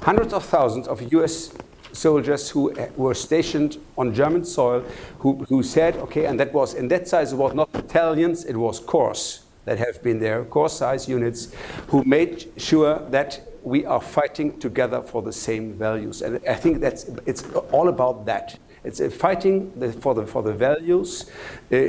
hundreds 0.01 0.33
of 0.33 0.43
thousands 0.43 0.87
of 0.87 1.01
US 1.13 1.53
soldiers 1.93 2.49
who 2.49 2.71
uh, 2.73 2.89
were 2.97 3.13
stationed 3.13 3.77
on 3.97 4.13
German 4.13 4.43
soil 4.43 4.83
who, 5.19 5.45
who 5.45 5.63
said, 5.63 5.95
okay, 5.97 6.25
and 6.25 6.39
that 6.39 6.53
was, 6.53 6.73
in 6.73 6.87
that 6.89 7.07
size, 7.07 7.31
it 7.31 7.37
was 7.37 7.53
not 7.53 7.71
battalions, 7.71 8.43
it 8.45 8.57
was 8.57 8.79
corps 8.79 9.41
that 9.63 9.79
have 9.79 10.03
been 10.03 10.19
there, 10.19 10.43
corps 10.45 10.69
size 10.69 11.07
units, 11.07 11.53
who 11.87 12.03
made 12.03 12.51
sure 12.57 12.99
that 13.09 13.41
we 13.63 13.85
are 13.85 14.01
fighting 14.01 14.59
together 14.59 15.01
for 15.01 15.21
the 15.23 15.33
same 15.33 15.73
values. 15.73 16.21
And 16.21 16.39
I 16.47 16.53
think 16.53 16.81
that's, 16.81 17.05
it's 17.25 17.43
all 17.71 17.87
about 17.87 18.25
that. 18.25 18.59
It's 18.85 19.01
fighting 19.15 19.77
the, 19.79 19.91
for, 19.91 20.13
the, 20.13 20.25
for 20.25 20.43
the 20.43 20.53
values. 20.53 21.31
Uh, 21.71 21.87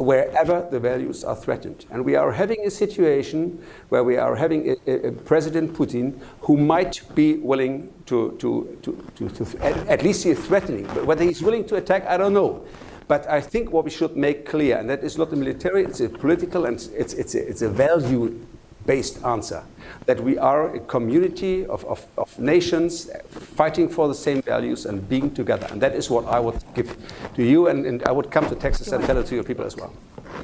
wherever 0.00 0.66
the 0.70 0.80
values 0.80 1.24
are 1.24 1.36
threatened. 1.36 1.84
And 1.90 2.06
we 2.06 2.14
are 2.14 2.32
having 2.32 2.66
a 2.66 2.70
situation 2.70 3.62
where 3.90 4.02
we 4.02 4.16
are 4.16 4.34
having 4.34 4.76
a, 4.86 5.08
a 5.08 5.12
President 5.12 5.74
Putin 5.74 6.18
who 6.40 6.56
might 6.56 7.02
be 7.14 7.34
willing 7.34 7.92
to, 8.06 8.34
to, 8.38 8.78
to, 8.82 9.04
to, 9.16 9.28
to 9.28 9.62
at, 9.62 9.76
at, 9.88 10.02
least 10.02 10.24
he's 10.24 10.38
threatening. 10.38 10.86
But 10.86 11.04
whether 11.04 11.22
he's 11.22 11.42
willing 11.42 11.66
to 11.66 11.76
attack, 11.76 12.06
I 12.06 12.16
don't 12.16 12.32
know. 12.32 12.64
But 13.08 13.28
I 13.28 13.42
think 13.42 13.72
what 13.72 13.84
we 13.84 13.90
should 13.90 14.16
make 14.16 14.46
clear, 14.46 14.78
and 14.78 14.88
that 14.88 15.04
is 15.04 15.18
not 15.18 15.32
a 15.34 15.36
military, 15.36 15.84
it's 15.84 16.00
a 16.00 16.08
political 16.08 16.64
and 16.64 16.76
it's, 16.76 17.12
it's, 17.12 17.34
a, 17.34 17.46
it's 17.46 17.60
a 17.60 17.68
value 17.68 18.40
based 18.86 19.22
answer 19.24 19.62
that 20.06 20.20
we 20.20 20.38
are 20.38 20.74
a 20.74 20.80
community 20.80 21.66
of, 21.66 21.84
of, 21.84 22.06
of, 22.16 22.38
nations 22.38 23.10
fighting 23.28 23.88
for 23.88 24.08
the 24.08 24.14
same 24.14 24.42
values 24.42 24.86
and 24.86 25.08
being 25.08 25.30
together. 25.32 25.66
And 25.70 25.80
that 25.80 25.94
is 25.94 26.10
what 26.10 26.24
I 26.26 26.40
would 26.40 26.62
give 26.74 26.96
to 27.34 27.42
you, 27.42 27.68
and, 27.68 27.86
and 27.86 28.02
I 28.04 28.12
would 28.12 28.30
come 28.30 28.48
to 28.48 28.54
Texas 28.54 28.92
and 28.92 29.04
tell 29.04 29.18
it 29.18 29.26
to 29.26 29.34
your 29.34 29.44
people 29.44 29.64
as 29.64 29.76
well. 29.76 29.92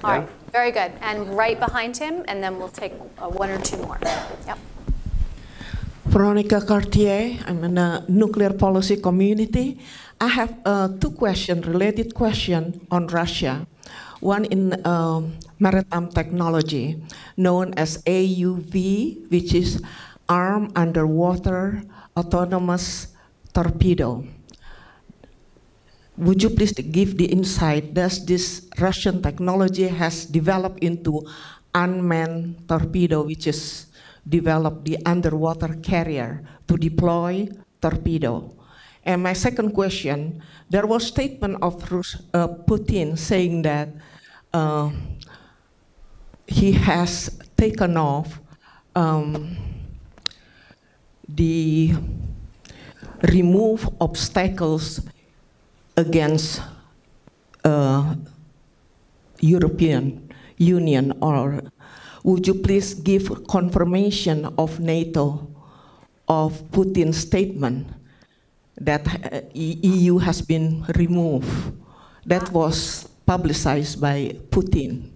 All 0.05 0.11
yeah? 0.13 0.19
right, 0.19 0.29
very 0.53 0.71
good. 0.71 0.93
And 1.01 1.37
right 1.37 1.59
behind 1.59 1.97
him, 1.97 2.25
and 2.29 2.43
then 2.43 2.59
we'll 2.59 2.69
take 2.69 2.93
uh, 3.19 3.29
one 3.29 3.51
or 3.51 3.61
two 3.61 3.79
more. 3.79 3.99
Yep. 4.47 4.59
Veronica 6.07 6.61
Cartier, 6.61 7.39
I'm 7.47 7.65
in 7.65 7.79
a 7.79 8.05
nuclear 8.09 8.53
policy 8.53 8.97
community. 8.97 9.79
I 10.21 10.29
have 10.29 10.55
uh, 10.65 10.89
two 11.01 11.11
questions, 11.11 11.67
related 11.67 12.15
question 12.15 12.87
on 12.91 13.07
Russia. 13.09 13.67
One 14.21 14.49
in 14.49 14.73
um, 14.87 15.37
maritime 15.61 16.09
technology 16.09 16.97
known 17.37 17.75
as 17.77 18.01
AUV, 18.09 19.29
which 19.31 19.53
is 19.53 19.83
Armed 20.29 20.73
Underwater 20.75 21.85
Autonomous 22.17 23.13
Torpedo. 23.53 24.25
Would 26.17 26.43
you 26.43 26.49
please 26.49 26.73
give 26.73 27.21
the 27.21 27.29
insight? 27.29 27.93
Does 27.93 28.25
this 28.25 28.65
Russian 28.81 29.21
technology 29.21 29.85
has 29.85 30.25
developed 30.25 30.81
into 30.81 31.21
unmanned 31.77 32.65
torpedo, 32.65 33.21
which 33.21 33.47
is 33.47 33.93
developed 34.25 34.89
the 34.89 34.97
underwater 35.05 35.77
carrier 35.85 36.41
to 36.69 36.81
deploy 36.81 37.53
torpedo? 37.85 38.56
And 39.07 39.23
my 39.23 39.35
second 39.35 39.71
question, 39.71 40.43
there 40.69 40.85
was 40.85 41.07
statement 41.07 41.63
of 41.63 41.79
uh, 42.35 42.49
Putin 42.67 43.17
saying 43.17 43.63
that 43.63 43.89
uh, 44.53 44.91
he 46.49 46.73
has 46.73 47.39
taken 47.57 47.97
off 47.97 48.41
um, 48.97 49.57
the 51.29 51.95
remove 53.31 53.89
obstacles 54.01 55.01
against 55.97 56.61
uh, 57.65 58.15
European 59.39 60.29
Union 60.59 61.13
or 61.23 61.63
would 62.25 62.47
you 62.47 62.55
please 62.55 62.95
give 62.95 63.47
confirmation 63.47 64.47
of 64.59 64.81
NATO 64.81 65.47
of 66.27 66.61
Putin's 66.73 67.19
statement 67.19 67.87
that 68.81 69.33
uh, 69.33 69.41
EU 69.55 70.19
has 70.19 70.43
been 70.43 70.85
removed 70.97 71.73
that 72.27 72.51
was 72.53 73.09
publicized 73.27 74.01
by 74.01 74.37
Putin? 74.51 75.11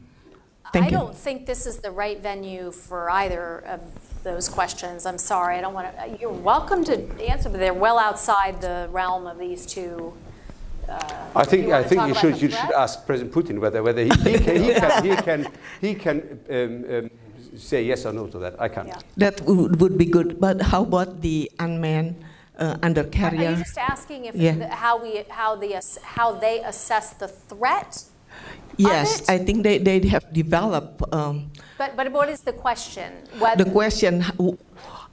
Thank 0.73 0.87
I 0.87 0.89
you. 0.89 0.97
don't 0.99 1.17
think 1.17 1.47
this 1.47 1.67
is 1.67 1.79
the 1.79 1.91
right 1.91 2.21
venue 2.21 2.71
for 2.71 3.11
either 3.11 3.59
of 3.67 3.81
those 4.23 4.49
questions. 4.49 5.05
I'm 5.05 5.19
sorry. 5.19 5.57
I 5.57 5.61
don't 5.61 5.75
want 5.75 5.97
to. 5.97 6.19
You're 6.21 6.31
welcome 6.31 6.85
to 6.85 6.95
answer, 7.21 7.49
but 7.49 7.59
they're 7.59 7.75
well 7.75 7.99
outside 7.99 8.61
the 8.61 8.89
realm 8.93 9.27
of 9.27 9.39
these 9.39 9.67
two. 9.67 10.13
Uh, 10.89 10.99
I 11.35 11.45
think 11.45 11.71
I 11.71 11.83
think 11.83 12.07
you 12.07 12.15
should 12.15 12.41
you 12.41 12.51
should 12.51 12.73
ask 12.73 13.05
President 13.07 13.35
Putin 13.35 13.59
whether 13.59 13.83
whether 13.83 14.03
he, 14.03 14.11
he 14.11 14.39
can 14.39 14.63
he 14.63 14.75
can 14.81 15.03
he 15.03 15.17
can, 15.17 15.47
he 15.81 15.95
can 15.95 16.41
um, 16.51 16.85
um, 16.95 17.11
say 17.57 17.83
yes 17.83 18.07
or 18.07 18.13
no 18.13 18.27
to 18.29 18.39
that. 18.39 18.61
I 18.61 18.69
can't. 18.69 18.89
Yeah. 18.89 18.99
That 19.17 19.41
would, 19.43 19.81
would 19.81 19.99
be 19.99 20.07
good. 20.07 20.41
But 20.41 20.63
how 20.63 20.83
about 20.83 21.21
the 21.21 21.51
unmanned 21.59 22.25
uh, 22.61 22.77
undercarrier? 22.87 23.49
Are 23.49 23.59
you 23.59 23.65
just 23.65 23.79
asking 23.79 24.27
if 24.27 24.35
yeah. 24.37 24.53
the, 24.53 24.69
how 24.69 25.03
we 25.03 25.25
how 25.29 25.57
the 25.57 25.81
how 26.03 26.33
they 26.33 26.63
assess 26.63 27.15
the 27.15 27.29
threat 27.29 28.05
Yes, 28.77 29.29
I 29.29 29.39
think 29.39 29.63
they, 29.63 29.79
they 29.79 30.01
have 30.09 30.33
developed. 30.33 31.03
Um, 31.13 31.51
but, 31.77 31.97
but 31.97 32.11
what 32.13 32.29
is 32.29 32.41
the 32.41 32.53
question? 32.53 33.13
Whether 33.39 33.65
the 33.65 33.71
question, 33.71 34.25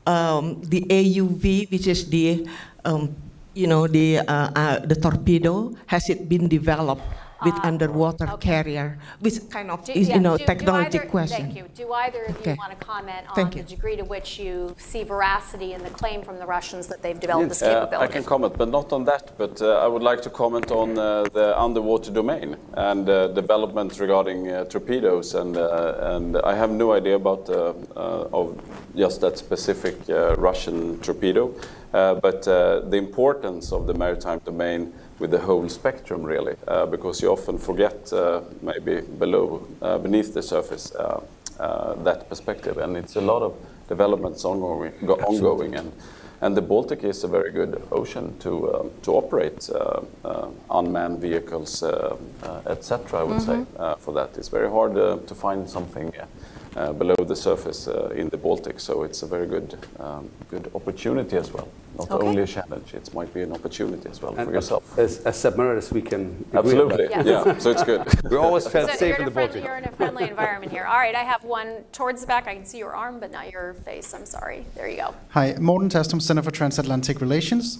um, 0.05 0.61
the 0.63 0.81
AUV, 0.87 1.71
which 1.71 1.87
is 1.87 2.09
the, 2.09 2.47
um, 2.85 3.15
you 3.53 3.67
know, 3.67 3.87
the, 3.87 4.19
uh, 4.19 4.51
uh, 4.55 4.79
the 4.79 4.95
torpedo, 4.95 5.75
has 5.87 6.09
it 6.09 6.29
been 6.29 6.47
developed 6.47 7.03
with 7.43 7.55
uh, 7.55 7.61
underwater 7.63 8.27
okay. 8.27 8.49
carrier, 8.49 8.97
which 9.19 9.49
kind 9.49 9.69
of 9.71 9.83
do, 9.83 9.91
is, 9.91 10.09
yeah, 10.09 10.15
you 10.15 10.21
know, 10.21 10.37
do, 10.37 10.45
technology 10.45 10.97
do 10.97 10.97
either, 10.99 11.09
question. 11.09 11.41
Thank 11.45 11.57
you. 11.57 11.65
Do 11.75 11.93
either 11.93 12.23
of 12.25 12.37
okay. 12.37 12.51
you 12.51 12.57
want 12.57 12.79
to 12.79 12.85
comment 12.85 13.25
on 13.29 13.49
the 13.49 13.63
degree 13.63 13.95
to 13.95 14.03
which 14.03 14.39
you 14.39 14.75
see 14.77 15.03
veracity 15.03 15.73
in 15.73 15.83
the 15.83 15.89
claim 15.89 16.21
from 16.23 16.39
the 16.39 16.45
Russians 16.45 16.87
that 16.87 17.01
they've 17.01 17.19
developed 17.19 17.49
yes. 17.49 17.59
this 17.59 17.67
capability? 17.67 17.95
Uh, 17.95 18.01
I 18.01 18.07
can 18.07 18.23
comment, 18.23 18.57
but 18.57 18.69
not 18.69 18.91
on 18.91 19.05
that. 19.05 19.37
But 19.37 19.61
uh, 19.61 19.85
I 19.85 19.87
would 19.87 20.03
like 20.03 20.21
to 20.23 20.29
comment 20.29 20.71
on 20.71 20.97
uh, 20.97 21.23
the 21.33 21.59
underwater 21.59 22.11
domain 22.11 22.57
and 22.73 23.07
uh, 23.09 23.27
development 23.29 23.99
regarding 23.99 24.49
uh, 24.49 24.65
torpedoes. 24.65 25.35
And, 25.35 25.57
and 25.57 26.37
I 26.37 26.55
have 26.55 26.71
no 26.71 26.93
idea 26.93 27.15
about 27.15 27.49
of 27.49 28.59
just 28.95 29.21
that 29.21 29.37
specific 29.37 29.95
Russian 30.37 30.99
torpedo. 30.99 31.53
but 31.91 32.43
the 32.43 32.97
importance 32.97 33.71
of 33.71 33.87
the 33.87 33.93
maritime 33.93 34.39
domain 34.45 34.93
with 35.19 35.31
the 35.31 35.39
whole 35.39 35.67
spectrum 35.69 36.23
really, 36.23 36.55
uh, 36.67 36.85
because 36.85 37.21
you 37.21 37.31
often 37.31 37.57
forget 37.57 38.11
uh, 38.13 38.41
maybe 38.61 39.01
below, 39.01 39.67
uh, 39.81 39.97
beneath 39.97 40.33
the 40.33 40.41
surface, 40.41 40.93
uh, 40.95 41.21
uh, 41.59 41.93
that 42.03 42.29
perspective. 42.29 42.77
And 42.77 42.95
it's 42.95 43.15
a 43.15 43.21
lot 43.21 43.41
of 43.41 43.55
developments 43.87 44.45
ongoing, 44.45 44.93
ongoing 45.09 45.75
and, 45.75 45.91
and 46.41 46.55
the 46.55 46.61
Baltic 46.61 47.03
is 47.03 47.23
a 47.23 47.27
very 47.27 47.51
good 47.51 47.81
ocean 47.91 48.37
to, 48.39 48.75
um, 48.75 48.91
to 49.01 49.11
operate 49.13 49.69
uh, 49.71 50.01
unmanned 50.69 51.19
vehicles, 51.19 51.83
etc. 52.67 53.21
I 53.21 53.23
would 53.23 53.41
mm 53.41 53.47
-hmm. 53.47 53.65
say, 53.79 53.95
for 53.99 54.13
that. 54.13 54.37
It's 54.37 54.51
very 54.51 54.69
hard 54.69 54.93
to 55.27 55.35
find 55.35 55.69
something 55.69 56.13
uh, 56.77 56.93
below 56.93 57.15
the 57.15 57.35
surface 57.35 57.87
uh, 57.87 58.09
in 58.15 58.29
the 58.29 58.37
Baltic. 58.37 58.79
So 58.79 59.03
it's 59.03 59.23
a 59.23 59.27
very 59.27 59.47
good, 59.47 59.77
um, 59.99 60.29
good 60.49 60.69
opportunity 60.75 61.35
as 61.35 61.51
well. 61.51 61.67
Not 61.97 62.11
okay. 62.11 62.27
only 62.27 62.43
a 62.43 62.45
challenge, 62.47 62.93
it 62.93 63.11
might 63.15 63.33
be 63.33 63.41
an 63.41 63.51
opportunity 63.51 64.07
as 64.07 64.21
well 64.21 64.35
and 64.35 64.47
for 64.47 64.53
yourself. 64.53 64.99
As, 64.99 65.21
as 65.21 65.35
submariners, 65.35 65.91
we 65.91 66.03
can 66.03 66.45
absolutely, 66.53 67.07
yes. 67.09 67.25
yeah. 67.25 67.57
So 67.57 67.71
it's 67.71 67.83
good. 67.83 68.05
we 68.29 68.37
always 68.37 68.67
felt 68.67 68.91
so 68.91 68.97
safe 68.97 69.17
in 69.17 69.25
the 69.25 69.31
Baltic. 69.31 69.63
You're 69.63 69.77
in 69.77 69.85
a 69.85 69.91
friendly 69.91 70.29
environment 70.29 70.71
here. 70.71 70.85
All 70.85 70.97
right, 70.97 71.15
I 71.15 71.23
have 71.23 71.43
one 71.43 71.83
towards 71.91 72.21
the 72.21 72.27
back. 72.27 72.47
I 72.47 72.53
can 72.53 72.65
see 72.65 72.77
your 72.77 72.95
arm, 72.95 73.19
but 73.19 73.31
not 73.31 73.51
your 73.51 73.73
face. 73.73 74.13
I'm 74.13 74.27
sorry. 74.27 74.63
There 74.75 74.87
you 74.87 74.97
go. 74.97 75.15
Hi, 75.29 75.55
Morten 75.59 75.89
Tastum, 75.89 76.21
Center 76.21 76.43
for 76.43 76.51
Transatlantic 76.51 77.19
Relations. 77.19 77.79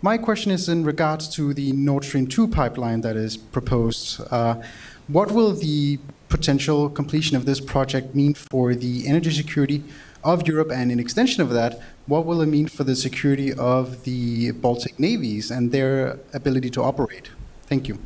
My 0.00 0.16
question 0.16 0.52
is 0.52 0.68
in 0.68 0.84
regards 0.84 1.28
to 1.30 1.52
the 1.52 1.72
Nord 1.72 2.04
Stream 2.04 2.28
2 2.28 2.46
pipeline 2.46 3.00
that 3.00 3.16
is 3.16 3.36
proposed. 3.36 4.20
Uh, 4.30 4.62
what 5.08 5.32
will 5.32 5.52
the 5.52 5.98
potential 6.28 6.88
completion 6.90 7.36
of 7.36 7.44
this 7.44 7.60
project 7.60 8.14
mean 8.14 8.34
for 8.34 8.74
the 8.74 9.06
energy 9.06 9.30
security 9.30 9.82
of 10.24 10.46
Europe 10.48 10.70
and 10.72 10.90
in 10.90 10.98
extension 10.98 11.42
of 11.42 11.50
that, 11.50 11.80
what 12.06 12.26
will 12.26 12.40
it 12.42 12.46
mean 12.46 12.66
for 12.66 12.84
the 12.84 12.96
security 12.96 13.52
of 13.52 14.04
the 14.04 14.50
Baltic 14.50 14.98
navies 14.98 15.50
and 15.50 15.70
their 15.72 16.18
ability 16.32 16.70
to 16.70 16.82
operate? 16.82 17.30
Thank 17.66 17.88
you. 17.88 17.98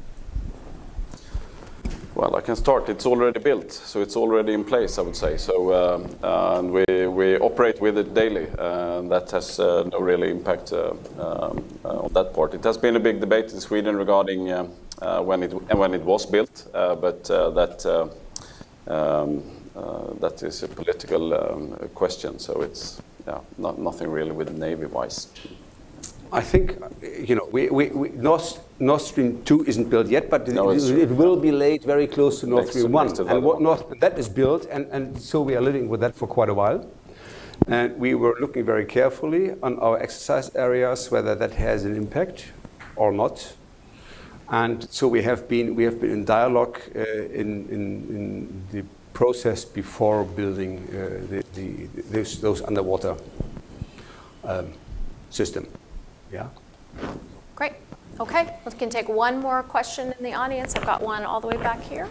Well, 2.20 2.36
I 2.36 2.42
can 2.42 2.54
start. 2.54 2.90
It's 2.90 3.06
already 3.06 3.40
built, 3.40 3.72
so 3.72 4.02
it's 4.02 4.14
already 4.14 4.52
in 4.52 4.62
place, 4.62 4.98
I 4.98 5.00
would 5.00 5.16
say. 5.16 5.38
So, 5.38 5.70
uh, 5.70 6.06
uh, 6.22 6.58
and 6.58 6.70
we, 6.70 7.06
we 7.06 7.38
operate 7.38 7.80
with 7.80 7.96
it 7.96 8.12
daily. 8.12 8.46
Uh, 8.58 9.00
that 9.08 9.30
has 9.30 9.58
uh, 9.58 9.88
no 9.90 10.00
really 10.00 10.30
impact 10.30 10.74
uh, 10.74 10.90
um, 11.18 11.64
uh, 11.82 12.04
on 12.04 12.12
that 12.12 12.34
part. 12.34 12.52
It 12.52 12.62
has 12.64 12.76
been 12.76 12.96
a 12.96 13.00
big 13.00 13.20
debate 13.20 13.54
in 13.54 13.60
Sweden 13.60 13.96
regarding 13.96 14.48
when 15.24 15.42
it 15.42 15.52
when 15.74 15.94
it 15.94 16.02
was 16.02 16.26
built, 16.26 16.68
but 16.74 17.24
that 17.24 18.10
um, 18.86 19.42
that 20.20 20.42
is 20.42 20.62
a 20.62 20.68
political 20.68 21.32
um, 21.32 21.88
question. 21.94 22.38
So 22.38 22.60
it's 22.60 23.00
yeah, 23.26 23.40
not, 23.56 23.78
nothing 23.78 24.10
really 24.10 24.32
with 24.32 24.52
Navy-wise. 24.52 25.28
I 26.33 26.41
think, 26.41 26.76
you 27.03 27.35
know, 27.35 27.49
we, 27.51 27.68
we, 27.70 27.89
we 27.89 28.09
Nord 28.11 29.01
Stream 29.01 29.43
2 29.45 29.64
isn't 29.64 29.91
built 29.91 30.07
yet, 30.07 30.31
but 30.31 30.47
no, 30.49 30.70
it, 30.70 30.83
it, 30.83 31.11
will 31.11 31.37
be 31.37 31.51
laid 31.51 31.83
very 31.83 32.07
close 32.07 32.41
to 32.41 32.47
Nord 32.47 32.68
Stream 32.68 32.93
1. 32.93 33.28
And 33.28 33.43
what 33.43 33.61
North, 33.61 33.85
that 34.01 34.18
is 34.18 34.28
built, 34.28 34.66
and, 34.70 34.87
and 34.93 35.20
so 35.20 35.41
we 35.43 35.57
are 35.57 35.61
living 35.61 35.89
with 35.89 36.01
that 36.01 36.14
for 36.14 36.28
quite 36.28 36.49
a 36.49 36.55
while. 36.55 36.89
And 37.66 37.99
we 37.99 38.14
were 38.14 38.37
looking 38.41 38.64
very 38.64 38.85
carefully 38.85 39.55
on 39.62 39.78
our 39.81 39.99
exercise 39.99 40.55
areas, 40.55 41.11
whether 41.11 41.35
that 41.35 41.53
has 41.53 41.85
an 41.85 41.97
impact 41.97 42.53
or 42.97 43.12
not. 43.12 43.55
And 44.49 44.89
so 44.91 45.09
we 45.09 45.22
have 45.22 45.49
been, 45.49 45.74
we 45.74 45.85
have 45.85 46.01
been 46.01 46.11
in 46.11 46.24
dialogue 46.24 46.81
uh, 46.95 47.01
in, 47.01 47.68
in, 47.68 47.83
in, 48.11 48.64
the 48.72 48.85
process 49.12 49.64
before 49.64 50.24
building 50.24 50.78
uh, 50.89 51.26
the, 51.28 51.45
the, 51.55 51.87
those, 52.11 52.41
those 52.41 52.62
underwater 52.62 53.16
um, 54.45 54.72
system. 55.28 55.66
Yeah. 56.33 56.49
Great. 57.57 57.72
Okay, 58.20 58.57
we 58.64 58.72
can 58.72 58.91
take 58.91 59.09
one 59.09 59.41
more 59.41 59.62
question 59.62 60.14
in 60.18 60.24
the 60.24 60.35
audience. 60.35 60.76
I've 60.76 60.87
got 60.87 61.03
one 61.03 61.24
all 61.24 61.41
the 61.41 61.47
way 61.47 61.57
back 61.57 61.83
here. 61.83 62.09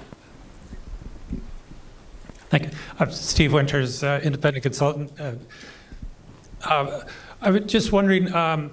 Thank 2.50 2.64
you. 2.64 2.72
I'm 3.00 3.12
Steve 3.12 3.54
Winters, 3.54 4.04
uh, 4.04 4.20
independent 4.24 4.64
consultant. 4.64 5.12
Uh, 5.20 5.34
uh, 6.64 7.04
I 7.42 7.52
was 7.52 7.66
just 7.66 7.92
wondering 7.92 8.34
um, 8.34 8.72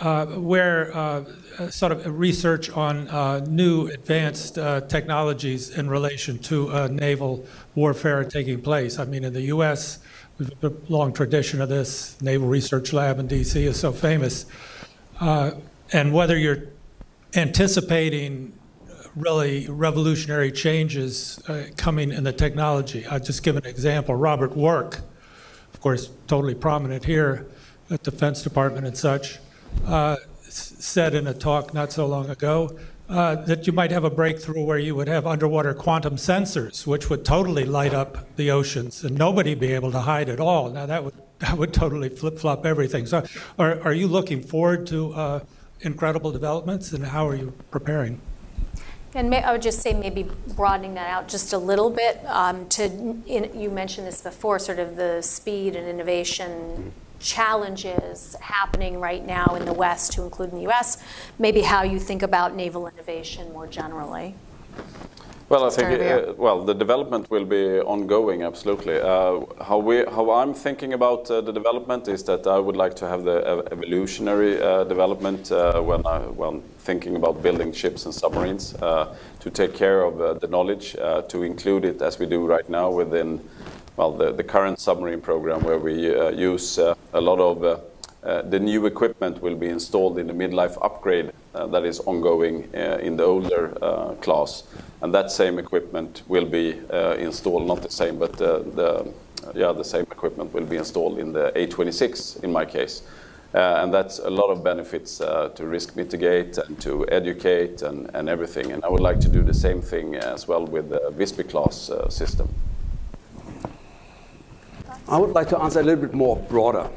uh, 0.00 0.26
where 0.26 0.94
uh, 0.96 1.24
sort 1.70 1.92
of 1.92 2.18
research 2.18 2.70
on 2.70 3.06
uh, 3.08 3.38
new 3.48 3.86
advanced 3.86 4.56
technologies 4.88 5.70
in 5.70 5.88
relation 5.88 6.38
to 6.40 6.88
naval 6.88 7.46
warfare 7.76 8.18
are 8.18 8.24
taking 8.24 8.60
place. 8.60 8.98
I 8.98 9.04
mean, 9.04 9.22
in 9.22 9.32
the 9.32 9.42
U.S., 9.42 10.00
we've 10.38 10.50
a 10.64 10.72
long 10.88 11.12
tradition 11.12 11.62
of 11.62 11.68
this. 11.68 12.20
Naval 12.20 12.48
Research 12.48 12.92
Lab 12.92 13.20
in 13.20 13.28
D.C. 13.28 13.64
is 13.64 13.78
so 13.78 13.92
famous 13.92 14.46
uh, 15.20 15.52
and 15.92 16.12
whether 16.12 16.36
you're 16.36 16.64
anticipating 17.34 18.52
really 19.16 19.68
revolutionary 19.68 20.50
changes 20.50 21.40
uh, 21.48 21.64
coming 21.76 22.10
in 22.10 22.24
the 22.24 22.32
technology. 22.32 23.06
I'll 23.06 23.20
just 23.20 23.42
give 23.42 23.56
an 23.56 23.64
example. 23.64 24.14
Robert 24.14 24.56
Work, 24.56 25.00
of 25.72 25.80
course, 25.80 26.10
totally 26.26 26.54
prominent 26.54 27.04
here 27.04 27.46
at 27.90 28.02
the 28.02 28.10
Defense 28.10 28.42
Department 28.42 28.86
and 28.86 28.96
such, 28.96 29.38
uh, 29.86 30.16
said 30.48 31.14
in 31.14 31.26
a 31.26 31.34
talk 31.34 31.74
not 31.74 31.92
so 31.92 32.06
long 32.06 32.30
ago 32.30 32.76
uh, 33.08 33.36
that 33.36 33.66
you 33.66 33.72
might 33.72 33.90
have 33.90 34.04
a 34.04 34.10
breakthrough 34.10 34.64
where 34.64 34.78
you 34.78 34.94
would 34.94 35.08
have 35.08 35.26
underwater 35.26 35.74
quantum 35.74 36.16
sensors, 36.16 36.86
which 36.86 37.10
would 37.10 37.24
totally 37.24 37.64
light 37.64 37.92
up 37.92 38.34
the 38.36 38.50
oceans 38.50 39.04
and 39.04 39.16
nobody 39.16 39.54
be 39.54 39.72
able 39.72 39.92
to 39.92 40.00
hide 40.00 40.28
at 40.28 40.40
all. 40.40 40.70
Now 40.70 40.86
that 40.86 41.04
would 41.04 41.14
that 41.40 41.56
would 41.58 41.74
totally 41.74 42.08
flip 42.08 42.38
flop 42.38 42.64
everything. 42.64 43.06
So, 43.06 43.24
are, 43.58 43.80
are 43.80 43.92
you 43.92 44.06
looking 44.06 44.42
forward 44.42 44.86
to 44.88 45.12
uh, 45.14 45.40
incredible 45.80 46.32
developments, 46.32 46.92
and 46.92 47.04
how 47.04 47.28
are 47.28 47.34
you 47.34 47.52
preparing? 47.70 48.20
And 49.14 49.30
may, 49.30 49.42
I 49.42 49.52
would 49.52 49.62
just 49.62 49.80
say 49.80 49.92
maybe 49.92 50.28
broadening 50.56 50.94
that 50.94 51.08
out 51.08 51.28
just 51.28 51.52
a 51.52 51.58
little 51.58 51.90
bit. 51.90 52.20
Um, 52.26 52.68
to 52.70 52.84
in, 53.26 53.50
you 53.58 53.70
mentioned 53.70 54.06
this 54.06 54.20
before, 54.20 54.58
sort 54.58 54.78
of 54.78 54.96
the 54.96 55.22
speed 55.22 55.76
and 55.76 55.88
innovation 55.88 56.92
challenges 57.20 58.36
happening 58.40 59.00
right 59.00 59.24
now 59.24 59.54
in 59.54 59.64
the 59.64 59.72
West, 59.72 60.12
to 60.12 60.22
include 60.22 60.50
in 60.50 60.56
the 60.56 60.62
U.S. 60.62 61.02
Maybe 61.38 61.62
how 61.62 61.82
you 61.82 61.98
think 61.98 62.22
about 62.22 62.54
naval 62.54 62.86
innovation 62.88 63.52
more 63.52 63.66
generally. 63.66 64.34
Well, 65.50 65.66
I 65.66 65.70
think 65.70 66.00
uh, 66.00 66.32
well 66.38 66.64
the 66.64 66.72
development 66.72 67.30
will 67.30 67.44
be 67.44 67.78
ongoing. 67.80 68.42
Absolutely. 68.42 68.98
Uh, 68.98 69.40
how 69.62 69.76
we 69.76 69.98
how 70.06 70.30
I'm 70.30 70.54
thinking 70.54 70.94
about 70.94 71.30
uh, 71.30 71.42
the 71.42 71.52
development 71.52 72.08
is 72.08 72.22
that 72.24 72.46
I 72.46 72.58
would 72.58 72.76
like 72.76 72.96
to 72.96 73.06
have 73.06 73.24
the 73.24 73.68
evolutionary 73.70 74.60
uh, 74.60 74.84
development 74.84 75.52
uh, 75.52 75.82
when 75.82 76.06
I 76.06 76.20
when 76.20 76.62
thinking 76.78 77.16
about 77.16 77.42
building 77.42 77.74
ships 77.74 78.06
and 78.06 78.14
submarines 78.14 78.74
uh, 78.76 79.14
to 79.40 79.50
take 79.50 79.74
care 79.74 80.04
of 80.04 80.40
the 80.40 80.48
knowledge 80.48 80.92
to 81.28 81.42
include 81.42 81.84
it 81.84 82.00
as 82.00 82.18
we 82.18 82.26
do 82.26 82.46
right 82.46 82.68
now 82.68 82.90
within 82.90 83.40
well 83.96 84.12
the, 84.12 84.32
the 84.32 84.44
current 84.44 84.78
submarine 84.78 85.20
program 85.20 85.62
where 85.62 85.78
we 85.78 85.94
use 86.36 86.78
a 86.78 87.20
lot 87.20 87.38
of 87.38 87.80
the 88.50 88.58
new 88.58 88.86
equipment 88.86 89.42
will 89.42 89.56
be 89.56 89.68
installed 89.68 90.18
in 90.18 90.26
the 90.26 90.34
midlife 90.34 90.76
upgrade 90.82 91.32
that 91.54 91.84
is 91.84 92.00
ongoing 92.00 92.64
in 92.74 93.16
the 93.16 93.24
older 93.24 94.16
class 94.20 94.64
and 95.04 95.12
that 95.12 95.30
same 95.30 95.58
equipment 95.58 96.22
will 96.28 96.46
be 96.46 96.80
uh, 96.90 97.12
installed, 97.16 97.66
not 97.66 97.82
the 97.82 97.90
same, 97.90 98.18
but 98.18 98.40
uh, 98.40 98.60
the, 98.60 99.12
yeah, 99.54 99.70
the 99.70 99.84
same 99.84 100.06
equipment 100.10 100.54
will 100.54 100.64
be 100.64 100.76
installed 100.76 101.18
in 101.18 101.30
the 101.30 101.52
A26 101.54 102.42
in 102.42 102.50
my 102.50 102.64
case. 102.64 103.02
Uh, 103.54 103.82
and 103.82 103.92
that's 103.92 104.18
a 104.18 104.30
lot 104.30 104.50
of 104.50 104.64
benefits 104.64 105.20
uh, 105.20 105.50
to 105.50 105.66
risk 105.66 105.94
mitigate 105.94 106.56
and 106.56 106.80
to 106.80 107.06
educate 107.10 107.82
and, 107.82 108.28
everything. 108.30 108.72
And 108.72 108.82
I 108.82 108.88
would 108.88 109.02
like 109.02 109.20
to 109.20 109.28
do 109.28 109.42
the 109.42 109.52
same 109.52 109.82
thing 109.82 110.14
as 110.14 110.48
well 110.48 110.64
with 110.64 110.88
the 110.88 111.10
Visby 111.10 111.44
class 111.44 111.90
uh, 111.90 112.08
system. 112.08 112.48
I 115.06 115.18
would 115.18 115.34
like 115.34 115.50
to 115.50 115.58
answer 115.58 115.80
a 115.80 115.82
little 115.82 116.00
bit 116.00 116.14
more 116.14 116.36
broader. 116.36 116.88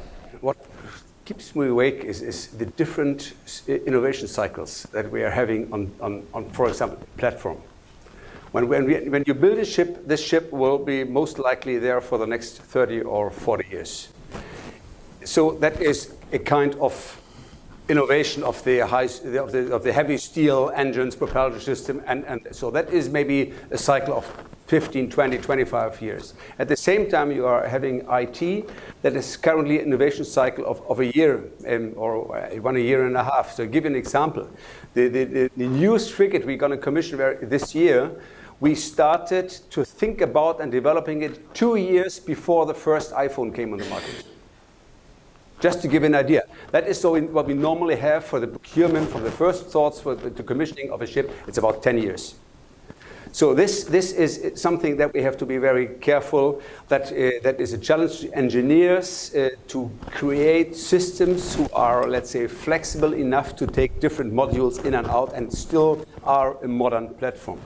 Keeps 1.27 1.57
me 1.57 1.67
awake 1.67 2.05
is, 2.05 2.21
is 2.21 2.47
the 2.47 2.65
different 2.65 3.33
innovation 3.67 4.29
cycles 4.29 4.83
that 4.93 5.11
we 5.11 5.23
are 5.23 5.29
having 5.29 5.69
on, 5.73 5.91
on, 5.99 6.25
on 6.33 6.49
for 6.51 6.69
example, 6.69 7.05
platform. 7.17 7.57
When, 8.53 8.69
when, 8.69 8.85
we, 8.85 9.09
when 9.09 9.25
you 9.27 9.33
build 9.33 9.57
a 9.57 9.65
ship, 9.65 10.07
this 10.07 10.23
ship 10.23 10.49
will 10.53 10.77
be 10.77 11.03
most 11.03 11.37
likely 11.37 11.79
there 11.79 11.99
for 11.99 12.17
the 12.17 12.25
next 12.25 12.61
30 12.61 13.01
or 13.01 13.29
40 13.29 13.67
years. 13.69 14.07
So 15.25 15.51
that 15.55 15.81
is 15.81 16.13
a 16.31 16.39
kind 16.39 16.75
of 16.75 17.21
innovation 17.89 18.41
of 18.43 18.63
the, 18.63 18.87
high, 18.87 19.03
of 19.03 19.51
the, 19.51 19.75
of 19.75 19.83
the 19.83 19.91
heavy 19.91 20.15
steel 20.15 20.71
engines, 20.75 21.13
propulsion 21.13 21.59
system, 21.59 22.01
and, 22.07 22.23
and 22.23 22.47
so 22.53 22.71
that 22.71 22.89
is 22.93 23.09
maybe 23.09 23.53
a 23.69 23.77
cycle 23.77 24.13
of 24.13 24.25
15, 24.67 25.09
20, 25.09 25.37
25 25.37 26.01
years. 26.01 26.33
At 26.59 26.67
the 26.67 26.75
same 26.75 27.09
time, 27.09 27.31
you 27.31 27.45
are 27.45 27.65
having 27.67 28.05
IT 28.09 28.69
that 29.01 29.15
is 29.15 29.37
currently 29.37 29.79
innovation 29.81 30.25
cycle 30.25 30.65
of, 30.65 30.81
of 30.89 30.99
a 30.99 31.07
year 31.15 31.43
um, 31.67 31.93
or 31.95 32.23
one 32.59 32.75
a 32.75 32.79
year 32.79 33.05
and 33.05 33.15
a 33.17 33.23
half. 33.23 33.53
So, 33.53 33.65
give 33.65 33.85
you 33.85 33.91
an 33.91 33.95
example, 33.95 34.49
the, 34.93 35.07
the, 35.07 35.23
the, 35.23 35.51
the 35.55 35.67
newest 35.67 36.11
frigate 36.11 36.45
we're 36.45 36.57
going 36.57 36.71
to 36.71 36.77
commission 36.77 37.17
this 37.41 37.73
year 37.73 38.11
we 38.59 38.73
started 38.73 39.49
to 39.69 39.85
think 39.85 40.21
about 40.21 40.59
and 40.59 40.71
developing 40.71 41.21
it 41.21 41.53
two 41.53 41.75
years 41.75 42.19
before 42.19 42.65
the 42.65 42.73
first 42.73 43.13
iPhone 43.13 43.53
came 43.53 43.71
on 43.71 43.79
the 43.79 43.85
market. 43.85 44.25
Just 45.59 45.81
to 45.81 45.87
give 45.87 46.03
an 46.03 46.15
idea. 46.15 46.43
That 46.71 46.87
is 46.87 46.99
so 46.99 47.19
what 47.19 47.47
we 47.47 47.53
normally 47.53 47.95
have 47.95 48.25
for 48.25 48.39
the 48.39 48.47
procurement 48.47 49.09
from 49.09 49.23
the 49.23 49.31
first 49.31 49.67
thoughts 49.67 49.99
for 49.99 50.15
the 50.15 50.43
commissioning 50.43 50.91
of 50.91 51.01
a 51.01 51.07
ship, 51.07 51.31
it's 51.47 51.57
about 51.57 51.81
10 51.81 51.97
years. 51.99 52.35
So 53.31 53.53
this, 53.53 53.83
this 53.83 54.11
is 54.11 54.59
something 54.59 54.97
that 54.97 55.13
we 55.13 55.21
have 55.21 55.37
to 55.37 55.45
be 55.45 55.57
very 55.57 55.87
careful, 55.99 56.61
that, 56.87 57.11
uh, 57.11 57.39
that 57.43 57.59
is 57.59 57.73
a 57.73 57.77
challenge 57.77 58.19
to 58.21 58.33
engineers 58.33 59.33
uh, 59.35 59.49
to 59.67 59.91
create 60.11 60.75
systems 60.75 61.55
who 61.55 61.67
are, 61.73 62.07
let's 62.07 62.29
say, 62.29 62.47
flexible 62.47 63.13
enough 63.13 63.55
to 63.57 63.67
take 63.67 63.99
different 63.99 64.33
modules 64.33 64.83
in 64.85 64.93
and 64.93 65.07
out 65.07 65.33
and 65.33 65.51
still 65.51 66.05
are 66.23 66.57
a 66.63 66.67
modern 66.67 67.13
platform. 67.15 67.59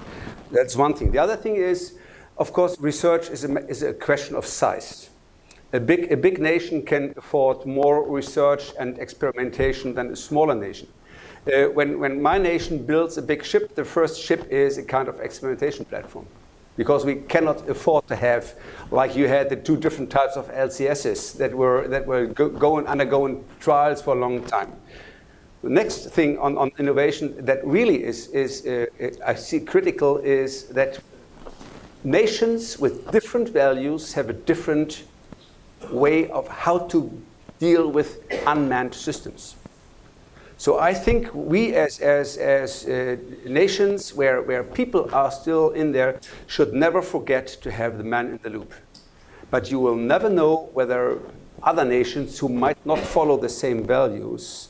That's 0.52 0.76
one 0.76 0.94
thing. 0.94 1.12
The 1.12 1.20
other 1.20 1.38
thing 1.38 1.56
is 1.56 1.98
of 2.42 2.54
course, 2.54 2.76
research 2.80 3.30
is 3.30 3.44
a, 3.44 3.68
is 3.68 3.84
a 3.84 3.94
question 3.94 4.36
of 4.36 4.48
size. 4.48 5.12
A 5.74 5.80
big, 5.80 6.12
a 6.12 6.18
big 6.18 6.40
nation 6.40 6.84
can 6.84 7.14
afford 7.16 7.68
more 7.68 8.10
research 8.10 8.72
and 8.80 8.98
experimentation 8.98 9.94
than 9.94 10.08
a 10.12 10.16
smaller 10.16 10.56
nation. 10.56 10.88
Uh, 11.48 11.66
when, 11.70 12.00
when 12.00 12.22
my 12.22 12.38
nation 12.38 12.86
builds 12.86 13.18
a 13.18 13.22
big 13.22 13.44
ship, 13.44 13.74
the 13.74 13.84
first 13.84 14.22
ship 14.22 14.48
is 14.52 14.78
a 14.78 14.84
kind 14.84 15.08
of 15.08 15.20
experimentation 15.20 15.86
platform. 15.86 16.26
Because 16.78 17.04
we 17.04 17.16
cannot 17.16 17.68
afford 17.68 18.08
to 18.08 18.16
have, 18.16 18.54
like 18.92 19.16
you 19.16 19.28
had 19.28 19.50
the 19.50 19.56
two 19.56 19.76
different 19.76 20.12
types 20.12 20.36
of 20.36 20.50
LCSs 20.52 21.38
that 21.38 21.54
were, 21.54 21.88
that 21.88 22.06
were 22.06 22.28
go, 22.28 22.48
going, 22.50 22.86
undergoing 22.86 23.44
trials 23.60 24.02
for 24.02 24.16
a 24.16 24.20
long 24.20 24.46
time. 24.46 24.72
The 25.64 25.70
next 25.70 26.10
thing 26.10 26.38
on, 26.38 26.58
on 26.58 26.72
innovation 26.78 27.46
that 27.46 27.66
really 27.66 28.04
is, 28.04 28.28
is 28.28 28.66
uh, 28.66 28.86
I 29.26 29.34
see 29.36 29.60
critical 29.60 30.18
is 30.18 30.66
that 30.70 31.00
nations 32.04 32.80
with 32.80 33.12
different 33.12 33.50
values 33.50 34.14
have 34.14 34.30
a 34.30 34.34
different 34.34 35.04
way 35.92 36.30
of 36.30 36.48
how 36.48 36.80
to 36.90 37.12
deal 37.60 37.92
with 37.92 38.24
unmanned 38.48 38.94
systems. 38.94 39.56
So 40.62 40.78
I 40.78 40.94
think 40.94 41.34
we 41.34 41.74
as, 41.74 42.00
as, 42.02 42.38
as 42.38 42.86
uh, 42.86 43.18
nations 43.48 44.14
where, 44.14 44.44
where 44.44 44.64
people 44.64 45.10
are 45.12 45.32
still 45.32 45.72
in 45.72 45.92
there 45.92 46.20
should 46.46 46.72
never 46.72 47.02
forget 47.02 47.48
to 47.64 47.72
have 47.72 47.98
the 47.98 48.04
man 48.04 48.28
in 48.28 48.40
the 48.44 48.52
loop. 48.52 48.72
But 49.50 49.72
you 49.72 49.80
will 49.80 49.96
never 49.96 50.30
know 50.30 50.70
whether 50.74 51.18
other 51.64 51.84
nations 51.84 52.38
who 52.38 52.48
might 52.48 52.78
not 52.86 53.00
follow 53.00 53.38
the 53.38 53.50
same 53.50 53.84
values 53.88 54.68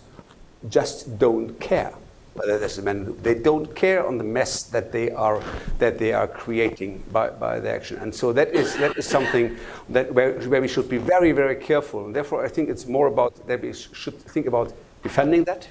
just 0.70 1.20
don't 1.20 1.60
care 1.60 1.94
whether 2.36 2.58
there's 2.58 2.78
a 2.78 2.82
man 2.82 3.00
in 3.00 3.04
the 3.04 3.12
loop. 3.12 3.24
They 3.24 3.36
don't 3.36 3.76
care 3.76 4.08
on 4.08 4.18
the 4.18 4.24
mess 4.24 4.64
that 4.64 4.94
they 4.94 5.12
are, 5.12 5.44
that 5.80 6.00
they 6.00 6.14
are 6.14 6.26
creating 6.30 7.04
by, 7.12 7.32
by 7.32 7.60
the 7.60 7.70
action. 7.70 7.98
And 7.98 8.16
so 8.16 8.32
that 8.32 8.56
is, 8.56 8.78
that 8.78 8.98
is 8.98 9.06
something 9.06 9.58
that 9.90 10.14
where, 10.14 10.40
where 10.48 10.62
we 10.62 10.70
should 10.70 10.88
be 10.88 11.00
very, 11.00 11.34
very 11.34 11.58
careful. 11.58 12.06
And 12.06 12.16
therefore, 12.16 12.46
I 12.46 12.48
think 12.48 12.70
it's 12.70 12.86
more 12.86 13.08
about 13.08 13.46
that 13.46 13.62
we 13.62 13.74
should 13.74 14.18
think 14.22 14.46
about 14.46 14.72
defending 15.04 15.44
that 15.44 15.68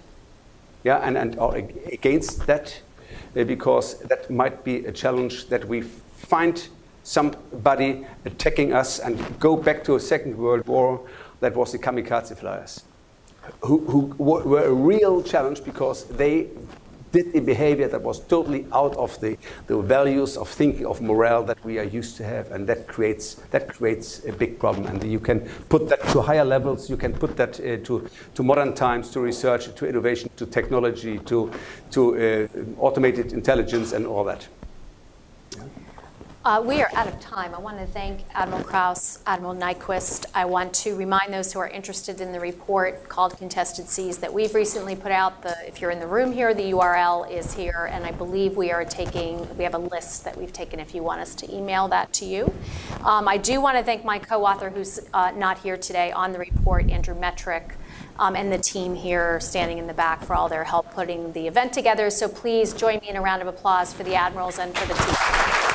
yeah, 0.85 0.99
and, 0.99 1.17
and 1.17 1.39
or 1.39 1.57
against 1.57 2.47
that, 2.47 2.81
uh, 3.37 3.45
because 3.45 3.99
that 4.01 4.31
might 4.31 4.65
be 4.65 4.87
a 4.87 4.93
challenge 4.93 5.49
that 5.49 5.65
we 5.67 5.83
find 5.83 6.69
somebody 7.03 8.07
attacking 8.25 8.73
us 8.73 8.99
and 8.99 9.39
go 9.41 9.57
back 9.57 9.85
to 9.85 9.97
a 9.97 10.01
Second 10.01 10.37
World 10.37 10.67
War 10.67 11.01
that 11.41 11.55
was 11.55 11.73
the 11.73 11.79
kamikaze 11.79 12.37
flyers, 12.37 12.83
who, 13.63 13.79
who 13.87 14.15
were 14.19 14.65
a 14.65 14.73
real 14.73 15.23
challenge 15.23 15.65
because 15.65 16.05
they 16.05 16.49
did 17.13 17.35
a 17.35 17.41
behavior 17.41 17.89
that 17.89 18.03
was 18.03 18.21
totally 18.21 18.67
out 18.73 18.97
of 18.97 19.19
the, 19.21 19.37
the 19.67 19.81
values 19.81 20.37
of 20.37 20.49
thinking 20.49 20.87
of 20.87 21.01
morale 21.01 21.43
that 21.45 21.63
we 21.65 21.79
are 21.79 21.85
used 21.85 22.17
to 22.17 22.25
have 22.25 22.51
and 22.53 22.67
that 22.67 22.87
creates 22.87 23.35
that 23.51 23.69
creates 23.69 24.25
a 24.25 24.33
big 24.33 24.59
problem. 24.59 24.87
And 24.87 25.03
you 25.05 25.21
can 25.21 25.41
put 25.69 25.89
that 25.89 26.03
to 26.09 26.21
higher 26.23 26.45
levels. 26.45 26.89
You 26.89 26.97
can 26.97 27.13
put 27.13 27.37
that 27.37 27.61
uh, 27.61 27.79
to, 27.85 28.09
to 28.35 28.43
modern 28.43 28.75
times 28.75 29.11
to 29.11 29.21
research 29.21 29.75
to 29.75 29.87
innovation 29.87 30.31
to 30.37 30.47
technology 30.47 31.19
to, 31.19 31.51
to 31.91 32.49
uh, 32.49 32.81
automated 32.81 33.33
intelligence 33.33 33.93
and 33.93 34.07
all 34.07 34.25
that 34.25 34.47
uh, 36.43 36.63
we 36.65 36.81
are 36.81 36.89
out 36.95 37.07
of 37.07 37.21
time. 37.21 37.55
I 37.55 37.59
want 37.59 37.79
to 37.79 37.87
thank 37.87 38.23
Admiral 38.33 38.65
Krause, 38.65 39.19
Admiral 39.27 39.55
Nykvist. 39.55 40.25
I 40.35 40.47
want 40.47 40.73
to 40.77 40.97
remind 40.97 41.35
those 41.35 41.53
who 41.53 41.59
are 41.59 41.69
interested 41.69 42.23
in 42.23 42.33
the 42.33 42.41
report 42.41 43.11
called 43.11 43.37
Contested 43.37 43.87
Seas 43.87 44.17
that 44.19 44.33
we've 44.33 44.55
recently 44.55 44.97
put 44.97 45.13
out. 45.13 45.43
The, 45.43 45.55
if 45.67 45.83
you're 45.83 45.91
in 45.91 46.01
the 46.01 46.07
room 46.07 46.33
here, 46.33 46.55
the 46.55 46.73
URL 46.73 47.31
is 47.31 47.53
here, 47.53 47.91
and 47.93 48.07
I 48.07 48.13
believe 48.13 48.57
we 48.57 48.71
are 48.71 48.87
taking, 48.87 49.47
we 49.59 49.65
have 49.65 49.75
a 49.75 49.79
list 49.79 50.25
that 50.25 50.35
we've 50.35 50.53
taken 50.53 50.81
if 50.81 50.95
you 50.95 51.03
want 51.03 51.21
us 51.21 51.35
to 51.37 51.55
email 51.55 51.89
that 51.89 52.11
to 52.15 52.25
you. 52.25 52.51
Um, 53.05 53.29
I 53.29 53.37
do 53.37 53.61
want 53.61 53.77
to 53.77 53.85
thank 53.85 54.03
my 54.07 54.19
co-author 54.19 54.71
who's 54.71 54.99
uh, 55.13 55.33
not 55.33 55.59
here 55.59 55.77
today 55.77 56.11
on 56.11 56.33
the 56.33 56.39
report, 56.39 56.91
Andrew 56.91 57.15
Metrick. 57.15 57.73
Um, 58.19 58.37
and 58.37 58.53
the 58.53 58.59
team 58.59 58.95
here 58.95 59.41
standing 59.41 59.79
in 59.79 59.87
the 59.87 59.95
back 59.95 60.23
for 60.23 60.35
all 60.35 60.47
their 60.47 60.65
help 60.65 60.93
putting 60.93 61.33
the 61.33 61.47
event 61.47 61.73
together. 61.73 62.11
So 62.11 62.29
please 62.29 62.75
join 62.75 62.99
me 62.99 63.09
in 63.09 63.17
a 63.17 63.23
round 63.23 63.41
of 63.41 63.49
applause 63.49 63.95
for 63.95 64.05
the 64.05 64.15
admirals 64.15 64.59
and 64.59 64.77
for 64.77 64.87
the 64.87 64.95
team. 64.95 65.70